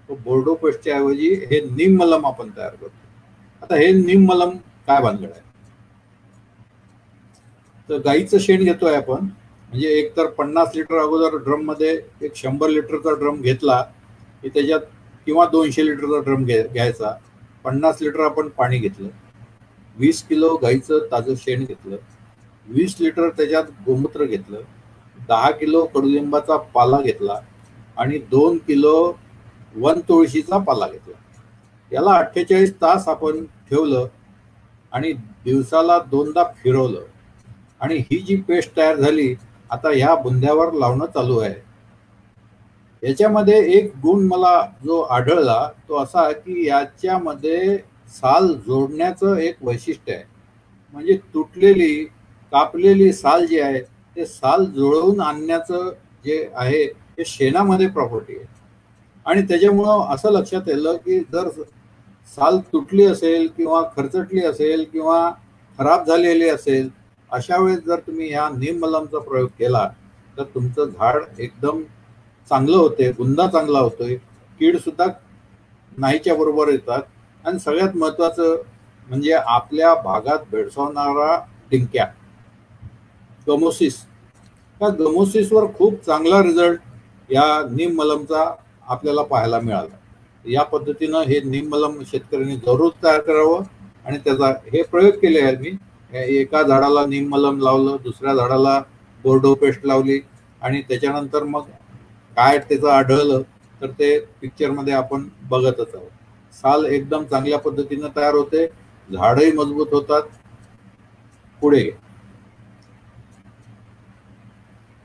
तो 0.08 0.14
बोर्डो 0.24 0.54
पेस्टच्या 0.54 0.96
ऐवजी 0.96 1.28
हे 1.50 1.60
निममलम 1.60 2.26
आपण 2.26 2.48
तयार 2.56 2.70
करतो. 2.70 2.90
आता 3.62 3.76
हे 3.76 3.90
निममलम 3.92 4.50
काय 4.86 5.00
भानगड 5.02 5.30
आहे? 5.30 5.40
तर 7.88 7.98
गाईचं 8.04 8.38
शेण 8.38 8.64
घेतोय 8.64 8.94
आपण. 8.94 9.24
म्हणजे 9.68 9.88
एक 9.98 10.16
तर 10.16 10.26
पन्नास 10.38 10.74
लिटर 10.76 10.98
अगोदर 11.02 11.36
ड्रममध्ये 11.44 11.90
एक 12.22 12.36
शंभर 12.36 12.68
लिटरचा 12.68 13.14
ड्रम 13.20 13.40
घेतला 13.40 13.80
की 14.42 14.48
त्याच्यात 14.48 14.80
किंवा 15.26 15.46
दोनशे 15.52 15.86
लिटरचा 15.86 16.20
ड्रम 16.20 16.44
घ्यायचा. 16.44 17.16
पन्नास 17.64 18.02
लिटर 18.02 18.24
आपण 18.24 18.48
पाणी 18.48 18.78
घेतलं. 18.78 19.08
वीस 19.96 20.22
किलो 20.22 20.54
गाईचं 20.56 20.98
ताजं 21.12 21.34
शेण 21.34 21.64
घेतलं 21.64 21.96
वीस 22.66 22.96
लिटर 23.00 23.28
त्याच्यात 23.28 23.64
गोमूत्र 23.86 24.24
घेतलं 24.24 24.60
दहा 25.28 25.50
किलो 25.50 25.84
कडुलिंबाचा 25.84 26.56
पाला 26.74 27.00
घेतला 27.00 27.38
आणि 27.96 28.18
दोन 28.30 28.56
किलो 28.58 29.12
वन 29.76 30.00
तुळशीचा 30.08 30.58
पाला 30.58 30.86
घेतला. 30.86 31.16
याला 31.92 32.12
अठ्ठेचाळीस 32.12 32.74
तास 32.74 33.08
आपण 33.08 33.44
ठेवलं 33.70 34.06
आणि 34.92 35.12
दिवसाला 35.44 35.98
दोनदा 36.10 36.42
फिरवलं. 36.56 37.02
आणि 37.80 37.96
ही 38.10 38.18
जी 38.18 38.36
पेस्ट 38.48 38.76
तयार 38.76 38.96
झाली 38.96 39.34
आता 39.70 39.90
ह्या 39.90 40.14
बुंद्यावर 40.14 40.72
लावणं 40.72 41.06
चालू 41.06 41.38
आहे. 41.38 41.54
याच्यामध्ये 43.02 43.58
एक 43.78 43.92
गुण 44.02 44.26
मला 44.26 44.60
जो 44.84 45.00
आढळला 45.00 45.66
तो 45.88 46.02
असा 46.02 46.30
की 46.32 46.66
याच्यामध्ये 46.66 47.76
साल 48.12 48.52
जोडण्याचं 48.66 49.36
एक 49.36 49.56
वैशिष्ट्य 49.62 50.14
आहे. 50.14 50.24
म्हणजे 50.94 51.16
तुटलेली 51.34 52.04
कापलेली 52.52 53.12
साल 53.12 53.46
जी 53.46 53.60
आहे 53.60 53.80
ते 54.16 54.24
साल 54.26 54.64
जुळवून 54.66 55.20
आणण्याचं 55.20 55.90
जे 56.24 56.48
आहे 56.54 56.86
ते 57.18 57.24
शेणामध्ये 57.26 57.86
प्रॉपर्टी 57.88 58.36
आहे. 58.36 58.46
आणि 59.26 59.42
त्याच्यामुळं 59.42 60.14
असं 60.14 60.32
लक्षात 60.32 60.68
येलं 60.68 60.96
की 60.96 61.18
जर 61.32 61.48
साल 62.38 62.58
तुटली 62.72 63.04
असेल 63.06 63.46
किंवा 63.56 63.82
खरचटली 63.96 64.44
असेल 64.46 64.84
किंवा 64.92 65.30
खराब 65.78 66.06
झालेली 66.06 66.48
असेल 66.48 66.88
अशा 67.30 67.56
वेळेस 67.56 67.78
जर 67.84 68.00
तुम्ही 68.06 68.28
ह्या 68.30 68.48
निमलमचा 68.50 69.18
प्रयोग 69.18 69.48
केला 69.58 69.88
तर 70.36 70.42
तुमचं 70.44 70.88
झाड 70.88 71.22
एकदम 71.38 71.82
चांगलं 72.50 72.76
होते 72.76 73.10
बुंदा 73.12 73.46
चांगला 73.46 73.78
होतोय. 73.78 74.14
कीड 74.60 74.76
सुद्धा 74.76 75.06
नाहीच्या 75.92 76.34
बरोबर 76.34 76.68
येतात. 76.68 77.02
आणि 77.44 77.58
सगळ्यात 77.58 77.96
महत्वाचं 77.96 78.56
म्हणजे 79.08 79.32
आपल्या 79.32 79.94
भागात 79.94 80.38
भेडसावणारा 80.50 81.36
डिंक्या 81.70 82.06
गमोसिस 83.46 84.02
त्या 84.80 84.88
गमोसिसवर 84.98 85.64
खूप 85.74 85.94
चांगला 86.06 86.42
रिझल्ट 86.42 87.32
या 87.32 87.44
निम 87.70 87.94
मलमचा 87.96 88.44
आपल्याला 88.86 89.22
पाहायला 89.22 89.60
मिळाला. 89.60 89.96
या 90.44 90.62
पद्धतीनं 90.62 91.22
हे 91.22 91.40
निम 91.40 91.68
मलम 91.68 92.02
शेतकऱ्यांनी 92.06 92.56
जरूर 92.56 92.90
तयार 93.02 93.20
करावं 93.20 93.62
आणि 94.06 94.18
त्याचा 94.18 94.48
हे 94.72 94.82
प्रयोग 94.82 95.18
केले 95.18 95.40
आहे 95.40 95.56
मी. 95.56 95.70
एका 96.12 96.62
झाडाला 96.62 97.04
निम 97.06 97.28
मलम 97.28 97.60
लावलं 97.60 97.96
दुसऱ्या 98.04 98.34
झाडाला 98.34 98.78
बोर्डो 99.24 99.54
पेस्ट 99.54 99.86
लावली 99.86 100.20
आणि 100.62 100.80
त्याच्यानंतर 100.88 101.42
मग 101.44 101.62
काय 102.36 102.58
त्याचं 102.58 102.88
आढळलं 102.88 103.42
तर 103.80 103.90
ते 103.98 104.18
पिक्चरमध्ये 104.40 104.92
आपण 104.94 105.28
बघतच 105.50 105.94
आहोत. 105.94 106.10
साल 106.54 106.84
एकदम 106.86 107.24
चांगल्या 107.24 107.58
पद्धतीनं 107.60 108.08
तयार 108.16 108.34
होते. 108.34 108.66
झाडही 109.08 109.50
मजबूत 109.52 109.92
होतात. 109.92 110.22
पुढे. 111.62 111.82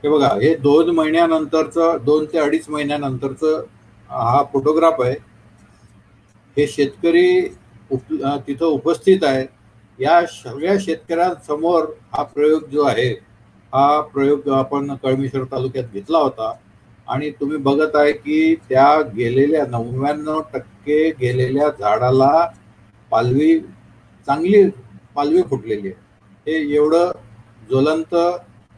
हे 0.04 0.08
बघा 0.08 0.28
हे 0.34 0.54
दोन 0.58 0.90
महिन्यानंतरचं 0.92 1.96
दोन 2.04 2.24
ते 2.26 2.38
अडीच 2.38 2.68
महिन्यानंतरचं 2.68 3.62
हा 4.10 4.42
फोटोग्राफ 4.52 5.00
आहे. 5.00 5.14
हे 6.56 6.66
शेतकरी 6.68 7.28
उप 7.90 8.12
तिथं 8.46 8.64
उपस्थित 8.66 9.24
आहे. 9.24 9.46
या 9.98 10.20
सगळ्या 10.26 10.76
शेतकऱ्यांसमोर 10.80 11.84
हा 12.12 12.22
प्रयोग 12.24 12.68
जो 12.70 12.82
आहे 12.84 13.08
हा 13.72 14.00
प्रयोग 14.12 14.48
आपण 14.50 14.94
कळमेश्वर 14.96 15.44
तालुक्यात 15.44 15.92
घेतला 15.92 16.18
होता. 16.18 16.52
आणि 17.08 17.30
तुम्ही 17.30 17.56
बघत 17.58 17.96
आहे 17.96 18.12
की 18.12 18.54
त्या 18.68 19.00
गेलेल्या 19.16 19.64
नव्याण्णव 19.68 20.40
टक्के 20.44 20.77
गेलेल्या 20.92 21.68
झाडाला 21.70 22.52
पालवी 23.10 23.60
चांगली 24.26 24.70
पालवी 25.14 25.42
फुटलेली 25.42 25.88
आहे. 25.88 25.96
हे 26.46 26.74
एवढं 26.74 27.10
ज्वलंत 27.68 28.14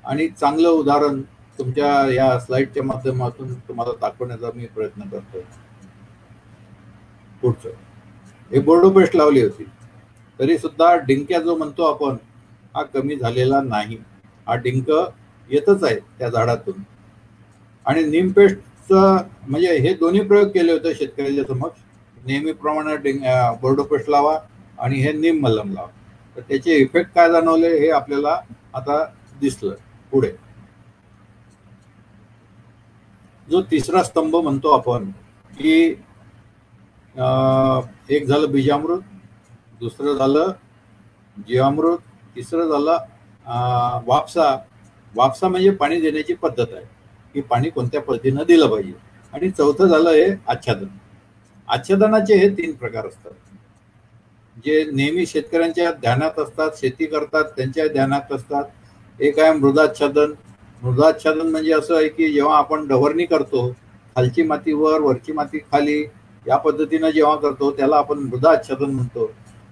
आणि 0.05 0.29
चांगलं 0.29 0.69
उदाहरण 0.69 1.23
तुमच्या 1.59 2.13
या 2.13 2.39
स्लाइडच्या 2.39 2.83
माध्यमातून 2.83 3.55
तुम्हाला 3.55 3.93
दाखवण्याचा 4.01 4.51
मी 4.55 4.67
प्रयत्न 4.67 5.03
करतोय. 5.03 5.43
पुढचं. 7.43 7.71
हे 8.51 8.61
बोर्डो 8.61 8.91
पेस्ट 8.91 9.17
लावली 9.17 9.43
होती. 9.43 9.65
तरी 10.41 10.59
सुद्धा 10.59 10.95
डिंक्या 10.97 11.41
जो 11.41 11.57
म्हणतो 11.57 11.83
आपण 11.85 12.17
हा 12.75 12.83
कमी 12.83 13.17
झालेला 13.17 13.61
नाही. 13.61 13.99
हा 14.47 14.55
डिंक 14.55 14.91
येतच 15.51 15.85
आहे 15.85 15.97
त्या 16.19 16.29
झाडातून. 16.29 16.83
आणि 17.87 18.03
निमपेस्टचं 18.03 19.17
पेस्ट 19.17 19.51
म्हणजे 19.51 19.79
हे 19.79 19.95
दोन्ही 19.95 20.21
प्रयोग 20.21 20.49
केले 20.49 20.73
होते 20.73 20.95
शेतकऱ्याच्या 20.95 21.45
समक्ष. 21.45 21.81
नेहमीप्रमाणे 22.27 22.97
डेंग 23.03 23.19
बोर्डोपेस्ट 23.61 24.09
लावा 24.11 24.39
आणि 24.79 25.01
हे 25.01 25.13
निम 25.13 25.41
मलम 25.45 25.73
लावा. 25.73 25.89
तर 26.37 26.41
त्याचे 26.49 26.77
इफेक्ट 26.79 27.11
काय 27.15 27.31
जाणवले 27.33 27.69
हे 27.79 27.91
आपल्याला 27.91 28.41
आता 28.75 29.05
दिसलं 29.41 29.75
पुढे. 30.13 30.31
जो 33.49 33.61
तिसरा 33.71 34.03
स्तंभ 34.03 34.37
म्हणतो 34.37 34.71
आपण 34.71 35.11
की 35.59 35.73
एक 38.15 38.27
झालं 38.27 38.51
बीजामृत 38.53 39.01
दुसरं 39.81 40.15
झालं 40.15 40.53
जीवामृत 41.49 41.99
तिसरं 42.37 42.69
झालं 42.69 42.99
वापसा. 44.07 44.57
वापसा 45.15 45.49
म्हणजे 45.49 45.71
पाणी 45.71 46.01
देण्याची 46.01 46.35
पद्धत 46.35 46.73
आहे. 46.73 46.85
की 47.35 47.41
पाणी 47.41 47.71
कोणत्या 47.71 48.01
पद्धतीनं 48.03 48.43
दिलं 48.49 48.69
पाहिजे. 48.71 48.93
आणि 49.33 49.51
चौथं 49.51 49.87
झालं 49.87 50.11
हे 50.11 50.31
आच्छादन. 50.49 50.87
आच्छादनाचे 51.71 52.35
हे 52.37 52.49
तीन 52.57 52.73
प्रकार 52.75 53.07
असतात. 53.07 53.33
जे 54.57 54.85
नेहमी 54.93 55.27
शेतकऱ्यांच्या 55.27 55.91
ध्यानात 55.93 56.39
असतात 56.39 56.71
शेती 56.81 57.07
करतात 57.07 57.45
त्यांच्या 57.57 57.87
ध्यानात 57.89 58.33
असतात. 58.33 58.65
एक 59.19 59.39
आहे 59.41 59.53
मृदाच्छादन. 59.53 60.33
मृदाच्छादन 60.83 61.51
म्हणजे 61.51 61.73
असं 61.73 61.97
आहे 61.97 62.09
की 62.09 62.33
जेव्हा 62.33 62.57
आपण 62.59 62.87
डवरणी 62.89 63.25
करतो 63.27 63.69
खालची 64.17 64.43
माती 64.43 64.73
वर 64.73 65.01
वरची 65.01 65.33
माती 65.33 65.59
खाली 65.73 66.03
या 66.47 66.57
पद्धतीनं 66.57 67.11
जेव्हा 67.11 67.35
करतो 67.37 67.71
त्याला 67.77 67.97
आपण 67.97 68.19
मृदाच्छादन 68.21 68.91
म्हणतो. 68.91 69.27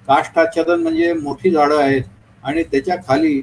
काष्ठाच्छादन 0.09 0.83
म्हणजे 0.83 1.13
मोठी 1.13 1.51
झाडं 1.51 1.79
आहेत 1.79 2.03
आणि 2.43 2.63
त्याच्याखाली 2.63 3.41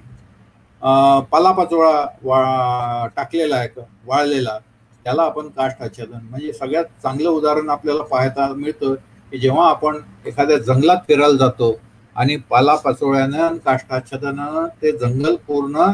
पालापाचोळा 1.31 2.05
वा 2.23 3.07
टाकलेला 3.15 3.55
आहे 3.55 3.81
वाळलेला. 4.05 4.57
त्याला 5.05 5.23
आपण 5.23 5.47
काष्ट 5.47 5.81
आच्छादन 5.83 6.25
म्हणजे 6.29 6.51
सगळ्यात 6.53 6.85
चांगलं 7.03 7.29
उदाहरण 7.29 7.69
आपल्याला 7.69 8.03
पाहता 8.03 8.47
मिळतं 8.53 8.93
की 9.31 9.37
जेव्हा 9.37 9.67
आपण 9.69 9.97
एखाद्या 10.25 10.57
जंगलात 10.59 10.97
फिरायला 11.07 11.37
जातो 11.37 11.75
आणि 12.15 12.35
पालापाचोळ्यानं 12.49 13.37
आणि 13.39 13.59
काष्ठाच्छादनानं 13.65 14.67
ते 14.81 14.91
जंगल 14.91 15.35
पूर्ण 15.47 15.85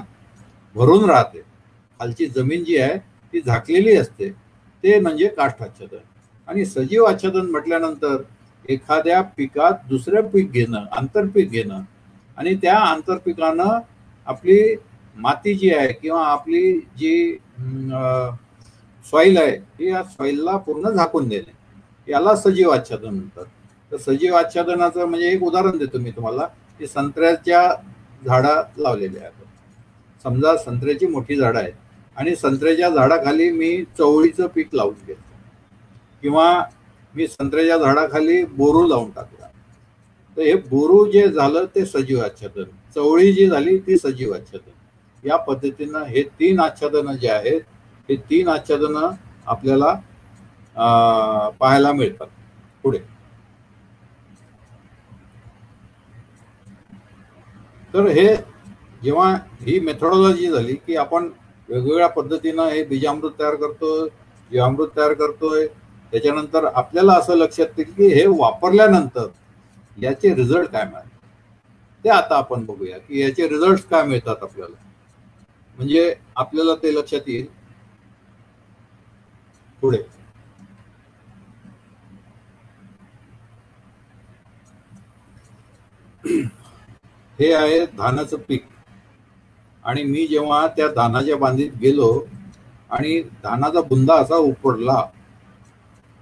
भरून 0.76 1.10
राहते. 1.10 1.42
खालची 2.00 2.26
जमीन 2.28 2.64
जी 2.64 2.78
आहे 2.78 2.98
ती 2.98 3.42
झाकलेली 3.42 3.96
असते. 3.96 4.30
ते 4.30 5.00
म्हणजे 5.00 5.28
काष्ठ 5.28 5.62
आच्छादन. 5.62 5.98
आणि 6.48 6.66
सजीव 6.66 7.04
आच्छादन 7.06 7.50
म्हटल्यानंतर 7.52 8.22
एखाद्या 8.66 9.22
पिकात 9.38 9.88
दुसरं 9.90 10.28
पीक 10.30 10.52
घेणं 10.52 10.86
आंतरपीक 10.92 11.50
घेणं 11.52 11.82
आणि 12.38 12.56
त्या 12.62 12.78
आंतरपिकानं 12.80 13.80
आपली 14.28 14.60
माती 15.16 15.54
जी 15.54 15.70
आहे 15.74 15.94
किंवा 15.94 16.26
आपली 16.26 16.72
जी 16.98 17.38
सॉईल 19.06 19.38
आहे 19.38 19.52
हे 19.52 19.90
या 19.90 20.04
सॉईलला 20.04 20.58
पूर्ण 20.58 20.90
झाकून 20.90 21.28
देणे. 21.30 21.54
याला 22.08 22.36
सजीव 22.36 22.70
आच्छादन 22.70 23.10
म्हणतात. 23.10 23.46
तर 23.92 23.98
सजीव 23.98 24.36
आच्छादनाचं 24.36 25.06
म्हणजे 25.06 25.30
एक 25.30 25.44
उदाहरण 25.44 25.78
देतो 25.78 26.00
मी 26.00 26.12
तुम्हाला 26.12 26.46
की 26.80 26.88
संत्र्याच्या 26.88 27.62
झाडा 28.26 28.62
लावलेल्या 28.78 29.22
आहेत. 29.22 29.46
समजा 30.24 30.56
संत्र्याची 30.58 31.08
मोठी 31.08 31.36
झाडं 31.36 31.60
आहेत 31.60 31.74
आणि 32.18 32.36
संत्र्याच्या 32.36 32.90
झाडाखाली 32.90 33.50
मी 33.52 33.84
चवळीचं 33.98 34.48
पीक 34.48 34.68
लावून 34.74 34.94
घेतलं. 34.94 35.36
किंवा 36.22 36.64
मी 37.16 37.28
संत्र्याच्या 37.28 37.78
झाडाखाली 37.78 38.44
बोरू 38.46 38.88
लावून 38.88 39.10
टाकला. 39.10 39.48
तर 40.38 40.42
हे 40.42 40.54
बोरू 40.56 41.06
जे 41.12 41.28
झालं 41.28 41.66
ते 41.76 41.86
सजीव 41.86 42.20
आच्छादन. 42.20 42.64
चवळी 42.96 43.32
जी 43.34 43.48
झाली 43.48 43.78
ती 43.78 43.98
सजीव 43.98 44.34
आच्छादन. 44.34 45.28
या 45.28 45.38
पद्धतीनं 45.38 46.04
हे 46.04 46.24
तीन 46.24 46.60
आच्छादनं 46.60 47.14
जे 47.14 47.30
आहेत 47.30 47.62
हे 48.12 48.16
तीन 48.30 48.48
आच्छादनं 48.50 49.10
आपल्याला 49.48 49.94
पाहायला 51.60 51.92
मिळतात. 51.94 52.28
पुढे. 52.84 53.00
तर 57.94 58.08
हे 58.10 58.28
जेव्हा 59.04 59.32
ही 59.62 59.80
मेथडॉलॉजी 59.80 60.48
झाली 60.52 60.74
की 60.78 60.96
आपण 60.96 61.30
वेगवेगळ्या 61.70 62.08
पद्धतीनं 62.10 62.68
हे 62.70 62.84
बीजामृत 62.84 63.32
तयार 63.40 63.56
करतोय 63.56 64.08
जीवामृत 64.52 64.88
तयार 64.98 65.14
करतोय 65.14 65.66
त्याच्यानंतर 66.14 66.66
आपल्याला 66.66 67.14
असं 67.14 67.36
लक्षात 67.38 67.80
येईल 67.80 67.92
की 67.94 68.08
हे 68.14 68.26
वापरल्यानंतर 68.30 69.28
याचे 69.98 70.34
रिझल्ट 70.36 70.70
काय 70.70 70.84
मिळाले? 70.86 71.10
ते 72.06 72.10
आता 72.10 72.38
आपण 72.38 72.66
बघूया 72.66 72.98
की 72.98 73.22
याचे 73.22 73.48
रिझल्ट 73.48 73.88
काय 73.90 74.04
मिळतात 74.04 74.44
आपल्याला? 74.44 74.76
म्हणजे 75.78 76.14
आपल्याला 76.36 76.76
ते 76.76 76.94
लक्षात 76.96 77.28
येईल 77.28 77.46
पुढे. 79.82 80.04
हे 87.40 87.52
आहे 87.54 87.86
धानाचं 87.88 88.38
पीक. 88.48 88.66
आणि 89.84 90.04
मी 90.04 90.26
जेव्हा 90.28 90.66
त्या 90.68 90.88
धानाच्या 90.88 91.38
बांधीत 91.38 91.72
गेलो 91.82 92.10
आणि 92.90 93.20
धानाचा 93.44 93.82
बुंदा 93.82 94.16
असा 94.16 94.36
उपडला 94.38 95.02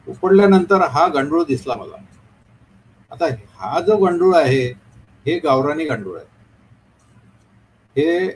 उपडल्यानंतर 0.07 0.81
हा 0.91 1.07
गांडूळ 1.07 1.43
दिसला 1.43 1.75
मला. 1.75 1.97
आता 3.11 3.25
हा 3.55 3.79
जो 3.79 3.97
गांडूळ 3.97 4.35
आहे 4.35 4.63
हे 5.25 5.37
गावरानी 5.39 5.85
गांडूळ 5.85 6.17
आहे. 6.17 6.25
हे 7.95 8.29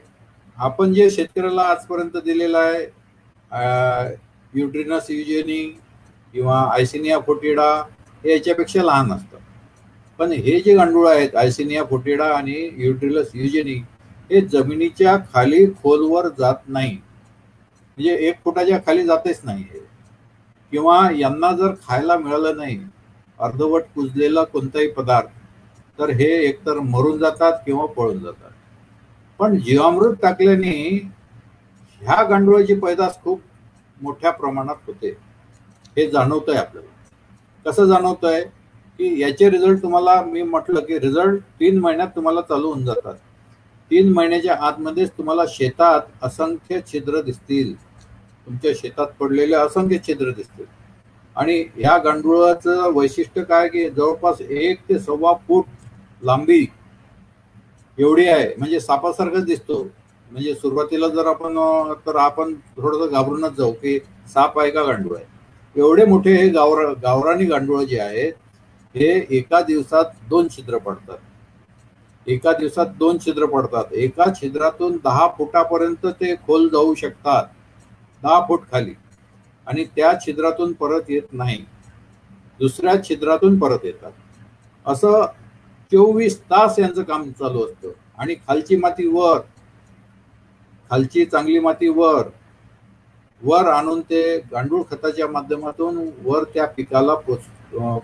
आपण 0.57 0.93
जे 0.93 1.09
शेतकऱ्याला 1.09 1.61
आजपर्यंत 1.61 2.17
दिलेलं 2.17 2.57
आहे 2.57 2.86
युट्रिनस 4.56 5.10
युजेनी 5.10 5.64
किंवा 6.34 6.60
आयसिनिया 6.74 7.20
फोटिडा 7.20 7.72
हे 8.24 8.32
याच्यापेक्षा 8.32 8.84
लहान 8.84 9.12
असतं. 9.12 9.38
पण 10.20 10.32
हे 10.32 10.60
जे 10.60 10.76
गांडूळ 10.76 11.08
आहेत 11.08 11.36
आयसिनिया 11.36 11.84
फोटिडा 11.84 12.26
आणि 12.26 12.70
युट्रिलस 12.78 13.32
युजेनी 13.34 13.76
हे 14.32 14.41
जमिनीच्या 14.41 15.18
खाली 15.34 15.66
खोलवर 15.84 16.28
जात 16.39 16.68
नाही. 16.68 16.97
म्हणजे 17.97 18.16
एक 18.28 18.36
फुटाच्या 18.43 18.80
खाली 18.86 19.04
जातेच 19.06 19.41
नाही 19.43 19.64
हे. 19.64 19.80
किंवा 20.72 21.10
यांना 21.18 21.51
जर 21.51 21.74
खायला 21.88 22.18
मिळालं 22.18 22.58
नाही 22.58 22.80
अर्धवट 23.39 23.84
कुजलेला 23.95 24.43
कोणताही 24.43 24.88
पदार्थ 24.91 25.99
तर 25.99 26.10
हे 26.10 26.30
एकतर 26.45 26.80
मरून 26.80 27.18
जातात 27.18 27.60
किंवा 27.66 27.86
पळून 27.86 28.20
जातात. 28.20 28.51
पण 29.39 29.58
जीवामृत 29.58 30.16
टाकल्याने 30.22 30.72
ह्या 32.01 32.24
गांडुळाची 32.24 32.76
पैदास 32.76 33.22
खूप 33.22 33.41
मोठ्या 34.02 34.32
प्रमाणात 34.32 34.76
होते. 34.88 35.10
हे 35.98 36.10
जाणवतंय 36.12 36.56
आपल्याला. 36.56 36.89
कसं 37.66 37.86
जाणवतंय? 37.86 38.44
की 38.98 39.22
याचे 39.22 39.50
रिझल्ट 39.50 39.82
तुम्हाला 39.82 40.22
मी 40.22 40.41
म्हटलं 40.41 40.80
की 40.80 41.00
रिझल्ट 41.00 41.41
तीन 41.60 41.80
महिन्यात 41.80 42.08
तुम्हाला 42.08 42.41
चालू 42.41 42.68
होऊन 42.68 42.86
जातात. 42.86 43.14
तीन 43.91 44.14
महिन्याच्या 44.14 44.56
आतमध्येच 44.56 45.12
तुम्हाला 45.12 45.44
शेतात 45.48 46.02
असंख्य 46.22 46.80
छिद्र 46.94 47.22
दिसतील. 47.22 47.74
तुमच्या 48.46 48.72
शेतात 48.76 49.08
पडलेले 49.08 49.56
असंख्य 49.56 49.98
छिद्र 50.08 50.32
दिसतील. 50.32 50.66
आणि 51.36 51.66
ह्या 51.76 51.98
गांडुळाचं 51.98 52.91
वैशिष्ट्य 52.94 53.44
काय 53.44 53.68
की 53.68 53.89
जवळपास 53.89 54.41
एक 54.41 54.80
ते 54.89 55.00
सव्वा 55.00 55.34
फूट 55.48 55.66
लांबी 56.22 56.66
एवढी 57.98 58.28
आहे. 58.28 58.54
म्हणजे 58.58 58.80
सापासारखंच 58.80 59.46
दिसतो. 59.46 59.88
म्हणजे 60.34 60.54
सुरुवातीला 60.56 61.08
जर 61.08 61.26
आपण 61.26 61.58
तर 62.08 62.16
आपण 62.16 62.54
थोडंसं 62.54 63.12
घाबरूनच 63.12 63.52
जाऊ 63.52 63.72
की 63.72 64.00
साप 64.34 64.60
आहे 64.60 64.72
का 64.72 64.84
गांडूळ 64.84 65.16
आहे? 65.16 65.26
एवढे 65.76 66.06
मोठे 66.06 66.34
हे 66.34 66.48
गावर 66.50 66.94
गावरानी 66.94 67.46
गांडूळ 67.46 67.84
जे 67.84 68.00
आहेत 68.00 68.34
हे 68.96 69.28
एका 69.30 69.62
दिवसात 69.62 70.06
दोन 70.30 70.48
छिद्र 70.48 70.78
पडतात. 70.78 71.18
एका 72.28 72.54
दिवसात 72.54 72.86
दोन 72.86 73.18
छिद्र 73.18 73.46
पडतात. 73.46 73.94
एका 73.94 74.26
छिद्रातून 74.42 74.98
दहा 75.04 75.28
फुटापर्यंत 75.28 76.06
ते 76.06 76.36
खोल 76.36 76.70
जाऊ 76.70 76.94
शकतात. 76.94 77.44
दहा 78.24 78.46
फूट 78.48 78.60
खाली. 78.72 78.94
आणि 79.68 79.86
त्या 79.86 80.14
छिद्रातून 80.26 80.74
परत 80.74 81.02
येत 81.10 81.34
नाही. 81.34 81.66
दुसऱ्या 82.60 83.04
छिद्रातून 83.04 83.60
परत 83.60 83.80
येतात. 83.84 84.12
असं 84.86 85.26
चोवीस 85.92 86.42
तास 86.42 86.80
यांचं 86.80 87.04
काम 87.04 87.32
चालू 87.32 87.66
असतं. 87.66 87.90
आणि 88.18 88.36
खालची 88.36 88.76
माती 88.76 89.08
वर 89.08 89.40
खालची 90.92 91.26
चांगली 91.26 91.60
माती 91.60 91.88
वर. 91.90 92.28
वर 93.42 93.68
आणून 93.68 94.02
ते 94.02 94.38
गांडूळ 94.52 94.82
खताच्या 94.92 95.28
माध्यमातून 95.28 95.98
वर 96.24 96.44
त्या 96.44 96.66
पिकाला 96.68 97.16
पोच 97.16 97.40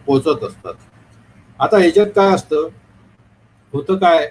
पोचत 0.06 0.44
असतात. 0.44 0.74
आता 1.60 1.78
ह्याच्यात 1.78 2.08
काय 2.16 2.34
असतं? 2.34 2.68
होतं 3.74 3.98
काय? 3.98 4.28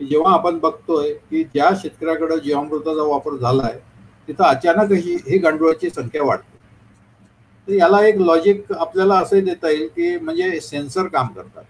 जेव्हा 0.00 0.32
आपण 0.32 0.58
बघतोय 0.58 1.12
की 1.12 1.42
ज्या 1.44 1.70
शेतकऱ्याकडे 1.82 2.38
जीवामृताचा 2.38 3.02
वापर 3.02 3.36
झालाय 3.36 3.78
तिथं 4.28 4.44
अचानक 4.44 4.92
ही 4.92 5.14
ही 5.28 5.38
गांडुळाची 5.38 5.90
संख्या 5.90 6.22
वाढते. 6.22 6.54
तर 7.68 7.72
याला 7.72 8.00
एक 8.06 8.18
लॉजिक 8.18 8.72
आपल्याला 8.72 9.18
असं 9.18 9.44
देता 9.44 9.70
येईल 9.70 9.86
की 9.86 10.16
म्हणजे 10.18 10.60
सेन्सर 10.60 11.06
काम 11.06 11.26
करतात. 11.26 11.62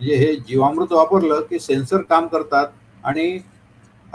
म्हणजे 0.00 0.14
हे 0.14 0.34
जीवामृत 0.36 0.92
वापरलं 0.92 1.40
की 1.40 1.58
सेन्सर 1.58 2.02
काम 2.02 2.26
करतात 2.26 2.66
आणि 3.04 3.38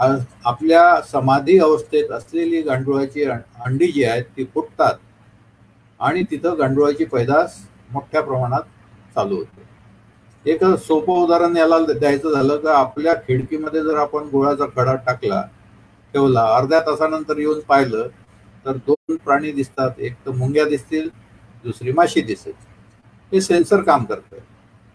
आपल्या 0.02 1.00
समाधी 1.02 1.58
अवस्थेत 1.58 2.10
असलेली 2.12 2.60
गांडुळाची 2.62 3.24
अंडी 3.24 3.90
जी 3.92 4.04
आहेत 4.04 4.24
ती 4.36 4.44
फुटतात. 4.54 4.94
आणि 6.00 6.22
तिथं 6.30 6.58
गांडुळाची 6.58 7.04
पैदास 7.04 7.58
मोठ्या 7.90 8.22
प्रमाणात 8.22 8.62
चालू 9.14 9.36
होते. 9.36 9.60
एक 10.44 10.64
सोपं 10.64 11.22
उदाहरण 11.22 11.56
याला 11.56 11.78
द्यायचं 11.78 12.32
झालं 12.32 12.62
तर 12.64 12.68
आपल्या 12.68 13.14
खिडकीमध्ये 13.26 13.82
जर 13.82 13.96
आपण 13.96 14.28
गुळाचा 14.32 14.66
खडा 14.76 14.94
टाकला 15.06 15.42
ठेवला 16.14 16.44
अर्ध्या 16.56 16.80
तासानंतर 16.80 17.38
येऊन 17.38 17.60
पाहिलं 17.68 18.08
तर 18.66 18.76
दोन 18.86 19.16
प्राणी 19.16 19.52
दिसतात. 19.52 19.90
एक 19.98 20.14
तर 20.26 20.30
मुंग्या 20.30 20.64
दिसतील 20.64 21.08
दुसरी 21.64 21.92
माशी 21.92 22.20
दिसेल. 22.20 22.52
हे 23.32 23.40
सेन्सर 23.40 23.82
काम 23.82 24.04
करतंय. 24.04 24.38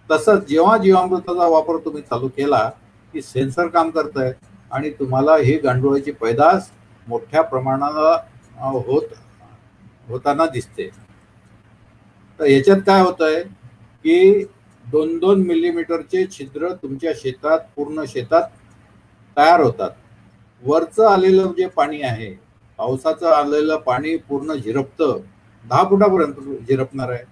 तसंच 0.09 0.47
जेव्हा 0.49 0.77
जीवामृताचा 0.77 1.47
वापर 1.47 1.77
तुम्ही 1.85 2.01
चालू 2.01 2.27
केला 2.27 2.69
की 3.13 3.21
सेन्सर 3.21 3.67
काम 3.67 3.89
करत 3.89 4.17
आहे 4.17 4.31
आणि 4.71 4.89
तुम्हाला 4.89 5.35
ही 5.37 5.57
गांडुळाची 5.57 6.11
पैदास 6.11 6.71
मोठ्या 7.07 7.41
प्रमाणाला 7.41 8.23
होत 8.59 9.01
होताना 10.07 10.45
दिसते. 10.45 10.89
तर 12.39 12.45
याच्यात 12.45 12.77
काय 12.77 13.01
होत 13.01 13.21
आहे 13.21 13.43
की 14.03 14.43
दोन 14.91 15.17
दोन 15.17 15.41
मिलीमीटरचे 15.41 16.27
छिद्र 16.27 16.69
तुमच्या 16.73 17.11
शेतात 17.15 17.59
पूर्ण 17.75 18.03
शेतात 18.07 18.43
तयार 19.37 19.61
होतात. 19.61 19.89
वरचं 20.63 21.07
आलेलं 21.07 21.53
जे 21.57 21.67
पाणी 21.67 22.01
आहे 22.01 22.39
पावसाचं 22.77 23.27
आलेलं 23.27 23.77
पाणी 23.77 24.17
पूर्ण 24.17 24.53
झिरपतं. 24.53 25.19
दहा 25.69 25.83
फुटापर्यंत 25.83 26.33
झिरपणार 26.67 27.09
आहे. 27.09 27.23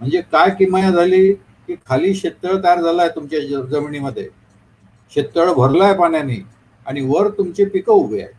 म्हणजे 0.00 0.20
काय 0.20 0.50
किमया 0.50 0.90
झाली 0.90 1.32
की 1.32 1.74
खाली 1.86 2.14
शेततळ 2.14 2.64
तयार 2.64 2.80
झाला 2.80 3.02
आहे 3.02 3.10
तुमच्या 3.14 3.40
ज- 3.40 3.66
जमिनीमध्ये. 3.66 4.28
शेततळ 5.14 5.52
भरलं 5.52 5.84
आहे 5.84 5.94
पाण्याने. 5.94 6.55
आणि 6.86 7.00
वर 7.00 7.28
तुमचे 7.28 7.64
पिकं 7.64 7.92
उभे 7.92 8.20
आहेत. 8.20 8.32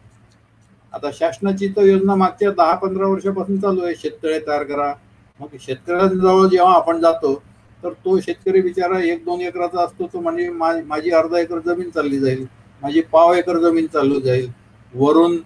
आता 0.94 1.12
शासनाची 1.14 1.68
तर 1.68 1.82
योजना 1.82 2.16
मागच्या 2.16 2.52
दहा 2.52 2.76
पंधरा 2.76 3.08
वर्षापासून 3.08 3.60
चालू 3.60 3.86
आहे. 3.86 3.96
शेततळे 3.96 4.40
तयार 4.40 4.64
करा. 4.64 4.94
मग 5.40 5.48
शेतकऱ्यांजवळ 5.60 6.48
जेव्हा 6.48 6.74
आपण 6.74 7.00
जातो 7.00 7.42
तर 7.84 7.90
तो 7.90 8.20
शेतकरी 8.20 8.62
बिचारा 8.62 9.00
एक 9.00 9.26
दोन 9.26 9.42
एकराचा 9.42 9.86
असतो 9.86 10.08
तो 10.08 10.20
म्हणजे 10.20 10.50
मा- 10.50 10.84
माझी 10.86 11.12
अर्धा 11.12 11.40
एकर 11.40 11.60
जमीन 11.60 11.90
चालली 11.90 12.20
जाईल. 12.20 12.46
माझी 12.82 13.02
पाव 13.02 13.34
एकर 13.34 13.58
जमीन 13.58 13.86
चालू 13.86 14.20
जाईल. 14.20 14.52
वरून 14.96 15.38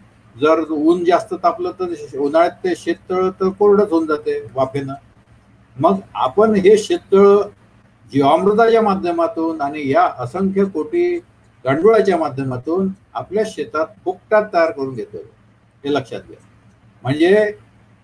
जर 0.42 0.70
ऊन 0.70 1.06
जास्त 1.06 1.34
तापलं 1.34 1.72
तर 1.72 2.18
उन्हाळ्यात 2.18 2.52
ते 2.52 2.74
शेततळ 2.78 3.30
तर 3.30 3.50
कोरडच 3.50 3.90
होऊन 3.90 4.06
जाते 4.06 4.46
वाफेनं. 4.54 4.94
मग 5.80 5.96
आपण 6.14 6.56
हे 6.56 6.78
शेततळ 6.78 7.38
जीवामृताच्या 8.14 8.82
माध्यमातून 8.82 9.62
आणि 9.62 9.90
या 9.92 10.12
असंख्य 10.20 10.66
कोटी 10.66 11.20
गांडुळाच्या 11.66 12.18
माध्यमातून 12.18 12.90
आपल्या 13.14 13.44
शेतात 13.48 13.88
फुकटात 14.06 14.46
तयार 14.54 14.72
करून 14.72 14.94
घेतो. 14.96 15.18
हे 15.84 15.94
लक्षात 15.94 16.22
घ्या. 16.22 16.40
म्हणजे 17.04 17.52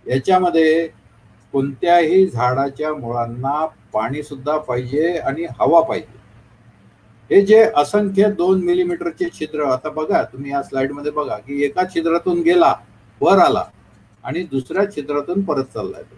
याच्यामध्ये 0.05 0.87
कोणत्याही 1.53 2.25
झाडाच्या 2.27 2.93
मुळांना 2.93 3.65
पाणी 3.93 4.23
सुद्धा 4.23 4.57
पाहिजे 4.57 5.17
आणि 5.17 5.45
हवा 5.59 5.81
पाहिजे. 5.81 6.15
हे 7.29 7.41
जे 7.45 7.61
असंख्य 7.77 8.29
दोन 8.31 8.61
मिलीमीटरचे 8.63 9.29
छिद्र 9.29 9.63
आता 9.65 9.89
बघा 9.89 10.23
तुम्ही 10.23 10.51
या 10.51 10.61
स्लाइडमध्ये 10.63 11.11
बघा 11.11 11.37
की 11.37 11.63
एका 11.65 11.83
छिद्रातून 11.95 12.41
गेला 12.41 12.73
वर 13.21 13.37
आला 13.37 13.63
आणि 14.23 14.43
दुसऱ्या 14.43 14.85
छिद्रातून 14.91 15.41
परत 15.41 15.65
चाललाय 15.73 16.03
तो. 16.03 16.15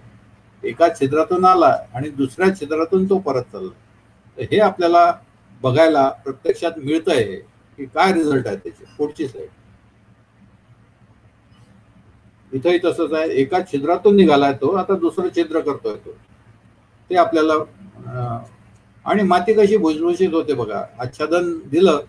एका 0.64 0.88
छिद्रातून 0.90 1.46
आला 1.46 1.76
आणि 1.94 2.10
दुसऱ्या 2.10 2.54
छिद्रातून 2.56 3.10
तो 3.10 3.18
परत 3.20 3.44
चालला 3.52 3.72
तर 4.38 4.46
हे 4.52 4.60
आपल्याला 4.60 5.12
बघायला 5.62 6.08
प्रत्यक्षात 6.26 6.78
मिळतंय 6.78 7.24
की 7.80 7.86
काय 7.86 8.12
रिझल्ट 8.14 8.48
आहे 8.48 8.56
त्याचे? 8.56 8.86
पुढची 8.98 9.28
साईड 9.28 9.48
इथंही 12.52 12.80
तसंच 12.84 13.14
आहे. 13.14 13.30
एका 13.32 13.60
छिद्रातून 13.72 14.16
निघालाय 14.16 14.54
तो 14.62 14.76
आता 14.78 14.96
दुसरं 15.00 15.28
छिद्र 15.36 15.60
करतोय 15.60 15.96
तो. 15.96 16.12
ते 17.10 17.16
आपल्याला 17.16 17.54
आणि 19.06 19.24
माती 19.24 19.54
कशी 19.54 19.78
भुसभुशीत 19.78 20.34
होते 20.34 20.54
बघा. 20.54 20.84
आच्छादन 21.00 21.54
दिलं 21.70 22.00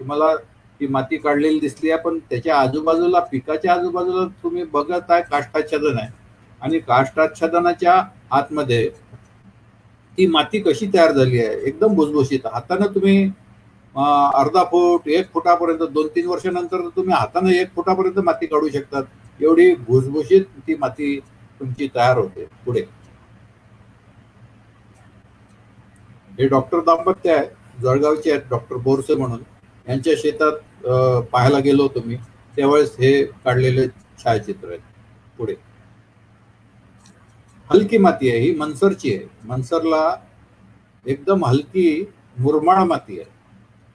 तुम्हाला 0.00 0.34
ती 0.80 0.86
माती 0.86 1.16
काढलेली 1.16 1.58
दिसली 1.60 1.90
आहे 1.90 2.00
पण 2.02 2.18
त्याच्या 2.30 2.56
आजूबाजूला 2.58 3.20
पिकाच्या 3.22 3.72
आजूबाजूला 3.72 4.26
तुम्ही 4.42 4.64
बघत 4.72 5.10
आहे 5.10 5.22
काष्टाच्छादन 5.30 5.98
आहे. 5.98 6.08
आणि 6.62 6.78
काष्टाच्छादनाच्या 6.78 8.02
आतमध्ये 8.30 8.88
ती 10.18 10.26
माती 10.26 10.60
कशी 10.60 10.86
तयार 10.94 11.12
झाली 11.12 11.38
आहे? 11.40 11.54
एकदम 11.68 11.94
भुसभुशीत. 11.94 12.46
हातानं 12.52 12.94
तुम्ही 12.94 13.22
अर्धा 13.94 14.62
फूट 14.70 15.08
एक 15.08 15.28
फुटापर्यंत 15.34 15.82
दोन 15.92 16.08
तीन 16.14 16.26
वर्षानंतर 16.26 16.88
तुम्ही 16.96 17.14
हातानं 17.14 17.50
एक 17.52 17.70
फुटापर्यंत 17.76 18.18
माती 18.24 18.46
काढू 18.46 18.68
शकतात. 18.68 19.04
एवढी 19.40 19.74
भुसभुशीत 19.88 20.44
ती 20.66 20.74
माती 20.80 21.18
तुमची 21.60 21.88
तयार 21.94 22.18
होते. 22.18 22.44
पुढे. 22.66 22.80
हे 26.38 26.46
डॉक्टर 26.48 26.80
दाम्पत्य 26.84 27.32
आहे. 27.34 27.46
जळगावचे 27.82 28.30
आहेत 28.30 28.42
डॉक्टर 28.50 28.76
बोरसे 28.76 29.14
म्हणून. 29.14 29.40
यांच्या 29.86 30.12
शेतात 30.18 30.52
पाहायला 31.32 31.58
गेलो 31.58 31.82
होतो 31.82 32.00
मी. 32.06 32.16
त्यावेळेस 32.56 32.94
हे 33.00 33.22
काढलेले 33.44 33.86
छायाचित्र 33.88 34.68
आहेत 34.68 34.80
पुढे. 35.38 35.54
हलकी 37.70 37.98
माती 37.98 38.30
आहे 38.30 38.38
ही 38.38 38.54
मनसरची 38.54 39.14
आहे. 39.14 39.26
मनसरला 39.44 40.16
एकदम 41.06 41.44
हलकी 41.44 42.04
मुरमाड 42.38 42.78
माती 42.78 43.18
आहे. 43.20 43.28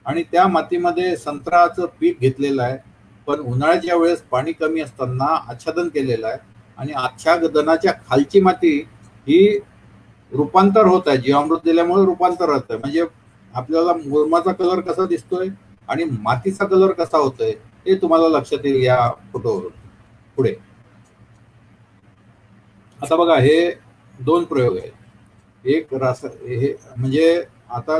आणि 0.06 0.22
त्या 0.22 0.46
मातीमध्ये 0.48 1.16
संत्राचं 1.16 1.86
पीक 2.00 2.20
घेतलेलं 2.20 2.62
आहे. 2.62 2.76
पण 3.26 3.40
उन्हाळ्याच्या 3.40 3.96
वेळेस 3.96 4.22
पाणी 4.22 4.52
कमी 4.52 4.80
असताना 4.80 5.24
आच्छादन 5.24 5.88
केलेलं 5.88 6.26
आहे. 6.26 6.38
आणि 6.78 6.92
आच्छादनाच्या 6.92 7.92
खालची 8.08 8.40
माती 8.40 8.76
ही 9.26 9.58
रूपांतर 10.32 10.86
होत 10.86 11.08
आहे. 11.08 11.16
जीवामृत 11.16 11.58
दिल्यामुळे 11.64 12.04
रूपांतर 12.04 12.48
होत 12.48 12.70
आहे. 12.70 12.78
म्हणजे 12.78 13.04
आपल्याला 13.54 13.92
मुरमाचा 13.92 14.52
कलर 14.52 14.80
कसा 14.80 15.06
दिसतोय 15.06 15.48
आणि 15.88 16.04
मातीचा 16.04 16.64
कलर 16.64 16.92
कसा 16.92 17.18
होतोय 17.18 17.50
हे 17.86 17.94
तुम्हाला 17.94 18.28
लक्षात 18.28 18.64
येईल 18.64 18.82
या 18.84 19.10
फोटोवरून 19.32 19.72
पुढे. 20.36 20.54
आता 23.00 23.16
बघा 23.16 23.36
हे 23.36 23.58
दोन 24.18 24.44
प्रयोग 24.44 24.76
आहेत. 24.78 24.92
एक 25.64 25.94
रास 25.94 26.24
हे 26.24 26.72
म्हणजे 26.96 27.44
आता 27.70 27.98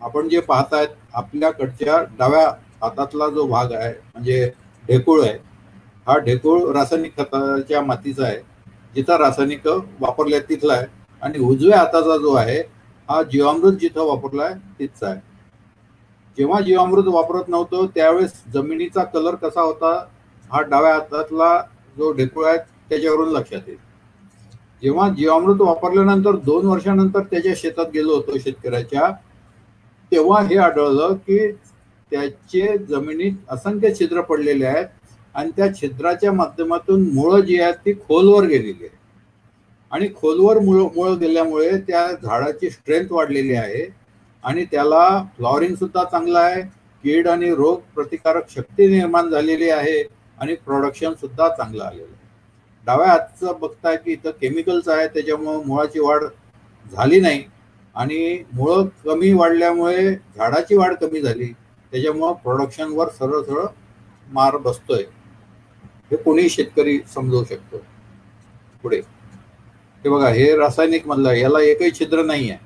आपण 0.00 0.28
जे 0.28 0.40
पाहतायत 0.40 0.88
आपल्याकडच्या 1.14 2.02
डाव्या 2.18 2.46
हातातला 2.82 3.28
जो 3.28 3.46
भाग 3.46 3.72
आहे 3.72 3.92
म्हणजे 3.92 4.50
ढेकूळ 4.84 5.22
आहे 5.22 5.36
हा 6.06 6.16
ढेकूळ 6.18 6.70
रासायनिक 6.74 7.16
खताच्या 7.16 7.82
मातीचा 7.82 8.26
आहे. 8.26 8.38
जिथं 8.94 9.16
रासायनिक 9.18 9.66
वापरले 10.00 10.40
तिथला 10.48 10.74
आहे. 10.74 10.86
आणि 11.22 11.38
उजव्या 11.40 11.78
हाताचा 11.78 12.16
जो 12.16 12.34
आहे 12.34 12.58
हा 13.08 13.22
जीवामृत 13.22 13.78
जिथं 13.80 14.06
वापरला 14.06 14.44
आहे 14.44 14.54
तिथचा 14.78 15.08
आहे. 15.08 15.20
जेव्हा 16.38 16.60
जीवामृत 16.60 17.06
वापरत 17.06 17.48
नव्हतं 17.48 17.86
त्यावेळेस 17.94 18.42
जमिनीचा 18.54 19.04
कलर 19.04 19.34
कसा 19.42 19.60
होता 19.60 19.94
हा 20.50 20.60
डाव्या 20.62 20.92
हातातला 20.94 21.56
जो 21.96 22.12
ढेकूळ 22.12 22.46
आहे 22.46 22.58
त्याच्यावरून 22.90 23.32
लक्षात 23.32 23.60
येईल. 23.66 23.78
जेव्हा 24.84 25.08
जीवामृत 25.08 25.60
वापरल्यानंतर 25.60 26.36
दोन 26.36 26.66
वर्षानंतर 26.66 27.20
त्याच्या 27.20 27.52
शेतात 27.56 27.86
गेलो 27.94 28.14
होतो 28.14 28.38
शेतकऱ्याच्या 28.38 29.10
तेव्हा 30.12 30.40
हे 30.42 30.56
आढळलं 30.56 31.14
की 31.26 31.38
त्याचे 32.12 32.76
जमिनीत 32.88 33.32
असंख्य 33.48 33.92
छिद्र 33.94 34.20
पडलेले 34.20 34.66
आहेत 34.66 34.86
आणि 35.34 35.50
त्या 35.56 35.72
छिद्राच्या 35.74 36.32
माध्यमातून 36.32 37.08
मुळं 37.12 37.40
जी 37.40 37.58
आहेत 37.60 37.74
ती 37.86 37.92
खोलवर 37.98 38.44
गेलेली 38.44 38.84
आहे 38.84 39.02
आणि 39.92 40.08
खोलवर 40.16 40.58
मुळ 40.58 40.82
मुळं 40.96 41.18
गेल्यामुळे 41.20 41.70
त्या 41.78 42.06
झाडाची 42.12 42.70
स्ट्रेंथ 42.70 43.12
वाढलेली 43.12 43.54
आहे 43.54 43.86
आणि 44.44 44.64
त्याला 44.64 45.06
फ्लॉरिंग 45.36 45.74
सुद्धा 45.74 46.04
चांगलं 46.04 46.38
आहे. 46.38 46.62
कीड 47.04 47.28
आणि 47.28 47.50
रोग 47.54 47.80
प्रतिकारक 47.94 48.50
शक्ती 48.50 48.86
निर्माण 48.88 49.30
झालेली 49.30 49.70
आहे 49.70 50.02
आणि 50.38 50.54
प्रोडक्शन 50.64 51.12
सुद्धा 51.20 51.48
चांगलं 51.48 51.84
आलेलं 51.84 52.04
आहे. 52.04 52.13
डाव्या 52.86 53.08
हातचं 53.08 53.52
बघताय 53.60 53.96
की 53.96 54.12
इथं 54.12 54.30
केमिकल्स 54.30 54.88
आहे 54.88 55.06
त्याच्यामुळं 55.08 55.66
मुळाची 55.66 56.00
वाढ 56.00 56.24
झाली 56.92 57.20
नाही. 57.20 57.44
आणि 57.94 58.44
मुळं 58.52 58.86
कमी 59.04 59.32
वाढल्यामुळे 59.32 60.14
झाडाची 60.14 60.76
वाढ 60.76 60.94
कमी 60.94 61.20
झाली. 61.20 61.46
त्याच्यामुळं 61.92 62.32
प्रोडक्शनवर 62.32 63.08
सरळ 63.08 63.42
सरळ 63.42 63.66
मार 64.32 64.56
बसतोय. 64.56 65.02
हे 66.10 66.16
कोणी 66.16 66.48
शेतकरी 66.48 66.98
समजवू 67.14 67.44
शकतो. 67.44 67.78
पुढे. 68.82 68.96
हे 70.04 70.08
बघा 70.08 70.28
हे 70.28 70.56
रासायनिक 70.56 71.06
मधलं 71.06 71.28
आहे. 71.28 71.40
याला 71.40 71.60
एकही 71.60 71.90
छिद्र 71.90 72.22
नाही 72.22 72.50
आहे. 72.50 72.58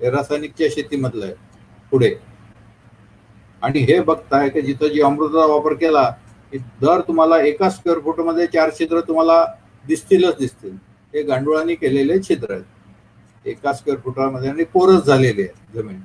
हे 0.00 0.10
रासायनिकच्या 0.10 0.66
शेतीमधलं 0.70 1.24
आहे. 1.24 1.34
पुढे. 1.90 2.14
आणि 3.62 3.78
हे 3.78 4.00
बघताय 4.00 4.48
की 4.48 4.60
जिथं 4.60 4.88
जी 4.88 5.00
अमृताचा 5.00 5.46
वापर 5.46 5.72
केला 5.72 6.12
दर 6.52 7.00
तुम्हाला 7.00 7.40
एका 7.42 7.68
स्क्वेअर 7.70 7.98
फूटमध्ये 8.00 8.46
चार 8.46 8.70
छिद्र 8.78 9.00
तुम्हाला 9.00 9.44
दिसतीलच 9.84 10.36
दिसतील. 10.38 10.76
हे 11.14 11.22
गांडुळांनी 11.22 11.74
केलेले 11.74 12.20
छिद्र 12.22 12.52
आहेत. 12.52 12.64
एका 13.44 13.72
स्क्वेअर 13.72 14.00
फुटामध्ये 14.00 14.50
आणि 14.50 14.64
पोरस 14.64 15.04
झालेले 15.04 15.42
आहे 15.42 15.72
जमीन. 15.74 16.00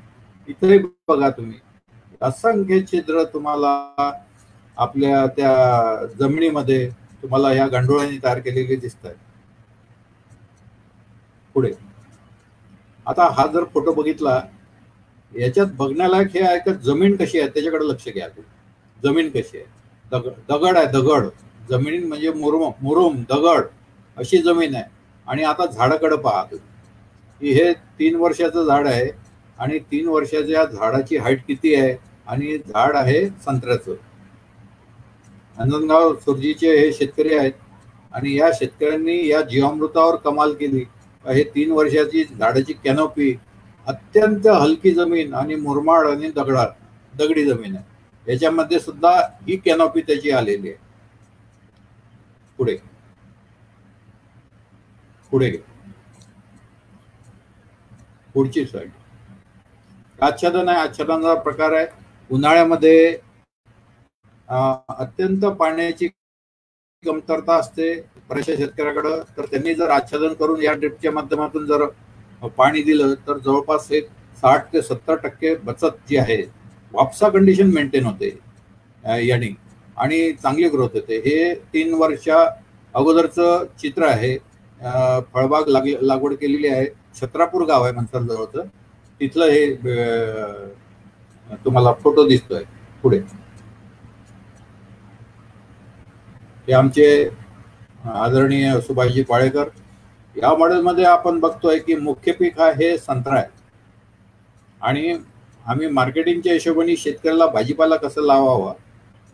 इथे 0.47 0.77
बघा 1.07 1.29
तुम्ही. 1.29 1.59
असंख्य 2.21 2.79
छिद्र 2.91 3.23
तुम्हाला 3.23 4.13
आपल्या 4.77 5.25
त्या 5.27 6.05
जमिनीमध्ये 6.19 6.87
तुम्हाला 7.21 7.53
या 7.53 7.67
गांडुळांनी 7.67 8.17
तयार 8.23 8.39
केलेले 8.39 8.75
दिसत 8.75 9.05
आहेत 9.05 9.15
पुढे. 11.55 11.71
आता 13.05 13.27
हा 13.33 13.45
जर 13.47 13.63
फोटो 13.73 13.93
बघितला 13.93 14.41
याच्यात 15.31 15.67
बघण्यालायक 15.77 16.27
हे 16.27 16.41
आहे 16.41 16.59
का? 16.59 16.71
जमीन 16.73 17.15
कशी 17.15 17.39
आहे? 17.39 17.49
त्याच्याकडे 17.49 17.87
लक्ष 17.87 18.07
घ्या 18.09 18.27
तुम्ही. 18.27 18.51
जमीन 19.03 19.29
कशी 19.29 19.57
आहे? 19.57 19.65
दगड 20.11 20.31
दगड 20.49 20.77
आहे 20.77 20.85
दगड. 20.85 21.27
जमीन 21.69 22.07
म्हणजे 22.07 22.31
मुरुम 22.31 22.71
मुरुम 22.81 23.15
दगड 23.29 23.65
अशी 24.17 24.37
जमीन 24.37 24.75
आहे. 24.75 24.83
आणि 25.27 25.43
आता 25.43 25.65
झाडाकडे 25.65 26.15
पहा 26.15 26.43
तुम्ही. 26.43 26.67
की 27.41 27.51
हे 27.53 27.73
तीन 27.73 28.15
वर्षाचं 28.15 28.65
झाड 28.65 28.87
आहे 28.87 29.09
आणि 29.59 29.79
तीन 29.79 30.07
वर्षाच्या 30.07 30.65
झाडाची 30.65 31.17
हाईट 31.17 31.45
किती 31.47 31.75
आहे? 31.75 31.95
आणि 32.27 32.57
झाड 32.57 32.95
आहे 32.95 33.29
संत्र्याचं. 33.29 33.95
अंजनगाव 35.57 36.15
सुरजीचे 36.15 36.77
हे 36.77 36.93
शेतकरी 36.93 37.35
आहेत. 37.35 37.51
आणि 38.13 38.37
या 38.37 38.51
शेतकऱ्यांनी 38.53 39.27
या 39.27 39.41
जीवामृतावर 39.41 40.15
कमाल 40.15 40.53
केली. 40.53 40.83
हे 41.25 41.43
तीन 41.43 41.71
वर्षाची 41.71 42.23
झाडाची 42.23 42.73
कॅनोपी 42.73 43.35
अत्यंत 43.87 44.47
हलकी 44.47 44.91
जमीन 44.91 45.33
आणि 45.33 45.55
मुरमाड 45.55 46.07
आणि 46.07 46.29
दगडा 46.29 46.65
दगडी 47.17 47.45
जमीन 47.45 47.75
आहे. 47.75 47.94
याच्यामध्ये 48.27 48.79
सुद्धा 48.79 49.11
ही 49.47 49.55
कॅनॉपी 49.65 50.01
त्याची 50.01 50.31
आलेली 50.31 50.69
आहे. 50.69 50.77
पुढे. 52.59 52.75
पुढे 55.31 55.51
पुढची 58.35 58.65
साईड 58.65 58.89
आच्छादन 60.19 60.69
आहे. 60.69 60.79
आच्छादनाचा 60.79 61.33
प्रकार 61.41 61.73
आहे. 61.73 61.85
उन्हाळ्यामध्ये 62.29 63.17
अत्यंत 64.49 65.45
पाण्याची 65.59 66.07
कमतरता 67.03 67.55
असते 67.55 67.93
बऱ्याचशा 68.29 68.55
शेतकऱ्याकडं. 68.57 69.21
तर 69.37 69.45
त्यांनी 69.45 69.73
जर 69.75 69.89
आच्छादन 69.89 70.33
करून 70.33 70.61
या 70.63 70.73
ड्रिपच्या 70.73 71.11
माध्यमातून 71.11 71.65
जर 71.65 71.85
पाणी 72.57 72.81
दिलं 72.83 73.13
तर 73.27 73.37
जवळपास 73.37 73.91
एक 73.91 74.07
साठ 74.37 74.71
ते 74.73 74.81
सत्तर 74.81 75.15
टक्के 75.15 75.55
बचत 75.55 75.97
जी 76.09 76.17
आहे 76.17 76.41
वापसा 76.95 77.29
कंडिशन 77.29 77.71
मेंटेन 77.73 78.05
होते 78.05 78.29
याने 79.27 79.53
आणि 79.97 80.31
चांगली 80.33 80.69
ग्रोथ 80.69 80.89
होते. 80.93 81.17
हे 81.25 81.53
तीन 81.73 81.93
वर्षा 81.93 82.45
अगोदरचं 82.95 83.65
चित्र 83.81 84.05
आहे. 84.07 84.37
फळबाग 85.33 85.67
लाग 85.67 85.87
लागवड 86.01 86.33
केलेली 86.41 86.67
आहे. 86.67 86.85
छत्रापूर 87.21 87.65
गाव 87.67 87.83
आहे 87.83 87.93
म्हणतात 87.93 88.21
जवळचं. 88.21 88.67
तिथलं 89.21 89.45
हे 89.45 89.75
तुम्हाला 91.65 91.93
फोटो 92.03 92.27
दिसतोय 92.27 92.63
पुढे. 93.03 93.19
हे 96.67 96.73
आमचे 96.73 97.07
आदरणीय 98.03 98.79
सुभाषजी 98.81 99.23
पाळेकर. 99.23 99.67
या 100.35 100.53
मॉडेलमध्ये 100.57 101.05
आपण 101.05 101.39
बघतोय 101.39 101.79
की 101.79 101.95
मुख्य 101.95 102.31
पीक 102.39 102.59
हा 102.59 102.69
हे 102.77 102.97
संत्रा 102.97 103.35
आहे. 103.35 103.47
आणि 104.81 105.17
आम्ही 105.65 105.87
मार्केटिंगच्या 105.89 106.53
हिशोबाने 106.53 106.95
शेतकऱ्याला 106.95 107.45
भाजीपाला 107.47 107.95
कसं 107.97 108.25
लावावा 108.25 108.73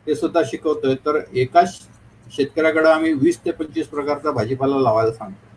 ते 0.07 0.15
सुद्धा 0.15 0.41
शिकवतोय. 0.45 0.95
तर 0.95 1.19
एकाच 1.33 1.79
शेतकऱ्याकडे 2.27 2.89
आम्ही 2.89 3.13
वीस 3.13 3.39
ते 3.45 3.51
पंचवीस 3.51 3.87
प्रकारचा 3.87 4.31
भाजीपाला 4.31 4.79
लावायला 4.79 5.11
सांगतो. 5.11 5.47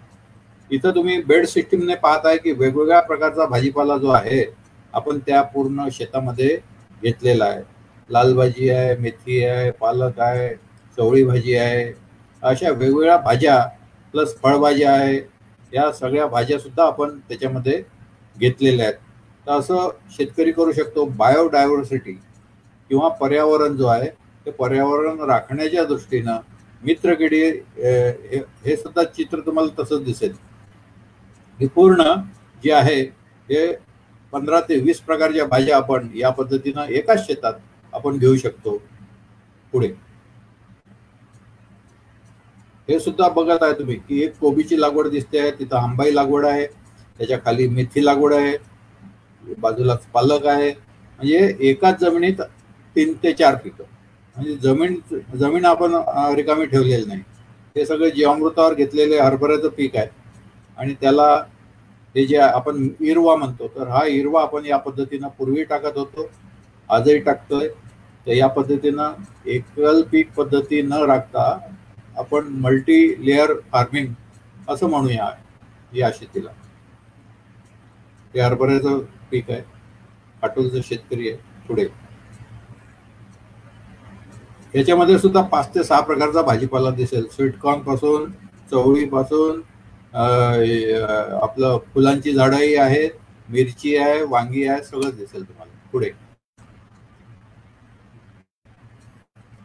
इथं 0.70 0.94
तुम्ही 0.94 1.20
बेड 1.22 1.44
सिस्टीमने 1.46 1.94
पाहताय 1.94 2.36
की 2.38 2.52
वेगवेगळ्या 2.52 3.00
प्रकारचा 3.02 3.46
भाजीपाला 3.46 3.96
जो 3.98 4.08
आहे 4.10 4.44
आपण 4.94 5.18
त्या 5.26 5.42
पूर्ण 5.44 5.88
शेतामध्ये 5.92 6.56
घेतलेला 7.02 7.44
आहे. 7.44 7.62
लाल 8.10 8.34
भाजी 8.36 8.68
आहे 8.70 8.96
मेथी 8.96 9.44
आहे 9.44 9.70
पालक 9.70 10.20
आहे 10.20 10.48
चवळी 10.98 11.22
भाजी 11.24 11.54
आहे 11.56 11.92
अशा 12.42 12.70
वेगवेगळ्या 12.70 13.16
भाज्या 13.18 13.58
प्लस 14.14 14.34
फळभाज्या 14.42 14.92
आहे 14.92 15.16
या 15.72 15.90
सगळ्या 15.92 16.26
भाज्या 16.26 16.58
सुद्धा 16.58 16.84
आपण 16.86 17.18
त्याच्यामध्ये 17.28 17.82
घेतलेल्या 18.36 18.86
आहेत. 18.86 18.98
तर 19.46 19.52
असं 19.52 19.88
शेतकरी 20.16 20.52
करू 20.52 20.72
शकतो. 20.72 21.04
बायोडायव्हर्सिटी 21.06 22.12
किंवा 22.90 23.08
पर्यावरण 23.20 23.76
जो 23.76 23.86
आहे 23.86 24.08
ते 24.46 24.50
पर्यावरण 24.50 25.20
राखण्याच्या 25.28 25.84
दृष्टीनं 25.84 26.38
मित्रकिडी 26.82 27.42
हे 27.76 28.76
सुद्धा 28.76 29.02
चित्र 29.06 29.40
तुम्हाला 29.46 29.82
तसंच 29.82 30.04
दिसेल. 30.04 30.32
ही 31.58 31.66
पूर्ण 31.74 32.02
जे 32.62 32.72
आहे 32.72 33.00
हे 33.48 33.66
पंधरा 34.32 34.60
ते 34.68 34.78
वीस 34.80 35.00
प्रकारच्या 35.00 35.44
भाज्या 35.46 35.76
आपण 35.76 36.08
या 36.16 36.30
पद्धतीनं 36.30 36.88
एकाच 36.88 37.26
शेतात 37.26 37.54
आपण 37.92 38.18
घेऊ 38.18 38.36
शकतो 38.36 38.76
पुढे. 39.72 39.88
हे 42.88 42.98
सुद्धा 43.00 43.28
बघत 43.28 43.62
आहे 43.62 43.72
तुम्ही 43.78 43.96
की 43.98 44.22
एक 44.22 44.38
कोबीची 44.38 44.80
लागवड 44.80 45.08
दिसते 45.08 45.38
आहे 45.38 45.50
तिथं 45.58 45.76
आंबाई 45.76 46.14
लागवड 46.14 46.44
आहे 46.46 46.66
त्याच्याखाली 46.66 47.68
मेथी 47.68 48.04
लागवड 48.04 48.32
आहे 48.34 48.56
बाजूलाच 49.58 50.06
पालक 50.14 50.46
आहे. 50.46 50.70
म्हणजे 50.70 51.56
एकाच 51.60 52.00
जमिनीत 52.00 52.40
तीन 52.96 53.12
ते 53.22 53.32
चार 53.32 53.54
पिकं. 53.54 53.84
म्हणजे 54.36 54.54
जमीन 54.58 54.94
जमीन 55.38 55.64
आपण 55.64 55.94
रिकामी 56.36 56.66
ठेवलेली 56.66 57.04
नाही. 57.06 57.20
हे 57.76 57.84
सगळे 57.86 58.10
जीवामृतावर 58.10 58.74
घेतलेले 58.74 59.18
हरभऱ्याचं 59.18 59.68
पीक 59.68 59.96
आहे. 59.96 60.08
आणि 60.76 60.94
त्याला 61.00 61.34
हे 62.14 62.24
जे 62.26 62.36
आपण 62.36 62.88
इरवा 63.00 63.34
म्हणतो 63.36 63.68
तर 63.76 63.88
हा 63.88 64.04
इरवा 64.06 64.42
आपण 64.42 64.64
या 64.66 64.76
पद्धतीनं 64.76 65.28
पूर्वी 65.28 65.64
टाकत 65.64 65.98
होतो. 65.98 66.30
आजही 66.90 67.18
टाकतोय. 67.18 67.68
तर 68.26 68.32
या 68.32 68.46
पद्धतीनं 68.48 69.12
एकल 69.46 70.02
पीक 70.02 70.32
पद्धती 70.34 70.82
न 70.82 71.02
राखता 71.06 71.46
आपण 72.18 72.46
मल्टी 72.60 73.26
लेअर 73.26 73.52
फार्मिंग 73.72 74.12
असं 74.68 74.88
म्हणूया 74.88 75.30
या 75.92 76.10
शेतीला. 76.10 76.50
हे 78.34 78.40
हरभऱ्याचं 78.40 78.98
पीक 79.34 79.50
आहे. 79.50 79.60
काटोलचं 80.42 80.80
शेतकरी 80.84 81.28
आहे 81.28 81.66
पुढे. 81.68 81.86
याच्यामध्ये 84.74 85.18
सुद्धा 85.18 85.40
पाच 85.42 85.68
ते 85.74 85.82
सहा 85.84 86.00
प्रकारचा 86.00 86.42
भाजीपाला 86.42 86.90
दिसेल. 86.90 87.26
स्वीटकॉर्नपासून 87.32 88.30
चवळीपासून 88.70 89.60
आपलं 91.42 91.78
फुलांची 91.94 92.32
झाडंही 92.32 92.74
आहेत 92.76 93.10
मिरची 93.48 93.96
आहे 93.96 94.22
वांगी 94.24 94.66
आहे 94.66 94.82
सगळं 94.84 95.16
दिसेल 95.16 95.42
तुम्हाला. 95.48 95.72
पुढे. 95.92 96.10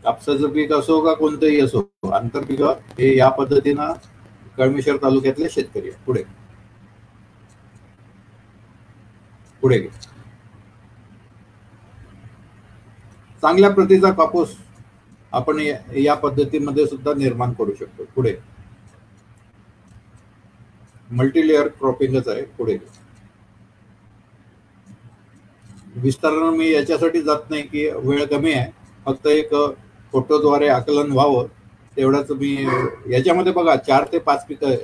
कापसाचं 0.03 0.49
पीक 0.53 0.71
असो 0.73 0.99
का 1.05 1.13
कोणतंही 1.13 1.59
असो 1.61 1.81
आंतरपीक 2.13 2.61
हे 2.99 3.15
या 3.17 3.29
पद्धतीनं 3.29 3.93
कळमेश्वर 4.57 4.97
तालुक्यातले 5.01 5.49
शेतकरी 5.49 5.89
आहे 5.89 6.03
पुढे. 6.05 6.23
पुढे 9.63 9.79
घे. 9.79 9.87
चांगल्या 13.43 13.69
प्रतीचा 13.69 14.11
कापूस 14.13 14.55
आपण 15.33 15.59
या 15.97 16.13
पद्धतीमध्ये 16.15 16.85
सुद्धा 16.87 17.13
निर्माण 17.17 17.53
करू 17.53 17.73
शकतो. 17.79 18.03
पुढे. 18.15 18.35
मल्टीलेअर 21.09 21.67
क्रॉपिंगच 21.79 22.27
आहे. 22.27 22.41
पुढे 22.57 22.77
विस्तारानं 25.95 26.57
मी 26.57 26.71
याच्यासाठी 26.71 27.21
जात 27.21 27.49
नाही 27.49 27.61
की 27.63 27.89
वेळ 27.95 28.25
कमी 28.27 28.51
आहे. 28.53 28.71
फक्त 29.05 29.27
एक 29.27 29.53
फोटोद्वारे 30.13 30.67
आकलन 30.69 31.11
व्हावं 31.11 31.47
तेवढंच 31.97 32.31
मी 32.31 32.55
याच्यामध्ये 33.13 33.51
बघा 33.53 33.75
चार 33.77 34.05
ते 34.11 34.19
पाच 34.19 34.45
पिकं 34.47 34.75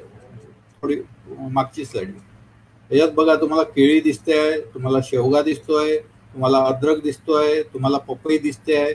थोडी 0.83 0.95
मागची 1.51 1.85
स्लाइड 1.85 2.13
याच्यात 2.91 3.11
बघा 3.11 3.35
तुम्हाला 3.35 3.63
केळी 3.63 3.99
दिसते 3.99 4.37
आहे 4.39 4.59
तुम्हाला 4.73 4.99
शेवगा 5.03 5.41
दिसतोय 5.41 5.97
तुम्हाला 6.33 6.59
अद्रक 6.65 7.01
दिसतोय 7.03 7.61
तुम्हाला 7.63 7.97
पपई 7.97 8.37
दिसते 8.37 8.75
आहे 8.75 8.91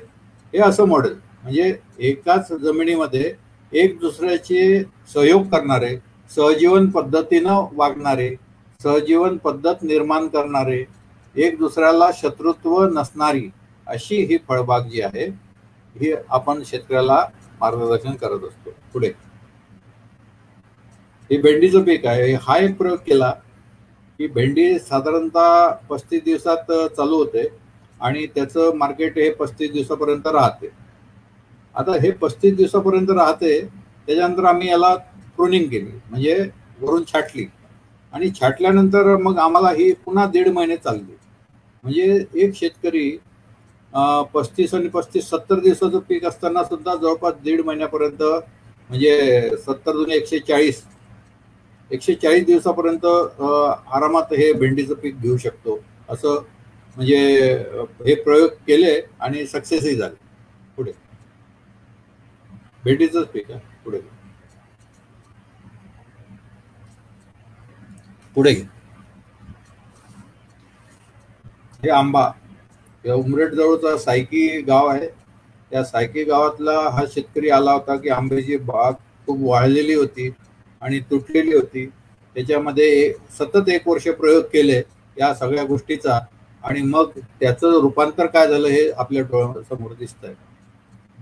हे 0.53 0.59
असं 0.59 0.85
मॉडेल 0.85 1.15
म्हणजे 1.43 1.75
एकाच 2.09 2.53
जमिनीमध्ये 2.53 3.33
एक 3.73 3.99
दुसऱ्याचे 3.99 4.83
सहयोग 5.15 5.47
करणारे 5.47 5.97
सहजीवन 6.31 6.89
पद्धतीनं 6.91 7.67
वागणारे 7.73 8.35
सहजीवन 8.81 9.37
पद्धत 9.37 9.83
निर्माण 9.83 10.27
करणारे 10.29 10.85
एक 11.35 11.59
दुसऱ्याला 11.59 12.09
शत्रुत्व 12.15 12.83
नसणारी 12.89 13.49
अशी 13.87 14.17
ही 14.25 14.37
फळबाग 14.49 14.89
जी 14.89 15.01
आहे 15.01 15.27
ही 15.97 16.13
आपण 16.29 16.63
शेतकऱ्याला 16.67 17.25
मार्गदर्शन 17.61 18.15
करत 18.15 18.45
असतो. 18.45 18.71
पुढे. 18.93 19.09
हे 21.31 21.37
भेंडीचं 21.37 21.83
पीक 21.83 22.07
आहे. 22.07 22.33
हा 22.35 22.57
एक 22.59 22.77
प्रयोग 22.77 22.99
केला. 22.99 23.33
की 24.21 24.27
भेंडी 24.29 24.79
साधारणतः 24.79 25.69
पस्तीस 25.91 26.23
दिवसात 26.25 26.71
चालू 26.97 27.17
होते 27.17 27.47
आणि 28.01 28.27
त्याचं 28.35 28.77
मार्केट 28.77 29.17
हे 29.19 29.31
पस्तीस 29.35 29.71
दिवसापर्यंत 29.73 30.27
राहते. 30.27 30.69
आता 31.75 31.93
हे 32.03 32.11
पस्तीस 32.21 32.57
दिवसापर्यंत 32.57 33.11
राहते 33.11 33.61
त्याच्यानंतर 33.61 34.45
आम्ही 34.45 34.69
याला 34.69 34.95
प्रोनिंग 35.37 35.69
केली 35.71 35.91
म्हणजे 36.11 36.37
वरून 36.81 37.05
छाटली. 37.13 37.47
आणि 38.13 38.31
छाटल्यानंतर 38.41 39.17
मग 39.17 39.39
आम्हाला 39.39 39.71
ही 39.71 39.93
पुन्हा 40.05 40.27
दीड 40.27 40.49
महिने 40.49 40.77
चालली. 40.77 41.17
म्हणजे 41.85 42.25
एक 42.45 42.55
शेतकरी 42.55 43.11
पस्तीस 44.35 44.75
आणि 44.75 44.89
पस्तीस 44.89 45.31
सत्तर 45.31 45.61
दिवसाचं 45.61 45.99
पीक 46.09 46.25
असताना 46.27 46.65
सुद्धा 46.65 46.95
जवळपास 46.95 47.35
दीड 47.45 47.61
महिन्यापर्यंत 47.67 48.23
म्हणजे 48.23 49.51
सत्तर 49.67 49.93
दोन 49.93 50.11
एकशे 50.13 50.39
चाळीस 50.39 50.83
एकशे 51.91 52.15
चाळीस 52.15 52.45
दिवसापर्यंत 52.47 53.05
आरामात 53.95 54.33
हे 54.33 54.53
भेंडीचं 54.53 54.95
पीक 54.95 55.21
घेऊ 55.21 55.37
शकतो. 55.37 55.79
असं 56.09 56.43
म्हणजे 56.97 57.19
हे 58.07 58.15
प्रयोग 58.15 58.49
केले 58.67 59.01
आणि 59.21 59.47
सक्सेसही 59.47 59.95
झाले. 59.97 60.15
पुढे. 60.77 60.93
भेंडीचंच 62.85 63.27
पीक 63.27 63.51
आहे. 63.51 63.61
पुढे 63.85 64.01
पुढे 68.37 68.53
घे. 68.55 68.65
हे 71.83 71.91
आंबा. 71.91 72.31
या 73.05 73.15
उमरेड 73.15 73.55
जवळचा 73.55 73.97
सायकी 73.99 74.61
गाव 74.61 74.87
आहे. 74.87 75.09
त्या 75.73 75.83
सायकी 75.85 76.25
गावातला 76.25 76.79
हा 76.91 77.05
शेतकरी 77.07 77.51
आला 77.51 77.73
होता 77.73 77.97
की 77.97 78.09
आंब्याची 78.09 78.57
बाग 78.57 78.93
खूप 79.27 79.39
वाळलेली 79.41 79.95
होती. 79.95 80.29
आणि 80.83 81.01
तुटलेली 81.11 81.55
होती. 81.55 81.87
त्याच्यामध्ये 82.37 83.13
सतत 83.39 83.69
एक 83.69 83.89
वर्ष 83.89 84.09
प्रयोग 84.11 84.43
केले 84.53 84.83
या 85.17 85.33
सगळ्या 85.35 85.65
गोष्टीचा. 85.65 86.19
आणि 86.65 86.83
मग 86.83 87.11
त्याचं 87.41 87.81
रूपांतर 87.81 88.27
काय 88.27 88.47
झालं 88.49 88.69
हे 88.69 88.91
आपल्या 88.91 89.23
डोळ्यासमोर 89.23 89.93
दिसत 89.99 90.25
आहे 90.25 90.35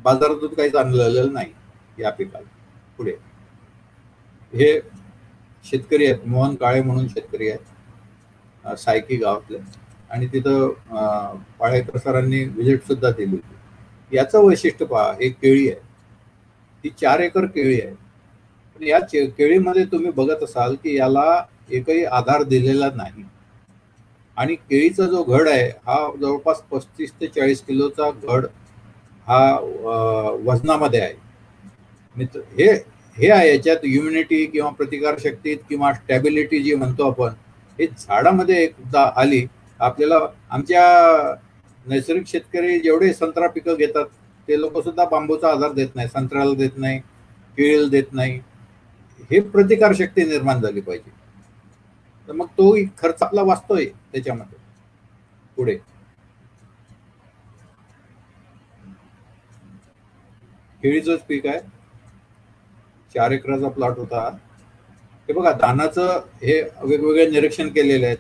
बाजारातून 0.05 0.55
काहीच 0.55 0.75
आणलेलं 0.77 1.33
नाही 1.33 1.53
या 1.99 2.11
पिकाला. 2.11 2.47
पुढे. 2.99 3.13
हे 4.53 4.79
शेतकरी 5.65 6.07
आहेत. 6.07 6.27
मोहन 6.27 6.55
काळे 6.55 6.83
म्हणून 6.83 7.09
शेतकरी 7.09 7.49
आहेत. 7.51 8.77
सायकी 8.79 9.17
गावातले. 9.17 9.59
आणि 10.11 10.27
तिथं 10.27 10.69
पाळेकर 11.59 11.99
सरांनी 11.99 12.45
व्हिजिट 12.45 12.87
सुद्धा 12.87 13.11
दिली 13.11 13.37
होती. 13.37 14.17
याचं 14.17 14.45
वैशिष्ट्य 14.47 14.85
पहा 14.87 15.11
हे 15.13 15.29
केळी 15.31 15.69
आहे. 15.71 15.81
ती 16.85 16.89
चार 17.01 17.21
एकर 17.21 17.47
केळी 17.47 17.81
आहे. 17.81 17.95
या 18.81 18.99
चे- 19.01 19.29
केळीमध्ये 19.31 19.85
तुम्ही 19.85 20.11
बघत 20.11 20.43
असाल 20.43 20.75
की 20.75 20.97
याला 20.97 21.45
एकही 21.71 22.05
आधार 22.05 22.43
दिलेला 22.43 22.91
नाही. 22.97 23.25
आणि 24.37 24.55
केळीचा 24.55 25.07
जो 25.07 25.23
घड 25.23 25.49
आहे 25.49 25.69
हा 25.87 25.97
जवळपास 26.21 26.63
पस्तीस 26.71 27.13
ते 27.21 27.27
चाळीस 27.27 27.61
किलोचा 27.63 28.11
घड 28.11 28.47
हा 29.27 29.41
वजनामध्ये 30.45 31.01
आहे. 31.01 31.15
मित्र 32.17 32.41
हे 32.59 32.71
हे 33.17 33.31
आहे 33.31 33.49
याच्यात 33.51 33.85
इम्युनिटी 33.85 34.45
किंवा 34.47 34.71
प्रतिकारशक्तीत 34.71 35.59
किंवा 35.69 35.93
स्टॅबिलिटी 35.95 36.63
जी 36.63 36.75
म्हणतो 36.75 37.09
आपण 37.11 37.33
हे 37.79 37.87
झाडामध्ये 37.89 38.63
एकदा 38.63 39.03
आली 39.17 39.47
आपल्याला 39.81 40.19
आमच्या 40.51 40.83
नैसर्गिक 41.87 42.27
शेतकरी 42.27 42.79
जेवढे 42.81 43.13
संत्रा 43.13 43.47
पिकं 43.49 43.75
घेतात 43.75 44.05
ते 44.49 44.61
लोक 44.61 44.79
सुद्धा 44.85 45.05
बांबूचा 45.05 45.51
आधार 45.51 45.73
देत 45.73 45.97
नाही 45.97 46.09
संत्र्याला 46.09 46.55
देत 46.55 46.77
नाही 46.77 46.99
केळीला 46.99 47.89
देत 47.89 48.13
नाही. 48.13 48.39
हे 49.31 49.41
प्रतिकारशक्ती 49.41 50.25
निर्माण 50.25 50.61
झाली 50.61 50.81
पाहिजे. 50.81 51.11
तर 52.29 52.33
मग 52.33 52.47
तो 52.47 52.75
खर्च 52.99 53.23
आपला 53.23 53.43
वाचतोय 53.43 53.85
त्याच्यामध्ये. 53.85 54.59
पुढे. 55.57 55.75
केळीचंच 60.83 61.21
पीक 61.23 61.47
आहे. 61.47 61.59
चार 63.15 63.31
एकराचा 63.31 63.69
प्लॉट 63.69 63.99
होता. 63.99 64.29
हे 65.29 65.33
बघा 65.33 65.53
धानाचं 65.53 66.21
हे 66.43 66.61
वेगवेगळे 66.63 67.27
निरीक्षण 67.31 67.69
केलेले 67.69 68.07
आहेत. 68.07 68.17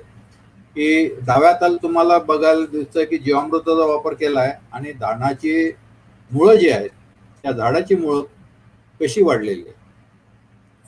की 0.76 1.06
डाव्या 1.26 1.50
हाताला 1.50 1.76
तुम्हाला 1.82 2.18
बघायला 2.18 2.66
दिसतं 2.66 3.04
की 3.04 3.18
जीवामृताचा 3.18 3.86
वापर 3.86 4.14
केला 4.14 4.40
आहे 4.40 4.52
आणि 4.72 4.92
धानाची 4.92 5.70
मुळं 6.30 6.54
जी 6.54 6.68
आहेत 6.70 6.90
त्या 7.42 7.52
झाडाची 7.52 7.94
मुळं 7.94 8.22
कशी 9.00 9.22
वाढलेली 9.22 9.62
आहे 9.62 9.77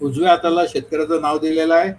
उजव्या 0.01 0.31
हाताला 0.31 0.67
शेतकऱ्याचं 0.69 1.21
नाव 1.21 1.39
दिलेलं 1.39 1.75
आहे. 1.75 1.93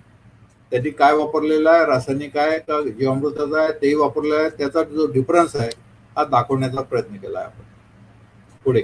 त्यांनी 0.71 0.89
काय 0.89 1.13
वापरलेलं 1.13 1.69
आहे? 1.69 1.85
रासायनिक 1.85 2.37
आहे 2.37 2.59
का 2.59 2.81
जीवामृताचं 2.81 3.57
आहे? 3.59 3.71
तेही 3.81 3.93
वापरलेलं 3.95 4.35
आहे. 4.35 4.49
त्याचा 4.49 4.83
जो 4.83 5.05
डिफरन्स 5.11 5.55
आहे 5.55 5.69
हा 6.15 6.23
दाखवण्याचा 6.25 6.81
प्रयत्न 6.81 7.15
केला 7.15 7.39
आहे 7.39 7.47
आपण. 7.47 7.63
पुढे. 8.65 8.81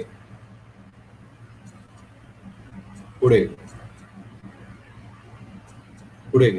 पुढे. 3.20 3.44
पुढे. 6.32 6.50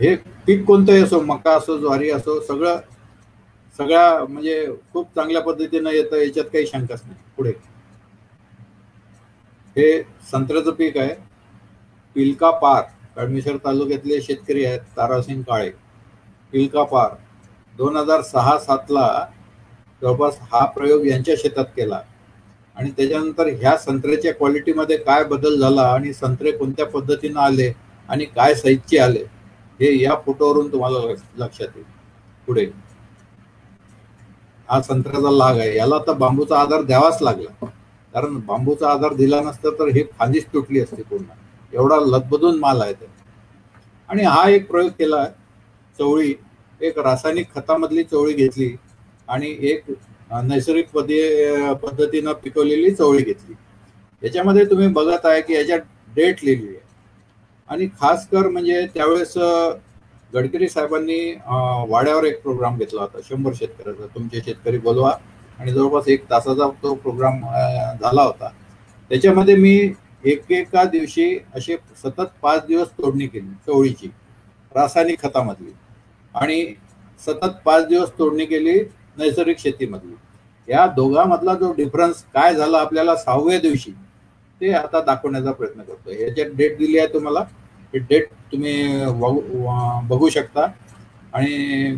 हे 0.00 0.14
पीक 0.46 0.64
कोणतंही 0.64 1.02
असो 1.02 1.20
मका 1.20 1.56
असो 1.56 1.78
ज्वारी 1.78 2.10
असो 2.10 2.40
सगळं 2.40 2.78
सगळ्या 3.78 4.24
म्हणजे 4.28 4.66
खूप 4.92 5.08
चांगल्या 5.14 5.42
पद्धतीनं 5.42 5.90
येतं. 5.90 6.16
याच्यात 6.16 6.44
काही 6.44 6.66
शंकाच 6.66 7.02
नाही. 7.06 7.18
पुढे. 7.36 7.52
हे 9.78 10.02
संत्र्याचं 10.30 10.70
पीक 10.70 10.96
आहे. 10.98 11.14
पिलका 12.16 12.50
पार 12.50 12.82
कळमेश्वर 13.16 13.56
तालुक्यातले 13.56 14.20
शेतकरी 14.20 14.64
आहेत 14.64 14.80
तारासिंग 14.96 15.42
काळे. 15.42 15.70
पिलका 16.52 16.82
पार 16.82 17.14
दोन 17.76 17.96
हजार 17.96 18.22
सहा 18.22 18.58
सातला 18.58 19.26
जवळपास 20.02 20.38
हा 20.52 20.64
प्रयोग 20.64 21.04
यांच्या 21.06 21.34
शेतात 21.38 21.64
केला. 21.76 22.00
आणि 22.76 22.90
त्याच्यानंतर 22.90 23.46
ह्या 23.46 23.76
संत्र्याच्या 23.76 24.34
क्वालिटीमध्ये 24.34 24.96
काय 24.96 25.24
बदल 25.24 25.60
झाला 25.60 25.82
आणि 25.82 26.12
संत्रे 26.12 26.50
कोणत्या 26.50 26.86
पद्धतीनं 26.86 27.40
आले 27.40 27.72
आणि 28.08 28.24
काय 28.24 28.54
साईजचे 28.54 28.98
आले 28.98 29.24
हे 29.80 30.02
या 30.02 30.14
फोटोवरून 30.26 30.72
तुम्हाला 30.72 30.98
लक्षात 31.36 31.66
येईल. 31.76 31.86
पुढे. 32.46 32.66
हा 34.68 34.80
संत्र्याचा 34.82 35.30
लाग 35.30 35.58
आहे. 35.58 35.76
याला 35.76 35.98
तर 35.98 36.12
बांबूचा 36.12 36.60
आधार 36.60 36.82
द्यावाच 36.82 37.22
लागला. 37.22 37.66
कारण 38.14 38.38
बांबूचा 38.46 38.90
आधार 38.90 39.14
दिला 39.14 39.40
नसता 39.40 39.70
तर 39.78 39.88
हे 39.94 40.02
फांदीच 40.18 40.46
तुटली 40.52 40.80
असते 40.80 41.02
पूर्ण. 41.02 41.24
एवढा 41.72 41.96
लदबदून 42.00 42.58
माल 42.58 42.80
आहे 42.82 42.92
त्यात 42.92 44.10
आणि 44.10 44.22
हा 44.24 44.48
एक 44.50 44.70
प्रयोग 44.70 44.90
केला 44.98 45.24
चवळी 45.98 46.34
एक 46.80 46.98
रासायनिक 46.98 47.54
खतामधली 47.54 48.02
चवळी 48.04 48.32
घेतली 48.32 48.74
आणि 49.28 49.56
एक 49.70 49.90
नैसर्गिक 50.44 50.90
पद्धे 50.90 51.74
पद्धतीनं 51.82 52.32
पिकवलेली 52.42 52.90
चवळी 52.90 53.22
घेतली. 53.22 53.54
याच्यामध्ये 54.22 54.64
तुम्ही 54.70 54.86
बघत 54.88 55.26
आहे 55.26 55.40
की 55.42 55.54
याच्यात 55.54 55.80
डेट 56.16 56.44
लिहिली 56.44 56.68
आहे. 56.68 56.86
आणि 57.70 57.86
खास 58.00 58.26
कर 58.28 58.48
म्हणजे 58.48 58.86
त्यावेळेस 58.94 59.36
गडकरी 60.34 60.68
साहेबांनी 60.68 61.20
वाड्यावर 61.88 62.24
एक 62.24 62.40
प्रोग्राम 62.42 62.76
घेतला 62.78 63.00
होता. 63.00 63.18
शंभर 63.28 63.52
शेतकऱ्याचा 63.54 64.06
तुमचे 64.14 64.40
शेतकरी 64.44 64.78
बोलवा. 64.78 65.12
आणि 65.58 65.72
जवळपास 65.72 66.08
एक 66.08 66.24
तासाचा 66.30 66.68
तो 66.82 66.94
प्रोग्राम 66.94 67.40
झाला 68.00 68.22
होता. 68.22 68.48
त्याच्यामध्ये 69.10 69.54
मी 69.56 69.74
एक 70.24 70.50
एका 70.52 70.84
दिवशी 70.84 71.38
असे 71.56 71.76
सतत 72.02 72.30
पाच 72.42 72.66
दिवस 72.66 72.88
तोडणी 72.98 73.26
केली 73.26 73.54
चवळीची 73.66 74.08
रासायनिक 74.72 75.22
खतामधली. 75.22 75.72
आणि 76.34 76.74
सतत 77.20 77.60
पाच 77.64 77.86
दिवस 77.88 78.10
तोडणी 78.18 78.44
केली 78.46 78.78
नैसर्गिक 79.18 79.58
शेतीमधली. 79.58 80.14
या 80.68 80.86
दोघांमधला 80.96 81.54
जो 81.54 81.72
डिफरन्स 81.72 82.24
काय 82.34 82.54
झाला 82.54 82.78
आपल्याला 82.78 83.14
सहाव्या 83.16 83.58
दिवशी 83.60 83.90
ते 84.60 84.72
आता 84.74 85.00
दाखवण्याचा 85.04 85.52
प्रयत्न 85.52 85.82
करतो 85.82 86.12
याच्यात 86.12 86.50
डेट 86.56 86.76
दिली 86.78 86.98
आहे 86.98 87.12
तुम्हाला. 87.14 87.40
ही 87.94 87.98
डेट 87.98 88.28
तुम्ही 88.52 89.04
बघू 90.08 90.28
शकता. 90.28 90.66
आणि 91.32 91.96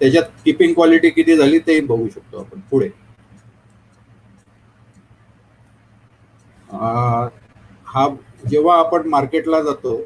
त्याच्यात 0.00 0.24
किपिंग 0.44 0.72
क्वालिटी 0.74 1.10
किती 1.10 1.36
झाली 1.36 1.58
तेही 1.58 1.80
बघू 1.82 2.08
शकतो 2.08 2.38
आपण 2.38 2.60
पुढे. 2.70 2.88
हा 6.68 8.08
जेव्हा 8.44 8.76
आपण 8.78 9.08
मार्केटला 9.08 9.60
जातो 9.62 10.00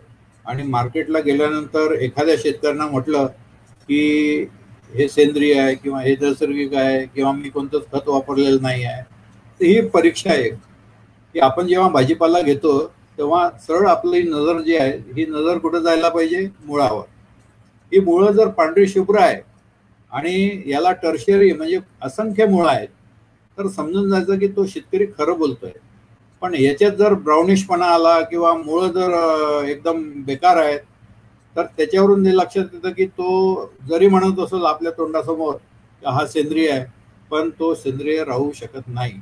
आणि 0.44 0.62
मार्केटला 0.64 1.18
गेल्यानंतर 1.20 1.92
एखाद्या 1.94 2.34
शेतकऱ्यांना 2.38 2.86
म्हटलं 2.86 3.26
की 3.88 4.46
हे 4.94 5.08
सेंद्रिय 5.08 5.58
आहे 5.60 5.74
किंवा 5.74 6.00
हे 6.02 6.14
नैसर्गिक 6.20 6.74
आहे 6.74 7.04
किंवा 7.06 7.32
मी 7.32 7.48
कोणतंच 7.50 7.84
खत 7.92 8.08
वापरलेलं 8.08 8.62
नाही 8.62 8.84
आहे 8.84 9.02
तर 9.60 9.64
ही 9.64 9.80
परीक्षा 9.88 10.30
आहे. 10.30 10.50
की 11.34 11.40
आपण 11.40 11.66
जेव्हा 11.66 11.88
भाजीपाला 11.90 12.40
घेतो 12.42 12.78
तेव्हा 13.18 13.48
सरळ 13.60 13.86
आपली 13.88 14.22
नजर 14.24 14.60
जी 14.62 14.76
आहे 14.76 14.92
ही 15.16 15.24
नजर 15.26 15.58
कुठं 15.58 15.82
जायला 15.82 16.08
पाहिजे? 16.08 16.46
मुळावर. 16.60 17.04
ही 17.92 18.00
मुळं 18.00 18.32
जर 18.32 18.48
पांढरी 18.50 18.86
शुभ्र 18.88 19.18
आहे 19.18 19.40
आणि 20.12 20.62
याला 20.66 20.92
टर्शरी 21.02 21.52
म्हणजे 21.52 21.78
असंख्य 22.02 22.46
मुळं 22.46 22.68
आहेत. 22.68 22.88
तर 23.58 23.68
समजून 23.68 24.10
जायचं 24.10 24.38
की 24.38 24.46
तो 24.56 24.66
शेतकरी 24.66 25.06
खरं 25.18 25.38
बोलतोय. 25.38 25.70
पण 26.42 26.54
याच्यात 26.54 26.92
जर 26.92 27.14
ब्राउनिशपणा 27.14 27.86
आला 27.86 28.20
किंवा 28.20 28.52
मुळं 28.54 28.88
जर 28.92 29.12
एकदम 29.68 30.02
बेकार 30.24 30.56
आहेत 30.56 30.80
तर 31.56 31.64
त्याच्यावरून 31.76 32.26
हे 32.26 32.36
लक्षात 32.36 32.74
येतं 32.74 32.90
की 32.92 33.06
तो 33.08 33.70
जरी 33.88 34.06
म्हणत 34.08 34.38
असेल 34.40 34.64
आपल्या 34.66 34.92
तोंडासमोर 34.92 35.54
हा 36.02 36.26
सेंद्रिय 36.26 36.70
आहे 36.70 36.84
पण 37.30 37.50
तो 37.58 37.74
सेंद्रिय 37.74 38.22
राहू 38.24 38.50
शकत 38.54 38.88
नाही. 38.88 39.12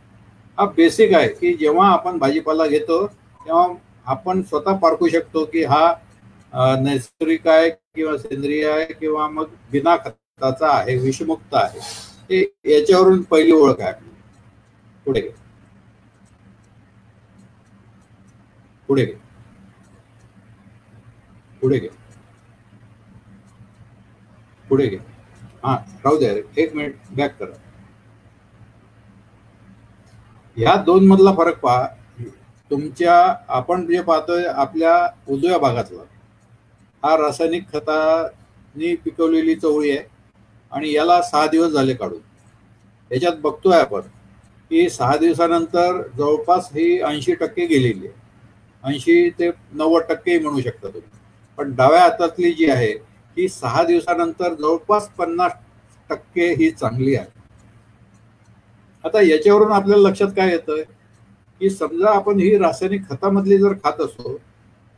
हा 0.58 0.64
बेसिक 0.76 1.14
आहे 1.14 1.28
की 1.30 1.52
जेव्हा 1.54 1.88
आपण 1.88 2.18
भाजीपाला 2.18 2.66
घेतो 2.66 3.06
तेव्हा 3.06 3.66
आपण 4.06 4.42
स्वतः 4.42 4.76
पारखू 4.76 5.08
शकतो 5.08 5.44
की 5.44 5.64
हा 5.64 5.92
नैसर्गिक 6.82 7.46
आहे 7.48 7.68
किंवा 7.70 8.16
सेंद्रिय 8.18 8.68
आहे 8.70 8.84
किंवा 8.92 9.28
मग 9.28 9.48
बिना 9.72 9.96
मुक्ताचा 10.40 10.68
आहे 10.78 10.96
विषमुक्त 10.98 11.54
आहे. 11.54 11.80
हे 12.30 12.40
याच्यावरून 12.72 13.22
पहिली 13.22 13.52
ओळख 13.52 13.80
आहे. 13.80 13.92
पुढे 15.06 15.20
पुढे 18.88 19.04
घे. 19.04 19.12
पुढे 21.62 21.78
घे. 21.78 21.88
पुढे 24.64 24.86
घे. 24.86 24.96
हा 25.64 25.74
राहू 26.04 26.18
द्या. 26.18 26.32
रे. 26.34 26.42
एक 26.56 26.74
मिनिट 26.74 26.96
बॅक 27.10 27.36
करा. 27.38 27.56
ह्या 30.56 30.74
दोन 30.76 31.06
मधला 31.08 31.32
फरक 31.32 31.58
पहा. 31.60 31.86
तुमच्या 32.70 33.14
आपण 33.48 33.86
जे 33.86 34.00
पाहतोय 34.02 34.44
आपल्या 34.44 34.94
उजव्या 35.28 35.58
भागातला 35.58 36.02
हा 37.02 37.16
रासायनिक 37.16 37.62
खतानी 37.72 38.94
पिकवलेली 38.94 39.54
चवळी 39.54 39.90
आहे. 39.90 40.09
आणि 40.72 40.92
याला 40.92 41.20
सहा 41.22 41.46
दिवस 41.46 41.72
झाले 41.72 41.94
काढून. 41.94 42.20
याच्यात 43.10 43.36
बघतोय 43.36 43.78
आपण 43.80 44.00
की 44.70 44.88
सहा 44.90 45.16
दिवसानंतर 45.16 46.00
जवळपास 46.18 46.68
ही 46.72 47.00
ऐंशी 47.02 47.34
टक्के 47.34 47.66
गेलेली 47.66 48.06
आहे. 48.06 48.18
ऐंशी 48.84 49.30
ते 49.30 49.50
नव्वद 49.72 50.02
टक्के 50.02 50.38
म्हणू 50.38 50.60
शकता 50.60 50.88
तुम्ही. 50.88 51.10
पण 51.58 51.74
डाव्या 51.74 52.02
हातातली 52.02 52.52
जी 52.52 52.70
आहे 52.70 52.92
ही 53.36 53.48
सहा 53.48 53.82
दिवसानंतर 53.84 54.54
जवळपास 54.54 55.08
पन्नास 55.08 55.52
टक्के 56.10 56.46
ही 56.54 56.70
चांगली 56.70 57.14
आहे. 57.14 57.26
आता 59.04 59.20
याच्यावरून 59.20 59.72
आपल्याला 59.72 60.08
लक्षात 60.08 60.28
काय 60.36 60.50
येतंय? 60.50 60.82
की 61.60 61.70
समजा 61.70 62.10
आपण 62.10 62.38
ही 62.38 62.56
रासायनिक 62.58 63.08
खतामधली 63.08 63.58
जर 63.58 63.72
खात 63.84 64.00
असो 64.00 64.36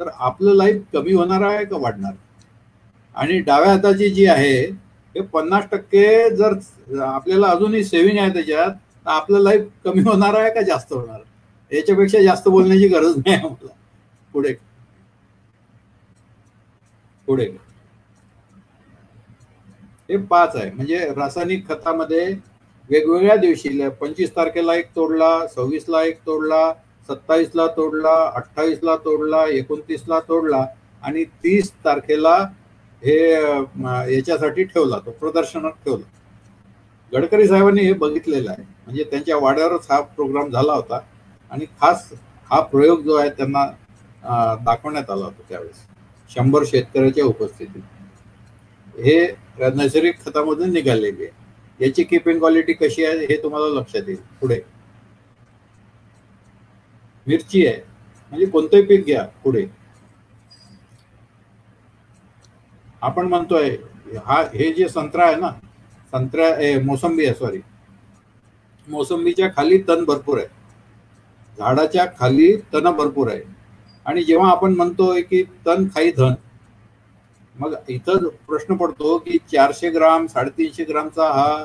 तर 0.01 0.09
आपलं 0.09 0.55
लाईफ 0.55 0.83
कमी 0.93 1.13
होणार 1.13 1.43
आहे 1.43 1.65
का 1.65 1.77
वाढणार? 1.77 2.13
आणि 3.15 3.39
डाव्या 3.39 3.71
हाताची 3.71 4.09
जी 4.11 4.27
आहे 4.27 4.71
हे 5.15 5.21
पन्नास 5.23 5.65
टक्के 5.73 6.31
जर 6.37 7.01
आपल्याला 7.03 7.47
अजूनही 7.47 7.85
सेव्हिंग 7.85 8.19
आहे 8.19 8.33
त्याच्यात 8.33 8.71
तर 8.71 9.11
आपलं 9.11 9.41
लाईफ 9.41 9.67
कमी 9.85 10.03
होणार 10.03 10.35
आहे 10.35 10.51
का 10.55 10.63
जास्त 10.63 10.93
होणार 10.93 11.21
याच्यापेक्षा 11.73 12.23
जास्त 12.23 12.49
बोलण्याची 12.49 12.89
गरज 12.89 13.17
नाही 13.17 13.35
आम्हाला. 13.37 13.73
पुढे. 14.35 14.53
पुढे. 17.29 17.45
हे 20.09 20.17
पाच 20.17 20.57
आहे. 20.57 20.71
म्हणजे 20.71 20.99
रासायनिक 21.17 21.69
खतामध्ये 21.69 22.27
वेगवेगळ्या 22.91 23.37
दिवशी 23.37 23.89
पंचवीस 23.91 24.35
तारखेला 24.37 24.75
एक 24.75 24.89
तोडला 24.97 25.47
सव्वीसला 25.47 26.03
एक 26.03 26.19
तोडला 26.27 26.73
सत्तावीसला 27.09 27.67
तोडला 27.67 28.15
अठ्ठावीसला 28.35 28.97
तोडला 28.97 29.45
एकोणतीसला 29.49 30.19
तोडला 30.21 30.65
आणि 31.03 31.25
तीस 31.25 31.71
तारखेला 31.85 32.37
हे 33.03 33.17
याच्यासाठी 34.15 34.65
ठेवला 34.65 34.99
तो 35.07 35.11
प्रदर्शनात 35.11 35.73
ठेवला. 35.85 36.05
गडकरी 37.13 37.47
साहेबांनी 37.49 37.83
हे 37.85 37.93
बघितलेलं 37.93 38.51
आहे. 38.51 38.63
म्हणजे 38.87 39.05
त्यांच्या 39.11 39.37
वाड्यावरच 39.37 39.87
हा 39.91 40.01
प्रोग्राम 40.01 40.51
झाला 40.51 40.73
होता 40.73 41.01
आणि 41.51 41.65
खास 41.81 42.09
हा 42.51 42.61
प्रयोग 42.63 43.03
जो 43.03 43.15
आहे 43.17 43.31
त्यांना 43.31 43.65
दाखवण्यात 44.65 45.11
आला 45.11 45.25
होता 45.25 45.43
त्यावेळेस. 45.49 45.87
शंभर 46.31 46.65
शेतकऱ्याच्या 46.67 47.25
उपस्थितीत. 47.25 47.83
हे 48.95 49.21
नैसर्गिक 49.77 50.25
खतामधून 50.25 50.73
निघालेली. 50.73 51.25
आहे 51.25 51.41
याची 51.81 52.03
किपिंग 52.05 52.39
क्वालिटी 52.39 52.73
कशी 52.73 53.05
आहे 53.05 53.27
हे 53.27 53.37
तुम्हाला 53.43 53.67
लक्षात 53.81 54.09
येईल. 54.09 54.21
पुढे. 54.41 54.61
मिरची 57.27 57.67
आहे. 57.67 57.81
म्हणजे 58.33 58.47
कोणतंही 58.47 58.83
पीक 58.87 59.05
घ्या 59.07 59.23
पुढे. 59.45 59.67
आपण 63.03 63.27
म्हणतोय 63.29 63.69
हा 64.27 64.41
हे 64.55 64.73
जे 64.73 64.89
संत्रा 64.89 65.25
आहे 65.25 65.37
ना 65.37 65.51
संत्र्या 66.13 66.49
ए, 66.57 66.79
मोसंबी 66.81 67.27
आहे 67.27 67.35
सॉरी 67.35 67.61
मोसंबीच्या 68.89 69.49
खाली 69.57 69.79
तण 69.89 70.05
भरपूर 70.05 70.39
आहे. 70.39 70.47
झाडाच्या 71.59 72.05
खाली 72.19 72.55
तण 72.73 72.91
भरपूर 72.97 73.31
आहे. 73.31 73.41
आणि 74.07 74.23
जेव्हा 74.25 74.51
आपण 74.51 74.75
म्हणतोय 74.75 75.21
की 75.23 75.43
तण 75.67 75.87
खाई 75.95 76.11
धन 76.17 76.35
मग 77.57 77.75
इथं 77.89 78.29
प्रश्न 78.47 78.77
पडतो 78.77 79.17
की 79.19 79.39
चारशे 79.53 79.91
ग्राम 79.91 80.27
साडेतीनशे 80.27 80.85
ग्रामचा 80.85 81.29
हा 81.33 81.65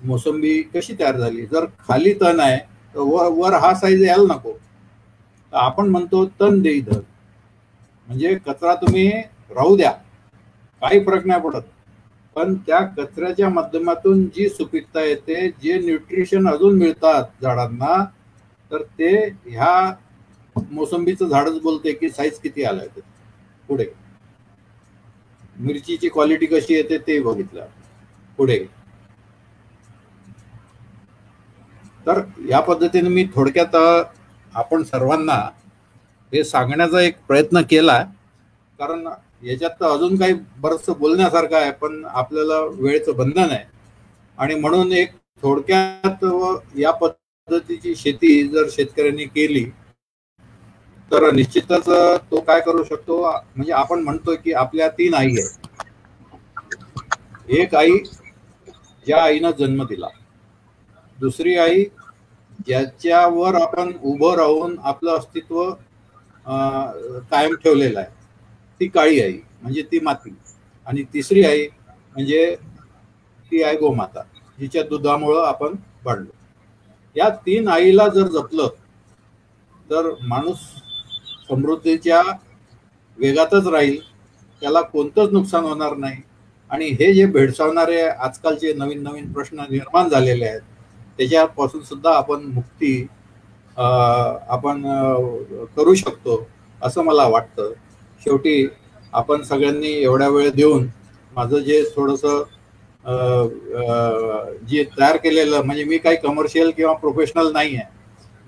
मोसंबी 0.00 0.60
कशी 0.74 0.94
तयार 1.00 1.16
झाली? 1.16 1.46
जर 1.46 1.64
खाली 1.88 2.12
तण 2.20 2.40
आहे 2.40 2.58
तर 2.94 3.00
वर 3.00 3.28
वर 3.32 3.54
हा 3.54 3.72
साईज 3.74 4.02
यायला 4.02 4.34
नको. 4.34 4.52
तर 4.52 5.56
आपण 5.56 5.88
म्हणतो 5.88 6.24
तण 6.40 6.60
देई 6.62 6.80
धन. 6.80 7.00
म्हणजे 8.08 8.34
कचरा 8.46 8.74
तुम्ही 8.74 9.10
राहू 9.50 9.76
द्या. 9.76 9.92
काही 10.82 11.04
फरक 11.04 11.26
नाही 11.26 11.40
पडत. 11.40 11.62
पण 12.36 12.54
त्या 12.66 12.80
कचऱ्याच्या 12.96 13.48
माध्यमातून 13.48 14.24
जी 14.26 14.48
सुपीकता 14.48 15.02
येते 15.02 15.48
जे 15.62 15.78
न्यूट्रिशन 15.78 16.48
अजून 16.48 16.78
मिळतात 16.78 17.42
झाडांना 17.42 18.04
तर 18.70 18.82
ते 18.98 19.14
ह्या 19.46 19.94
मोसंबीचं 20.70 21.28
झाडच 21.28 21.60
बोलते 21.62 21.92
की 21.92 22.08
साईज 22.10 22.38
किती 22.38 22.64
आलाय 22.64 22.86
ते. 22.86 23.00
पुढे. 23.68 23.84
मिरचीची 25.58 26.08
क्वालिटी 26.08 26.46
कशी 26.46 26.74
येते 26.74 26.98
ते 26.98 27.18
बघितलं. 27.20 27.66
पुढे. 28.38 28.58
तर 32.06 32.20
या 32.48 32.60
पद्धतीने 32.60 33.08
मी 33.08 33.24
थोडक्यात 33.34 33.74
आपण 34.52 34.82
सर्वांना 34.82 35.34
हे 36.32 36.44
सांगण्याचा 36.44 37.00
एक 37.00 37.16
प्रयत्न 37.28 37.60
केला. 37.60 38.02
कारण 38.78 39.08
याच्यात 39.42 39.70
तर 39.70 39.86
अजून 39.86 40.16
काही 40.16 40.34
बरंचसं 40.58 40.92
बोलण्यासारखं 40.98 41.56
आहे 41.56 41.70
पण 41.70 42.04
आपल्याला 42.04 42.60
वेळेचं 42.60 43.16
बंधन 43.16 43.50
आहे. 43.50 43.64
आणि 44.38 44.54
म्हणून 44.54 44.92
एक 44.92 45.12
थोडक्यात 45.42 46.24
व 46.24 46.56
या 46.78 46.90
पद्धतीची 46.90 47.94
शेती 47.96 48.48
जर 48.48 48.68
शेतकऱ्यांनी 48.70 49.24
केली 49.24 49.64
तर 51.12 51.30
निश्चितच 51.30 51.88
तो 52.30 52.40
काय 52.40 52.60
करू 52.60 52.84
शकतो? 52.84 53.22
म्हणजे 53.30 53.72
आपण 53.72 54.02
म्हणतोय 54.02 54.36
की 54.36 54.52
आपल्या 54.52 54.88
तीन 54.88 55.14
आई 55.14 55.26
आहेत. 55.26 55.66
एक 57.48 57.74
आई 57.74 57.98
ज्या 59.06 59.22
आईनं 59.22 59.50
जन्म 59.50 59.84
दिला. 59.84 60.08
दुसरी 61.20 61.56
आई 61.56 61.84
ज्याच्यावर 62.66 63.54
आपण 63.54 63.92
उभं 64.02 64.34
राहून 64.34 64.78
आपलं 64.82 65.18
अस्तित्व 65.18 65.70
अं, 66.46 67.18
कायम 67.30 67.54
ठेवलेलं 67.54 67.98
आहे. 68.00 68.19
ती 68.80 68.88
काळी 68.88 69.20
आई 69.20 69.38
म्हणजे 69.62 69.82
ती 69.92 70.00
माती. 70.00 70.34
आणि 70.86 71.02
तिसरी 71.14 71.44
आई 71.44 71.66
म्हणजे 71.66 72.54
ती 73.52 73.62
आहे 73.62 73.76
गोमाता 73.76 74.22
जिच्या 74.58 74.82
दुधामुळं 74.82 75.44
आपण 75.46 75.74
वाढलो. 76.04 76.30
या 77.16 77.28
तीन 77.46 77.68
आईला 77.68 78.06
जर 78.08 78.26
जपलं 78.28 78.68
तर 79.90 80.10
माणूस 80.28 80.58
समृद्धीच्या 81.48 82.22
वेगातच 83.18 83.66
राहील. 83.66 83.98
त्याला 84.62 84.80
कोणतंच 84.82 85.32
नुकसान 85.32 85.64
होणार 85.64 85.96
नाही. 85.96 86.20
आणि 86.70 86.88
हे 87.00 87.12
जे 87.14 87.24
भेडसावणारे 87.26 88.00
आजकालचे 88.02 88.72
नवीन 88.72 89.02
नवीन 89.02 89.32
प्रश्न 89.32 89.64
निर्माण 89.70 90.08
झालेले 90.08 90.44
आहेत 90.46 90.60
त्याच्यापासून 91.18 91.82
सुद्धा 91.82 92.10
आपण 92.16 92.42
मुक्ती 92.54 93.06
आपण 93.76 94.82
करू 95.76 95.94
शकतो 95.94 96.46
असं 96.80 97.04
मला 97.04 97.26
वाटतं. 97.28 97.72
शेवटी 98.20 98.68
आपण 99.12 99.42
सगळ्यांनी 99.42 99.92
एवढ्या 99.92 100.28
वेळ 100.28 100.50
देऊन 100.54 100.86
माझं 101.32 101.58
जे 101.58 101.82
थोडंसं 101.96 102.42
जे 104.68 104.82
तयार 104.98 105.16
केलेलं 105.16 105.62
म्हणजे 105.62 105.84
मी 105.84 105.98
काही 105.98 106.16
कमर्शियल 106.22 106.70
किंवा 106.76 106.92
प्रोफेशनल 106.94 107.50
नाही 107.52 107.76
आहे 107.76 107.98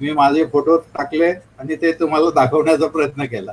मी 0.00 0.12
माझे 0.12 0.44
फोटो 0.52 0.76
टाकले 0.94 1.30
आणि 1.58 1.76
ते 1.82 1.92
तुम्हाला 2.00 2.30
दाखवण्याचा 2.34 2.86
प्रयत्न 2.86 3.24
केला. 3.24 3.52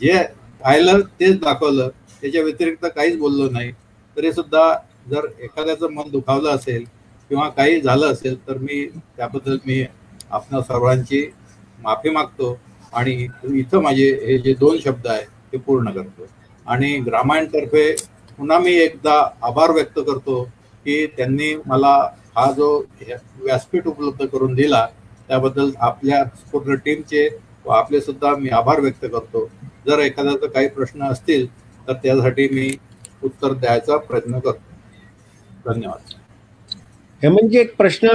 जे 0.00 0.22
पाहिलं 0.60 1.00
तेच 1.20 1.38
दाखवलं. 1.40 1.88
त्याच्या 2.22 2.42
व्यतिरिक्त 2.42 2.86
काहीच 2.86 3.18
बोललो 3.18 3.48
नाही. 3.50 3.70
तरी 4.16 4.32
सुद्धा 4.32 4.72
जर 5.10 5.26
एखाद्याचं 5.40 5.92
मन 5.92 6.10
दुखावलं 6.10 6.50
असेल 6.50 6.84
किंवा 7.30 7.48
काही 7.48 7.80
झालं 7.80 8.12
असेल 8.12 8.36
तर 8.48 8.58
मी 8.58 8.84
त्याबद्दल 9.16 9.56
मी 9.66 9.84
आपणा 10.30 10.60
सर्वांची 10.62 11.26
माफी 11.78 12.10
मागतो. 12.10 12.58
आणि 12.92 13.12
इथं 13.50 13.80
माझे 13.82 14.10
हे 14.26 14.36
जे 14.38 14.52
दोन 14.54 14.78
शब्द 14.80 15.06
आहेत 15.06 15.26
ते 15.52 15.58
पूर्ण 15.58 15.90
करतो. 15.90 16.26
आणि 16.66 16.96
ग्रामायणतर्फे 16.98 17.90
पुन्हा 18.38 18.58
मी 18.58 18.72
एकदा 18.74 19.14
आभार 19.42 19.70
व्यक्त 19.70 19.98
करतो 19.98 20.42
की 20.86 21.06
त्यांनी 21.06 21.54
मला 21.66 21.94
हा 22.36 22.50
जो 22.52 22.68
व्यासपीठ 22.98 23.86
उपलब्ध 23.86 24.24
करून 24.26 24.54
दिला 24.54 24.86
त्याबद्दल 25.28 25.70
आपल्या 25.80 26.22
पूर्ण 26.52 26.74
टीमचे 26.74 27.28
व 27.66 27.70
आपले 27.70 28.00
सुद्धा 28.00 28.34
मी 28.36 28.48
आभार 28.50 28.80
व्यक्त 28.80 29.04
करतो. 29.04 29.44
जर 29.86 29.98
एखाद्याचा 29.98 30.46
काही 30.46 30.68
प्रश्न 30.68 31.02
असतील 31.02 31.46
तर 31.88 31.92
त्यासाठी 31.92 32.48
मी 32.48 32.70
उत्तर 33.22 33.52
द्यायचा 33.52 33.96
प्रयत्न 33.96 34.38
करतो. 34.38 34.62
धन्यवाद. 35.66 36.14
हे 37.22 37.28
म्हणजे 37.28 37.60
एक 37.60 37.74
प्रश्न 37.76 38.08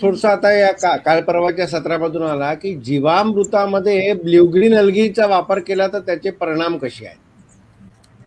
थोडसा 0.00 0.30
आता 0.30 0.50
या 0.52 0.70
का 0.72 0.96
काल 0.96 1.20
परवाच्या 1.22 1.66
सत्रामधून 1.66 2.22
आला 2.22 2.52
की 2.54 2.74
जीवामृतामध्ये 2.74 4.12
ब्ल्यूग्रीन 4.14 4.74
अल्गीचा 4.74 5.26
वापर 5.26 5.58
केला 5.58 5.86
तर 5.86 6.00
त्याचे 6.00 6.30
परिणाम 6.30 6.76
कसे 6.78 7.06
आहेत? 7.06 7.18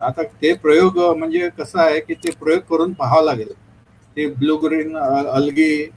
आता 0.02 0.24
ते 0.42 0.54
प्रयोग 0.54 0.98
म्हणजे 1.18 1.50
कसं 1.50 1.80
आहे 1.80 2.00
की 2.00 2.14
ते 2.14 2.32
प्रयोग 2.40 2.62
करून 2.70 2.94
पाहावं 2.94 3.26
लागेल. 3.26 3.52
ते 4.18 4.26
ब्लू 4.28 4.56
ग्रीन 4.58 4.98
अल्गी 4.98 5.88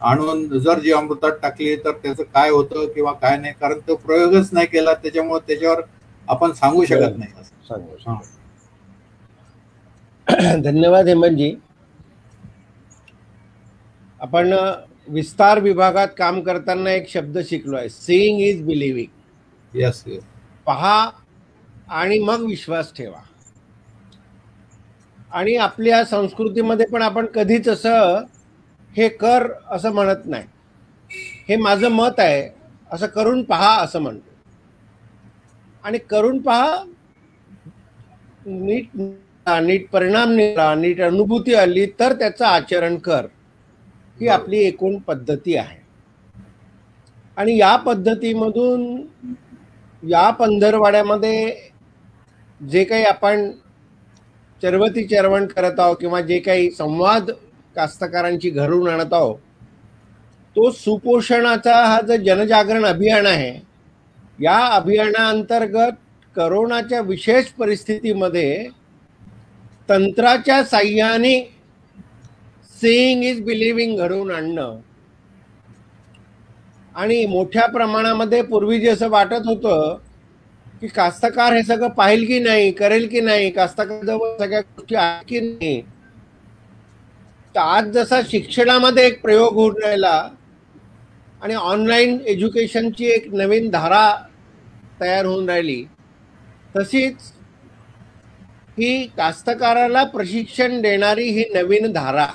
आणून 0.00 0.58
जर 0.58 0.78
जीवामृतात 0.78 1.32
टाकली 1.42 1.76
तर 1.76 1.90
त्याचं 1.92 2.22
काय 2.34 2.50
होतं 2.50 2.86
किंवा 2.86 3.12
काय 3.12 3.36
नाही 3.36 3.52
कारण 3.60 3.78
तो 3.88 3.94
प्रयोगच 3.96 4.48
नाही 4.52 4.66
केला 4.66 4.94
त्याच्यामुळे 4.94 5.40
त्याच्यावर 5.46 5.80
आपण 6.28 6.52
सांगू 6.52 6.84
शकत 6.84 7.18
नाही. 7.18 7.30
सांगू. 7.68 8.22
धन्यवाद 10.62 11.08
हेमंतजी. 11.08 11.54
आपण 14.20 14.52
विस्तार 15.08 15.60
विभागात 15.60 16.08
काम 16.18 16.40
करताना 16.40 16.90
एक 16.90 17.08
शब्द 17.08 17.38
शिकलो 17.48 17.76
आहे 17.76 17.88
सीइंग 17.88 18.40
इज 18.40 18.62
बिलिव्हिंग 18.66 19.78
येस 19.78 20.02
पहा 20.66 21.10
आणि 21.88 22.18
मग 22.18 22.44
विश्वास 22.44 22.92
ठेवा. 22.96 23.20
आणि 25.32 25.54
आपल्या 25.56 26.04
संस्कृतीमध्ये 26.04 26.86
पण 26.86 27.02
आपण 27.02 27.26
कधीच 27.34 27.68
असं 27.68 28.24
हे 28.90 29.08
कर 29.08 29.46
असं 29.70 29.92
म्हणत 29.92 30.26
नाही. 30.26 30.44
हे 31.48 31.56
माझं 31.56 31.88
मत 31.88 32.20
आहे 32.20 32.48
असं 32.90 33.06
करून 33.06 33.42
पहा 33.44 33.74
असं 33.82 34.00
म्हणतो. 34.02 34.30
आणि 35.84 35.98
करून 35.98 36.38
पहा 36.42 36.84
नीट 38.46 38.96
नीट 39.62 39.88
परिणाम 39.90 40.32
निघाला 40.32 40.74
नीट 40.74 41.00
अनुभूती 41.00 41.54
आली 41.54 41.86
तर 42.00 42.12
त्याचं 42.12 42.44
आचरण 42.44 42.96
कर. 42.96 43.26
ही 44.20 44.28
आपली 44.28 44.58
एकूण 44.58 44.96
पद्धती 44.98 45.56
आहे. 45.56 45.78
आणि 47.36 47.58
या 47.58 47.74
पद्धतीमधून 47.76 49.06
या 50.02 50.28
पंधरवाड्यामध्ये 50.30 51.50
जे 52.60 52.84
काही 52.84 53.04
आपण 53.04 53.50
चरवती 54.62 55.04
चरवण 55.06 55.46
करत 55.46 55.80
आहोत 55.80 55.96
किंवा 56.00 56.20
जे 56.20 56.38
काही 56.38 56.70
संवाद 56.70 57.30
कास्तकारांची 57.76 58.50
घरून 58.50 58.88
आणत 58.88 59.12
आहोत 59.12 59.36
तो 60.56 60.70
सुपोषणाचा 60.70 61.74
हा 61.84 62.00
जो 62.00 62.16
जनजागरण 62.16 62.84
अभियान 62.84 63.26
आहे 63.26 63.52
या 64.38 64.56
अभियानाअंतर्गत 64.66 65.92
करोनाच्या 66.36 67.00
विशेष 67.00 67.46
परिस्थितीमध्ये 67.58 68.68
तंत्राच्या 69.88 70.62
साह्याने 70.64 71.38
सीईंग 72.80 73.24
इज 73.24 73.40
बिलिव्हिंग 73.44 73.98
घडवून 73.98 74.30
आणणं. 74.30 74.78
आणि 76.94 77.24
मोठ्या 77.26 77.66
प्रमाणामध्ये 77.66 78.42
पूर्वी 78.42 78.78
जे 78.80 78.88
असं 78.88 79.08
वाटत 79.10 79.46
होतं 79.46 79.96
की 80.80 80.86
कास्तकार 80.86 81.52
हे 81.52 81.62
सगळं 81.62 81.88
पाहिल 81.88 82.24
की 82.26 82.38
नाही 82.38 82.70
करेल 82.72 83.06
की 83.08 83.20
नाही 83.20 83.50
कास्तकाराजवळ 83.50 84.36
सगळ्या 84.38 84.60
गोष्टी 84.60 84.94
आहेत 84.94 85.24
की 85.28 85.40
नाही 85.40 85.80
तर 87.54 87.60
आज 87.60 87.90
जसा 87.90 88.20
शिक्षणामध्ये 88.30 89.06
एक 89.06 89.20
प्रयोग 89.22 89.54
होऊन 89.54 89.82
राहिला 89.82 90.28
आणि 91.42 91.54
ऑनलाईन 91.54 92.18
एज्युकेशनची 92.26 93.06
एक 93.06 93.32
नवीन 93.34 93.68
धारा 93.70 94.10
तयार 95.00 95.24
होऊन 95.24 95.48
राहिली 95.48 95.84
तशीच 96.76 97.32
ही 98.78 99.06
कास्तकाराला 99.16 100.04
प्रशिक्षण 100.04 100.80
देणारी 100.80 101.28
ही 101.30 101.44
नवीन 101.54 101.92
धारा. 101.92 102.26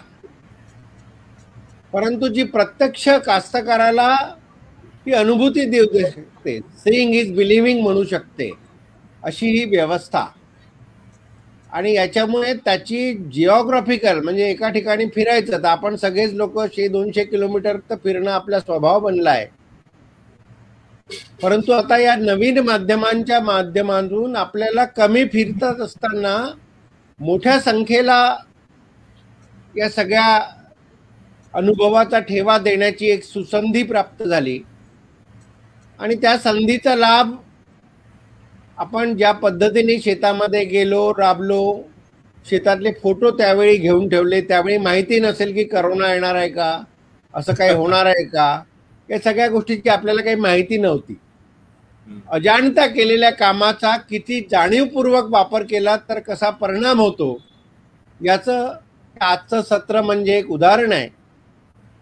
परंतु 1.94 2.28
जी 2.28 2.44
प्रत्यक्ष 2.44 3.08
कास्तकाराला 3.26 4.08
ही 5.08 5.14
अनुभूती 5.14 5.66
देऊ 5.70 5.86
शकते 6.00 6.60
सेईंग 6.78 7.14
इज 7.16 7.32
बिलिव्हिंग 7.36 7.82
म्हणू 7.82 8.04
शकते 8.04 8.50
अशी 9.24 9.48
ही 9.48 9.64
व्यवस्था. 9.70 10.26
आणि 11.70 11.94
याच्यामुळे 11.94 12.54
त्याची 12.66 13.14
जिओग्राफिकल 13.34 14.20
म्हणजे 14.20 14.50
एका 14.50 14.70
ठिकाणी 14.70 15.06
फिरायचं 15.16 15.52
तर 15.54 15.68
आपण 15.68 15.96
सगळेच 15.96 16.34
लोक 16.34 16.60
शे 16.74 16.88
दोनशे 16.88 17.24
किलोमीटर 17.24 17.78
तर 17.90 17.96
फिरणं 18.04 18.32
आपला 18.32 18.60
स्वभाव 18.60 19.00
बनला 19.00 19.32
आहे. 19.32 19.46
परंतु 21.42 21.72
आता 21.72 21.98
या 21.98 22.16
नवीन 22.16 22.60
माध्यमांच्या 22.60 23.40
माध्यमातून 23.40 24.36
आपल्याला 24.36 24.86
कमी 24.98 25.24
फिरतच 25.26 25.80
असताना 25.82 26.36
मोठ्या 27.20 27.60
संख्येला 27.60 28.22
या 29.78 29.90
सगळ्या 29.90 30.40
अनुभवाचा 31.54 32.20
ठेवा 32.20 32.58
देण्याची 32.58 33.10
एक 33.12 33.24
सुसंधी 33.24 33.84
प्राप्त 33.84 34.24
झाली. 34.24 34.60
आणि 36.00 36.16
त्या 36.16 36.38
संधीचा 36.38 36.96
लाभ 36.96 37.36
आपण 38.78 39.16
ज्या 39.18 39.32
पद्धतीने 39.32 40.00
शेतामध्ये 40.02 40.64
गेलो 40.66 41.12
राबलो 41.18 41.82
शेतातले 42.46 42.92
फोटो 43.04 43.32
त्यावेळी 43.38 43.76
घेऊन 43.78 44.08
ठेवले 44.10 44.40
त्यावेळी 44.42 44.78
माहिती 44.78 45.20
नसेल 45.20 45.54
की 45.54 45.64
करोना 45.64 46.12
येणार 46.14 46.36
आहे 46.36 46.50
का 46.50 46.78
असं 47.34 47.54
काही 47.54 47.74
होणार 47.76 48.06
आहे 48.06 48.24
का 48.26 48.64
या 49.10 49.20
सगळ्या 49.20 49.48
गोष्टीची 49.50 49.90
आपल्याला 49.90 50.22
काही 50.22 50.36
माहिती 50.36 50.78
नव्हती. 50.78 51.16
अजाणता 52.30 52.86
केलेल्या 52.88 53.30
कामाचा 53.32 53.96
किती 54.10 54.40
जाणीवपूर्वक 54.52 55.30
वापर 55.32 55.64
केला 55.64 55.96
तर 56.10 56.20
कसा 56.20 56.50
परिणाम 56.50 57.00
होतो 57.00 57.38
याचं 58.20 58.74
आजचं 59.22 59.62
सत्र 59.62 60.02
म्हणजे 60.02 60.38
एक 60.38 60.50
उदाहरण 60.52 60.92
आहे. 60.94 61.08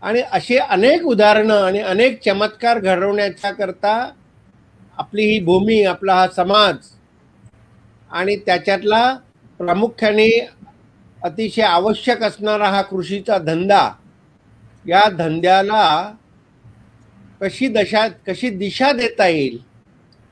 आणि 0.01 0.21
अशी 0.31 0.57
अनेक 0.57 1.05
उदाहरणं 1.05 1.63
आणि 1.63 1.80
अनेक 1.80 2.21
चमत्कार 2.26 2.80
घडवण्याच्या 2.80 3.51
करता 3.51 4.11
आपली 4.97 5.23
ही 5.23 5.39
भूमी 5.39 5.84
आपला 5.84 6.13
हा 6.13 6.27
समाज 6.27 6.76
आणि 8.11 8.35
त्याच्यातला 8.35 9.13
प्रामुख्याने 9.57 10.47
अतिशय 11.23 11.61
आवश्यक 11.61 12.23
असणारा 12.23 12.69
हा 12.69 12.81
कृषीचा 12.81 13.38
धंदा 13.38 13.89
या 14.88 15.09
धंद्याला 15.09 16.13
कशी 17.41 17.67
दशा 17.67 18.07
कशी 18.07 18.49
दिशा 18.49 18.91
देता 18.91 19.27
येईल 19.27 19.57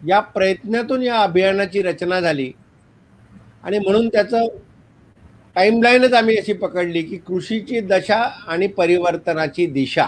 या 0.07 0.19
प्रयत्नातून 0.19 1.03
या 1.03 1.21
अभियानाची 1.21 1.81
रचना 1.81 2.19
झाली. 2.19 2.51
आणि 3.63 3.79
म्हणून 3.79 4.07
त्याचं 4.07 4.47
टाईमलाईनच 5.57 6.13
आम्ही 6.13 6.35
अशी 6.37 6.53
पकडली 6.53 7.01
की 7.01 7.17
कृषीची 7.17 7.79
दशा 7.79 8.17
आणि 8.47 8.67
परिवर्तनाची 8.67 9.65
दिशा. 9.65 10.05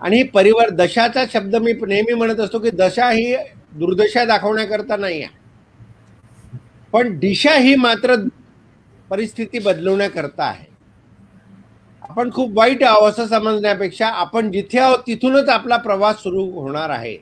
आणि 0.00 0.16
ही 0.16 0.22
परिवर 0.28 0.70
दशाचा 0.70 1.24
शब्द 1.32 1.56
मी 1.56 1.72
नेहमी 1.88 2.14
म्हणत 2.14 2.40
असतो 2.40 2.58
की 2.58 2.70
दशा 2.70 3.10
ही 3.10 3.34
दुर्दशा 3.72 4.24
दाखवण्याकरता 4.24 4.96
नाही 4.96 5.22
आहे 5.22 5.38
पण 6.92 7.18
दिशा 7.18 7.54
ही 7.54 7.74
मात्र 7.74 8.16
परिस्थिती 9.10 9.58
बदलवण्याकरता 9.58 10.44
आहे. 10.44 10.64
आपण 12.02 12.30
खूप 12.32 12.58
वाईट 12.58 12.84
आहो 12.84 13.04
असं 13.06 13.26
समजण्यापेक्षा 13.26 14.08
आपण 14.08 14.50
जिथे 14.52 14.78
आहोत 14.78 15.06
तिथूनच 15.06 15.48
आपला 15.48 15.76
प्रवास 15.76 16.22
सुरू 16.22 16.50
होणार 16.52 16.90
आहे. 16.90 17.16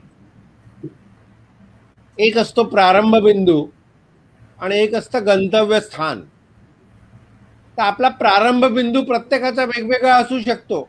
एक 2.17 2.37
असतो 2.37 2.63
प्रारंभ 2.63 3.15
बिंदू 3.15 3.65
आणि 4.59 4.79
एक 4.79 4.95
असतं 4.95 5.25
गंतव्य 5.25 5.79
स्थान 5.81 6.23
तर 7.79 7.83
आपला 7.83 8.09
प्रारंभ 8.09 8.65
बिंदू 8.65 9.01
प्रत्येकाचा 9.01 9.63
वेगवेगळा 9.63 10.15
असू 10.15 10.39
शकतो. 10.39 10.87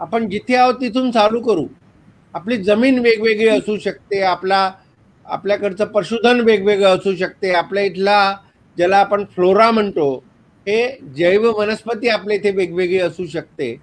आपण 0.00 0.28
जिथे 0.30 0.54
आहोत 0.56 0.74
तिथून 0.80 1.10
चालू 1.10 1.40
करू. 1.40 1.66
आपली 2.34 2.56
जमीन 2.56 2.98
वेगवेगळी 2.98 3.48
असू 3.48 3.76
शकते 3.78 4.20
आपला 4.22 4.70
आपल्याकडचं 5.26 5.84
पशुधन 5.84 6.40
वेगवेगळं 6.40 6.96
असू 6.96 7.14
शकते 7.16 7.52
आपल्या 7.54 7.82
इथला 7.84 8.36
ज्याला 8.76 8.96
आपण 8.96 9.24
फ्लोरा 9.24 9.70
म्हणतो 9.70 10.12
हे 10.66 10.86
जैव 11.16 11.50
वनस्पती 11.58 12.08
आपल्या 12.08 12.36
इथे 12.36 12.50
वेगवेगळी 12.50 12.98
असू 12.98 13.26
शकते. 13.26 13.74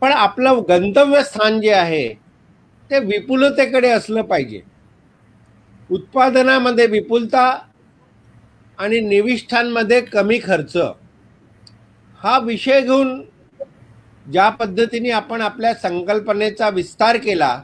पण 0.00 0.12
आपलं 0.12 0.62
गंतव्य 0.68 1.22
स्थान 1.22 1.60
जे 1.60 1.72
आहे 1.72 2.08
ते 2.90 2.98
विपुलतेकडे 2.98 3.88
असलं 3.88 4.22
पाहिजे. 4.22 4.60
उत्पादनामध्ये 5.90 6.86
विपुलता 6.86 7.50
आणि 8.78 9.00
निविष्ठांमध्ये 9.00 10.00
कमी 10.02 10.38
खर्च. 10.44 10.76
हा 12.20 12.38
विषय 12.38 12.80
घेऊन 12.80 13.20
ज्या 14.26 14.48
पद्धतीने 14.50 15.10
आपण 15.10 15.40
आपल्या 15.40 15.74
संकल्पनेचा 15.74 16.68
विस्तार 16.68 17.16
केला 17.16 17.60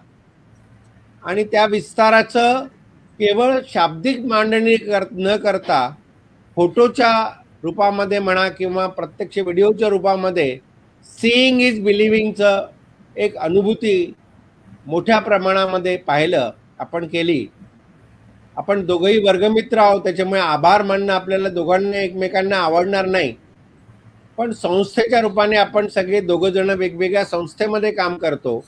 आणि 1.22 1.44
त्या 1.44 1.64
विस्ताराचं 1.66 2.64
केवळ 3.18 3.58
शाब्दिक 3.68 4.24
मांडणी 4.26 4.76
कर 4.76 5.04
न 5.12 5.36
करता 5.36 5.88
फोटोच्या 6.56 7.12
रूपामध्ये 7.62 8.18
म्हणा 8.18 8.48
किंवा 8.48 8.86
प्रत्यक्ष 8.86 9.38
व्हिडिओच्या 9.38 9.88
रूपामध्ये 9.88 10.56
सीईंग 11.06 11.60
इज 11.60 11.80
बिलिव्हिंगचं 11.84 12.66
एक 13.16 13.36
अनुभूती 13.36 14.12
मोठ्या 14.86 15.18
प्रमाणामध्ये 15.18 15.96
पाहिलं 15.96 16.50
आपण 16.78 17.06
केली. 17.08 17.46
आपण 18.56 18.84
दोघंही 18.86 19.18
वर्गमित्र 19.18 19.78
आहोत 19.78 20.00
त्याच्यामुळे 20.00 20.40
आभार 20.40 20.82
मानणं 20.82 21.12
आपल्याला 21.12 21.48
दोघांना 21.48 21.96
एकमेकांना 21.96 22.56
आवडणार 22.56 23.06
नाही. 23.06 23.34
पण 24.38 24.52
संस्थेच्या 24.52 25.20
रूपाने 25.20 25.56
आपण 25.56 25.86
सगळे 25.86 26.20
दोघं 26.20 26.50
जण 26.50 26.70
वेगवेगळ्या 26.70 27.24
संस्थेमध्ये 27.24 27.90
काम 27.90 28.16
करतो. 28.16 28.64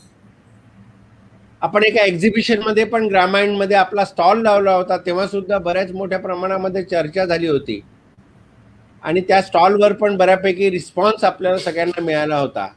आपण 1.63 1.85
एका 1.85 2.05
एक्झिबिशनमध्ये 2.05 2.85
पण 2.85 3.07
ग्रामायणमध्ये 3.07 3.77
आपला 3.77 4.05
स्टॉल 4.05 4.43
लावला 4.43 4.73
होता 4.73 4.97
तेव्हा 4.97 5.27
सुद्धा 5.27 5.59
बऱ्याच 5.59 5.93
मोठ्या 5.93 6.19
प्रमाणामध्ये 6.19 6.83
चर्चा 6.83 7.25
झाली 7.25 7.47
होती. 7.47 7.81
आणि 9.03 9.21
त्या 9.21 9.43
स्टॉलवर 9.43 9.93
पण 9.93 10.17
बऱ्यापैकी 10.17 10.71
रिस्पॉन्स 10.71 11.25
आपल्याला 11.25 11.59
सगळ्यांना 11.59 12.01
मिळाला 12.01 12.39
होता. 12.39 12.69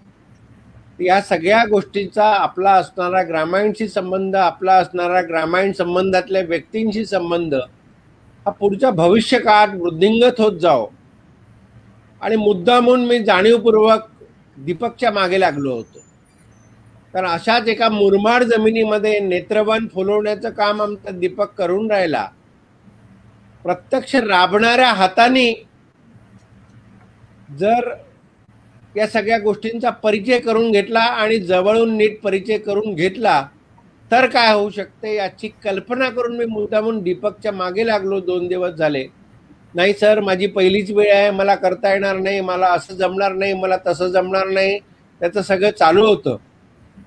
या 1.02 1.22
सगळ्या 1.22 1.64
गोष्टींचा 1.66 2.26
आपला 2.26 2.72
असणारा 2.72 3.22
ग्रामायणशी 3.24 3.88
संबंध 3.88 4.36
आपला 4.36 4.74
असणारा 4.74 5.22
ग्रामायण 5.22 5.72
संबंधातल्या 5.72 6.42
व्यक्तींशी 6.42 7.06
संबंध 7.06 7.54
हा 8.46 8.50
पुढच्या 8.50 8.90
भविष्यकाळात 8.92 9.76
वृद्धिंगत 9.76 10.42
होत 10.42 10.60
जाओ 10.60 10.88
आणि 12.22 12.36
मुद्दामून 12.36 13.06
मी 13.06 13.20
जाणीवपूर्वक 13.20 14.08
दीपकच्या 14.58 15.12
मागे 15.12 15.40
लागलो 15.40 15.76
होतो. 15.76 16.00
कारण 17.14 17.28
अशाच 17.28 17.68
एका 17.68 17.90
मुरमाड 17.90 18.44
जमिनीमध्ये 18.44 19.20
नेत्रवन 19.20 19.88
फुलवण्याचं 19.88 20.50
काम 20.50 20.82
आमचा 20.82 21.12
दीपक 21.12 21.54
करून 21.54 21.92
राहिला. 21.92 22.28
प्रत्यक्ष 23.64 24.16
राबणाऱ्या 24.16 24.92
हाताने 24.94 25.52
जर 27.60 27.90
या 28.95 29.07
सगळ्या 29.07 29.38
गोष्टींचा 29.40 29.90
परिचय 30.03 30.40
करून 30.40 30.72
घेतला 30.72 30.99
आणि 30.99 31.38
जवळून 31.40 31.95
नीट 31.98 32.20
परिचय 32.22 32.57
करून 32.57 32.94
घेतला 32.95 33.44
तर 34.11 34.26
काय 34.26 34.53
होऊ 34.53 34.70
शकते 34.70 35.14
याची 35.16 35.48
कल्पना 35.64 36.10
करून 36.10 36.38
मी 36.38 36.45
मुद्दामून 36.45 37.02
दीपकच्या 37.03 37.52
मागे 37.52 37.86
लागलो. 37.88 38.20
दोन 38.20 38.48
दिवस 38.48 38.74
झाले. 38.74 39.06
नाही 39.74 39.94
सर 39.94 40.20
माझी 40.20 40.48
पहिलीच 40.48 40.90
वेळ 40.91 41.11
आहे 41.14 41.30
मला 41.32 41.56
करता 41.56 41.91
येणार 41.94 42.18
नाही 42.18 42.40
मला 42.41 42.68
असं 42.68 42.95
जमणार 42.95 43.34
नाही 43.34 43.53
मला 43.53 43.78
तसं 43.88 44.07
जमणार 44.07 44.48
नाही. 44.48 44.80
त्याचं 45.22 45.41
सगळं 45.41 45.72
चालू 45.72 46.06
होतं. 46.07 46.38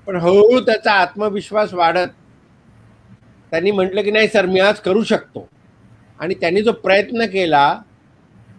पण 0.07 0.15
हळूहळू 0.15 0.59
त्याचा 0.59 0.91
आत्मविश्वास 0.91 1.73
वाढत 1.73 2.07
त्यांनी 3.51 3.71
म्हटलं 3.71 4.01
की 4.01 4.11
नाही 4.11 4.27
सर 4.27 4.45
मी 4.45 4.59
आज 4.59 4.79
करू 4.79 5.03
शकतो. 5.03 5.47
आणि 6.19 6.33
त्यांनी 6.33 6.61
जो 6.61 6.71
प्रयत्न 6.73 7.25
केला 7.25 7.73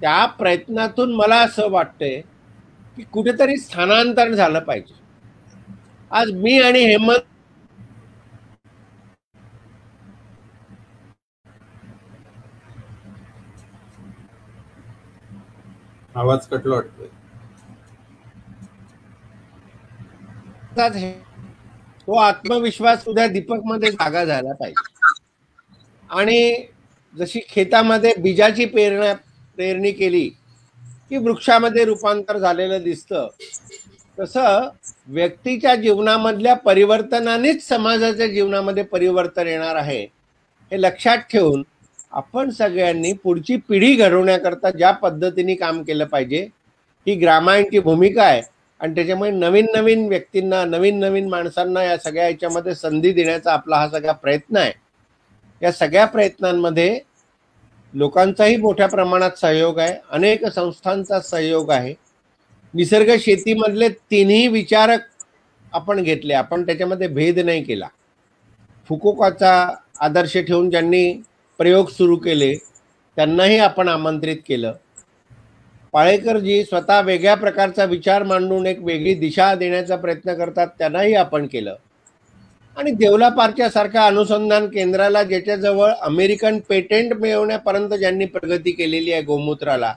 त्या 0.00 0.24
प्रयत्नातून 0.38 1.12
मला 1.14 1.36
असं 1.36 1.70
वाटतंय 1.70 2.20
की 2.96 3.02
कुठेतरी 3.02 3.56
स्थानांतर 3.56 4.32
झालं 4.34 4.58
पाहिजे. 4.58 4.94
आज 6.10 6.30
मी 6.32 6.60
आणि 6.60 6.84
हेमंत 6.84 7.32
आवाज 16.16 16.46
कटला 16.46 16.74
वाटतोय. 16.74 17.08
तो 22.08 22.14
आत्मविश्वास 22.18 23.06
उद्या 23.08 23.26
दीपकमध्ये 23.26 23.90
जागा 23.90 24.24
झाला 24.24 24.52
पाहिजे. 24.54 24.82
आणि 26.10 26.66
जशी 27.14 27.40
खेतामध्ये 27.48 28.12
बीजाची 28.18 28.64
पेरणा 28.66 29.12
पेरणी 29.58 29.90
केली 29.92 30.28
की 31.14 31.18
वृक्षामध्ये 31.18 31.84
रूपांतर 31.84 32.38
झालेलं 32.38 32.82
दिसतं. 32.82 33.28
तसं 34.18 34.68
व्यक्तीच्या 35.08 35.74
जीवनामधल्या 35.74 36.54
परिवर्तनानेच 36.54 37.66
समाजाच्या 37.68 38.26
जीवनामध्ये 38.26 38.82
परिवर्तन 38.82 39.46
येणार 39.46 39.76
आहे 39.76 40.02
हे 40.72 40.80
लक्षात 40.80 41.18
ठेवून 41.32 41.62
आपण 42.12 42.50
सगळ्यांनी 42.50 43.12
पुढची 43.12 43.56
पिढी 43.68 43.94
घडवण्याकरता 43.94 44.70
ज्या 44.70 44.90
पद्धतीने 44.92 45.54
काम 45.54 45.82
केलं 45.82 46.04
पाहिजे 46.04 46.42
ही 47.06 47.14
ग्रामायणची 47.14 47.78
भूमिका 47.78 48.22
आहे. 48.22 48.42
आणि 48.80 48.94
त्याच्यामुळे 48.94 49.30
नवीन 49.30 49.66
नवीन 49.74 50.06
व्यक्तींना 50.08 50.64
नवीन 50.64 50.98
नवीन 50.98 51.28
माणसांना 51.28 51.82
या 51.84 51.96
सगळ्या 51.98 52.28
याच्यामध्ये 52.28 52.74
संधी 52.74 53.12
देण्याचा 53.12 53.52
आपला 53.52 53.76
हा 53.76 53.88
सगळा 53.88 54.12
प्रयत्न 54.12 54.56
आहे. 54.56 54.72
या 55.62 55.72
सगळ्या 55.72 56.04
प्रयत्नांमध्ये 56.06 56.98
लोकांचाही 57.94 58.56
मोठ्या 58.56 58.86
प्रमाणात 58.88 59.30
सहयोग 59.30 59.78
आहे. 59.78 59.94
अनेक 60.10 60.46
संस्थांचा 60.46 61.20
सहयोग 61.20 61.70
आहे. 61.70 61.94
निसर्ग 62.74 63.14
शेतीमधले 63.20 63.88
तिन्ही 63.88 64.48
विचारक 64.48 65.00
आपण 65.72 66.02
घेतले. 66.02 66.34
आपण 66.34 66.66
त्याच्यामध्ये 66.66 67.08
भेद 67.08 67.38
नाही 67.38 67.62
केला. 67.62 67.88
फुकोकाचा 68.88 69.74
आदर्श 70.00 70.36
ठेवून 70.36 70.70
ज्यांनी 70.70 71.22
प्रयोग 71.58 71.88
सुरू 71.88 72.16
केले 72.16 72.54
त्यांनाही 73.16 73.58
आपण 73.58 73.88
आमंत्रित 73.88 74.36
केलं. 74.46 74.74
पाळेकरजी 75.92 76.64
स्वतः 76.64 77.00
वेगळ्या 77.00 77.34
प्रकारचा 77.34 77.84
विचार 77.84 78.22
मांडून 78.22 78.66
एक 78.66 78.78
वेगळी 78.82 79.14
दिशा 79.14 79.54
देण्याचा 79.54 79.96
प्रयत्न 79.96 80.34
करतात 80.34 80.66
त्यांनाही 80.78 81.14
आपण 81.14 81.46
केलं. 81.46 81.76
आणि 82.76 82.90
देवलापारच्या 82.90 83.70
सारख्या 83.70 84.06
अनुसंधान 84.06 84.66
केंद्राला 84.66 85.22
ज्याच्याजवळ 85.22 85.90
अमेरिकन 85.90 86.58
पेटेंट 86.58 87.12
मिळवण्यापर्यंत 87.12 87.90
ज्यांनी 87.90 88.24
प्रगती 88.24 88.70
केलेली 88.70 89.12
आहे 89.12 89.22
गोमूत्राला 89.22 89.94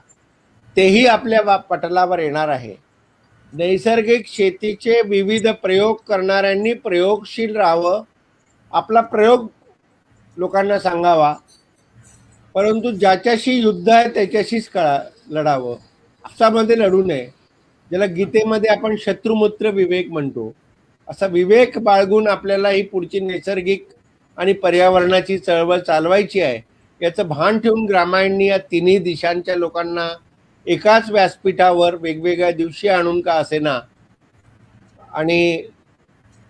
तेही 0.75 1.05
आपल्या 1.05 1.39
वा- 1.45 1.57
पटलावर 1.57 2.19
येणार 2.19 2.47
आहे. 2.47 2.75
नैसर्गिक 3.53 4.27
शेतीचे 4.27 5.01
विविध 5.05 5.47
प्रयोग 5.47 5.97
करणाऱ्यांनी 6.07 6.73
प्रयोगशील 6.73 7.55
राहावं 7.55 8.01
आपला 8.71 9.01
प्रयोग 9.01 9.47
लोकांना 10.37 10.79
सांगावा 10.79 11.35
परंतु 12.53 12.91
ज्याच्याशी 12.91 13.53
युद्ध 13.53 13.89
आहे 13.89 14.09
त्याच्याशीच 14.09 14.69
कळा 14.69 14.99
लढावं. 15.29 15.75
असामध्ये 16.25 16.79
लढू 16.79 17.03
नये. 17.03 17.25
ज्याला 17.89 18.05
गीतेमध्ये 18.05 18.69
आपण 18.69 18.95
शत्रुमूत्र 18.99 19.69
विवेक 19.69 20.07
म्हणतो. 20.09 20.55
असा 21.07 21.27
विवेक 21.27 21.77
बाळगून 21.79 22.27
आपल्याला 22.27 22.69
ही 22.69 22.81
पुढची 22.81 23.19
नैसर्गिक 23.19 23.88
आणि 24.38 24.53
पर्यावरणाची 24.53 25.38
चळवळ 25.38 25.79
चालवायची 25.79 26.41
आहे 26.41 26.59
याचं 27.01 27.27
भान 27.27 27.59
ठेवून 27.59 27.85
ग्रामायणनी 27.85 28.47
या 28.47 28.57
तिन्ही 28.71 28.97
दिशांच्या 28.97 29.55
लोकांना 29.55 30.07
एकाच 30.67 31.09
व्यासपीठावर 31.11 31.95
वेगवेगळ्या 31.95 32.51
दिवशी 32.51 32.88
आणून 32.88 33.19
का 33.21 33.34
असेना? 33.34 33.79
आणि 35.13 35.61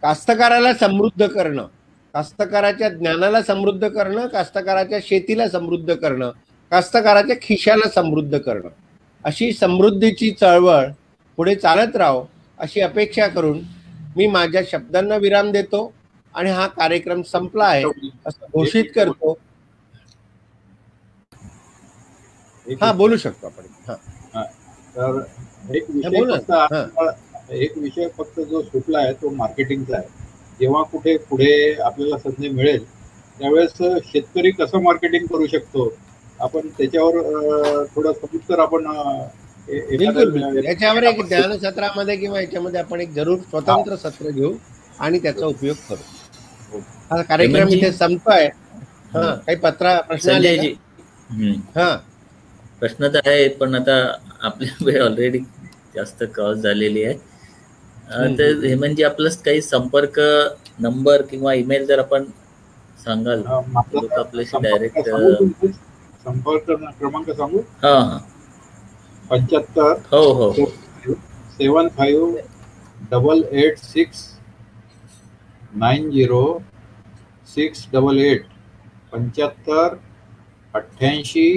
कास्तकाराला 0.04 0.74
समृद्ध 0.74 1.28
करणं 1.28 1.66
कास्तकाराच्या 2.14 2.90
ज्ञानाला 2.90 3.42
समृद्ध 3.42 3.88
करणं 3.88 4.28
कास्तकाराच्या 4.28 5.00
शेतीला 5.04 5.48
समृद्ध 5.50 5.94
करणं 5.94 6.32
कास्तकाराच्या 6.72 7.36
खिशाला 7.42 7.90
समृद्ध 7.90 8.38
करणं. 8.38 8.70
अशी 9.26 9.52
समृद्धीची 9.54 10.32
चळवळ 10.32 10.86
पुढे 11.38 11.56
चालत 11.56 11.96
राहो 11.96 12.26
अशी 12.60 12.82
अपेक्षा 12.82 13.28
करून 13.28 13.60
मी 14.18 14.28
माझ्या 14.28 14.62
शब्दांना 14.68 15.16
विराम 15.16 15.52
देतो 15.52 15.92
आणि 16.34 16.50
हा 16.50 16.68
कार्यक्रम 16.68 17.22
संपला 17.22 17.66
आहे. 17.66 17.84
असं 18.26 18.46
घोषित 18.54 18.86
करतो. 18.96 19.38
हा 22.82 22.92
बोलू 22.94 23.18
शकतो 23.18 23.48
आपण. 23.48 23.64
हा. 23.88 24.44
तर 24.96 25.22
एक 25.76 25.90
विषय 25.90 26.10
एक 27.56 27.78
विषय 27.78 28.08
फक्त 28.18 28.40
जो 28.40 28.62
सुटला 28.62 29.00
आहे 29.00 29.14
तो 29.14 29.30
मार्केटिंगचा 29.30 29.98
आहे. 29.98 30.08
जेव्हा 30.60 30.82
कुठे 30.84 31.16
पुढे 31.30 31.74
आपल्याला 31.82 32.18
संधी 32.18 32.50
मिळेल 32.50 32.84
त्यावेळेस 33.40 33.78
शेतकरी 34.06 34.52
कसं 34.52 34.82
मार्केटिंग 34.84 35.26
करू 35.26 35.48
शकतो? 35.48 35.90
आपण 36.40 36.68
त्याच्यावर 36.68 37.86
थोडं 37.96 38.14
सविस्तर 38.14 38.60
आपण 38.60 38.86
बिलकुल 39.68 40.32
बिलकुल. 40.32 40.66
याच्यावर 40.66 41.04
एक 41.04 41.22
ज्ञानसत्रामध्ये 41.26 42.16
किंवा 42.18 42.42
याच्यामध्ये 42.42 42.80
आपण 42.80 43.02
एक 43.02 43.14
जरूर 43.14 43.38
स्वतंत्र 43.40 43.96
सत्र 43.96 44.30
घेऊ 44.30 44.54
आणि 45.00 45.20
त्याचा 45.20 45.46
उपयोग 45.46 45.76
करू. 45.90 46.80
हा. 47.12 47.22
कार्यक्रम 47.22 47.56
हेमंतजी. 47.56 47.78
इथे 47.78 47.92
संपतोय. 47.92 48.48
हा 49.14 49.34
काही 49.36 49.56
पत्र 49.58 50.00
प्रश्न 50.02 50.30
आले? 50.32 50.56
हा. 51.76 51.96
प्रश्न 52.80 53.08
तर 53.08 53.28
आहे 53.28 53.48
पण 53.50 53.76
आता 53.76 53.96
आपली 54.42 54.68
वेळ 54.86 55.02
ऑलरेडी 55.02 55.40
जास्त 55.96 56.24
क्रॉस 56.34 56.58
झालेली 56.58 57.04
आहे. 57.04 57.14
तर 58.38 58.66
हेमंतजी 58.66 59.04
आपलं 59.04 59.30
काही 59.46 59.62
संपर्क 59.62 60.20
नंबर 60.80 61.22
किंवा 61.22 61.54
ईमेल 61.54 61.86
जर 61.86 62.00
आपण 62.00 62.26
सांगाल 63.00 63.42
लोक 63.94 64.14
आपल्याशी 64.14 64.50
संपर्क 64.52 64.98
डायरेक्ट? 64.98 65.66
संपर्क 66.26 66.72
क्रमांक 67.00 67.30
सांगू? 67.32 67.60
हा 67.84 67.94
हा. 68.00 68.18
पंच्याहत्तर 69.30 69.94
हो 70.12 70.24
हो. 70.34 70.66
Seven 71.58 71.88
five 71.98 72.38
double 73.12 73.42
eight 73.54 73.78
six 73.78 74.24
nine 75.76 76.10
zero 76.12 76.44
six 77.48 77.88
double 77.94 78.18
eight 78.20 78.46
पंच्याहत्तर 79.14 79.96
अठ्ठ्याऐंशी 80.74 81.50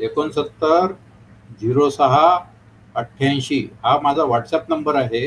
एकोणसत्तर 0.00 0.92
झिरो 1.60 1.88
सहा 1.90 2.28
अठ्ठ्याऐंशी. 2.94 3.58
हा 3.84 3.98
माझा 4.02 4.24
व्हॉट्सॲप 4.24 4.70
नंबर 4.70 4.94
आहे. 4.96 5.26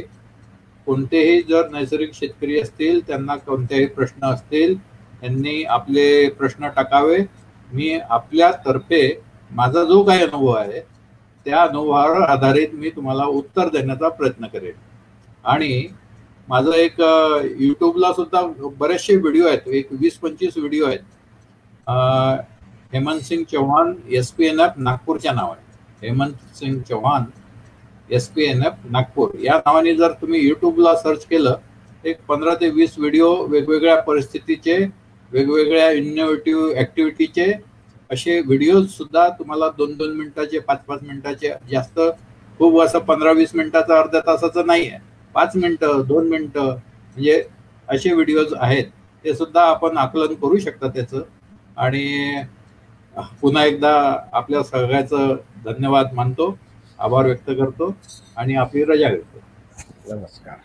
कोणतेही 0.87 1.41
जर 1.49 1.69
नैसर्गिक 1.71 2.13
शेतकरी 2.13 2.59
असतील 2.59 2.99
त्यांना 3.07 3.35
कोणतेही 3.35 3.85
प्रश्न 3.87 4.25
असतील 4.27 4.77
त्यांनी 5.21 5.63
आपले 5.65 6.27
प्रश्न 6.29 6.67
टाकावे. 6.75 7.17
मी 7.69 7.97
आपल्यातर्फे 7.99 9.07
माझा 9.51 9.83
जो 9.83 10.03
काही 10.03 10.23
अनुभव 10.23 10.51
आहे 10.51 10.79
त्या 11.45 11.61
अनुभवावर 11.61 12.21
आधारित 12.21 12.73
मी 12.73 12.89
तुम्हाला 12.89 13.25
उत्तर 13.25 13.69
देण्याचा 13.69 14.09
प्रयत्न 14.09 14.47
करेन. 14.47 14.73
आणि 15.43 15.87
माझं 16.49 16.71
एक 16.71 17.01
अ, 17.01 17.39
यूट्यूबला 17.59 18.11
सुद्धा 18.13 18.41
बरेचसे 18.79 19.15
व्हिडिओ 19.15 19.47
आहेत 19.47 19.67
एक 19.67 19.87
वीस 20.01 20.17
पंचवीस 20.17 20.57
व्हिडिओ 20.57 20.85
आहेत. 20.85 20.99
Hemant 22.93 23.21
Singh 23.21 23.43
Chauhan 23.51 23.93
S 24.09 24.31
P 24.31 24.45
N 24.45 24.59
F 24.59 24.77
नागपूरच्या 24.77 25.31
नाव 25.33 25.53
Hemant 26.03 26.55
Singh 26.55 26.79
Chauhan 26.89 27.23
S 28.09 28.27
P 28.29 28.43
N 28.45 28.63
F 28.65 28.85
Nagpur. 28.91 29.29
या 29.41 29.57
नावाने 29.57 29.93
जर 29.95 30.11
तुम्ही 30.21 30.47
युट्यूबला 30.47 30.95
सर्च 30.95 31.25
केलं 31.25 31.57
एक 32.05 32.17
पंधरा 32.27 32.53
ते 32.61 32.69
वीस 32.69 32.97
व्हिडिओ 32.99 33.33
वेगवेगळ्या 33.47 33.95
परिस्थितीचे 34.01 34.77
वेगवेगळ्या 35.31 35.89
इनोव्हेटिव्ह 35.91 36.79
ऍक्टिव्हिटीचे 36.79 37.51
असे 38.13 38.39
व्हिडिओ 38.39 38.81
सुद्धा 38.87 39.27
तुम्हाला 39.29 39.69
दोन 39.77 39.93
दोन 39.97 40.15
मिनिटाचे 40.17 40.59
पाच 40.59 40.83
पाच 40.87 41.03
मिनिटाचे 41.03 41.53
जास्त 41.71 41.99
खूप 42.59 42.81
असं 42.81 42.99
पंधरा 42.99 43.31
वीस 43.31 43.55
मिनिटाचा 43.55 43.99
अर्ध्या 43.99 44.19
तासाचं 44.27 44.67
नाही 44.67 44.87
आहे 44.89 44.99
पाच 45.35 45.55
मिनिटं 45.55 46.01
दोन 46.07 46.27
मिनिटं 46.29 46.65
म्हणजे 46.65 47.41
असे 47.87 48.13
व्हिडिओज 48.13 48.53
आहेत. 48.53 48.85
ते 49.25 49.33
सुद्धा 49.33 49.61
आपण 49.61 49.97
आकलन 49.97 50.33
करू 50.33 50.57
शकता 50.57 50.87
त्याचं. 50.87 51.21
आणि 51.77 52.43
पुन्हा 53.41 53.63
एकदा 53.65 53.91
आपल्या 54.33 54.63
सगळ्याचं 54.63 55.35
धन्यवाद 55.65 56.13
मानतो 56.13 56.55
आभार 56.99 57.25
व्यक्त 57.25 57.49
करतो 57.49 57.93
आणि 58.37 58.55
आपली 58.55 58.83
रजा 58.83 59.09
घेतो. 59.09 59.39
नमस्कार. 60.09 60.55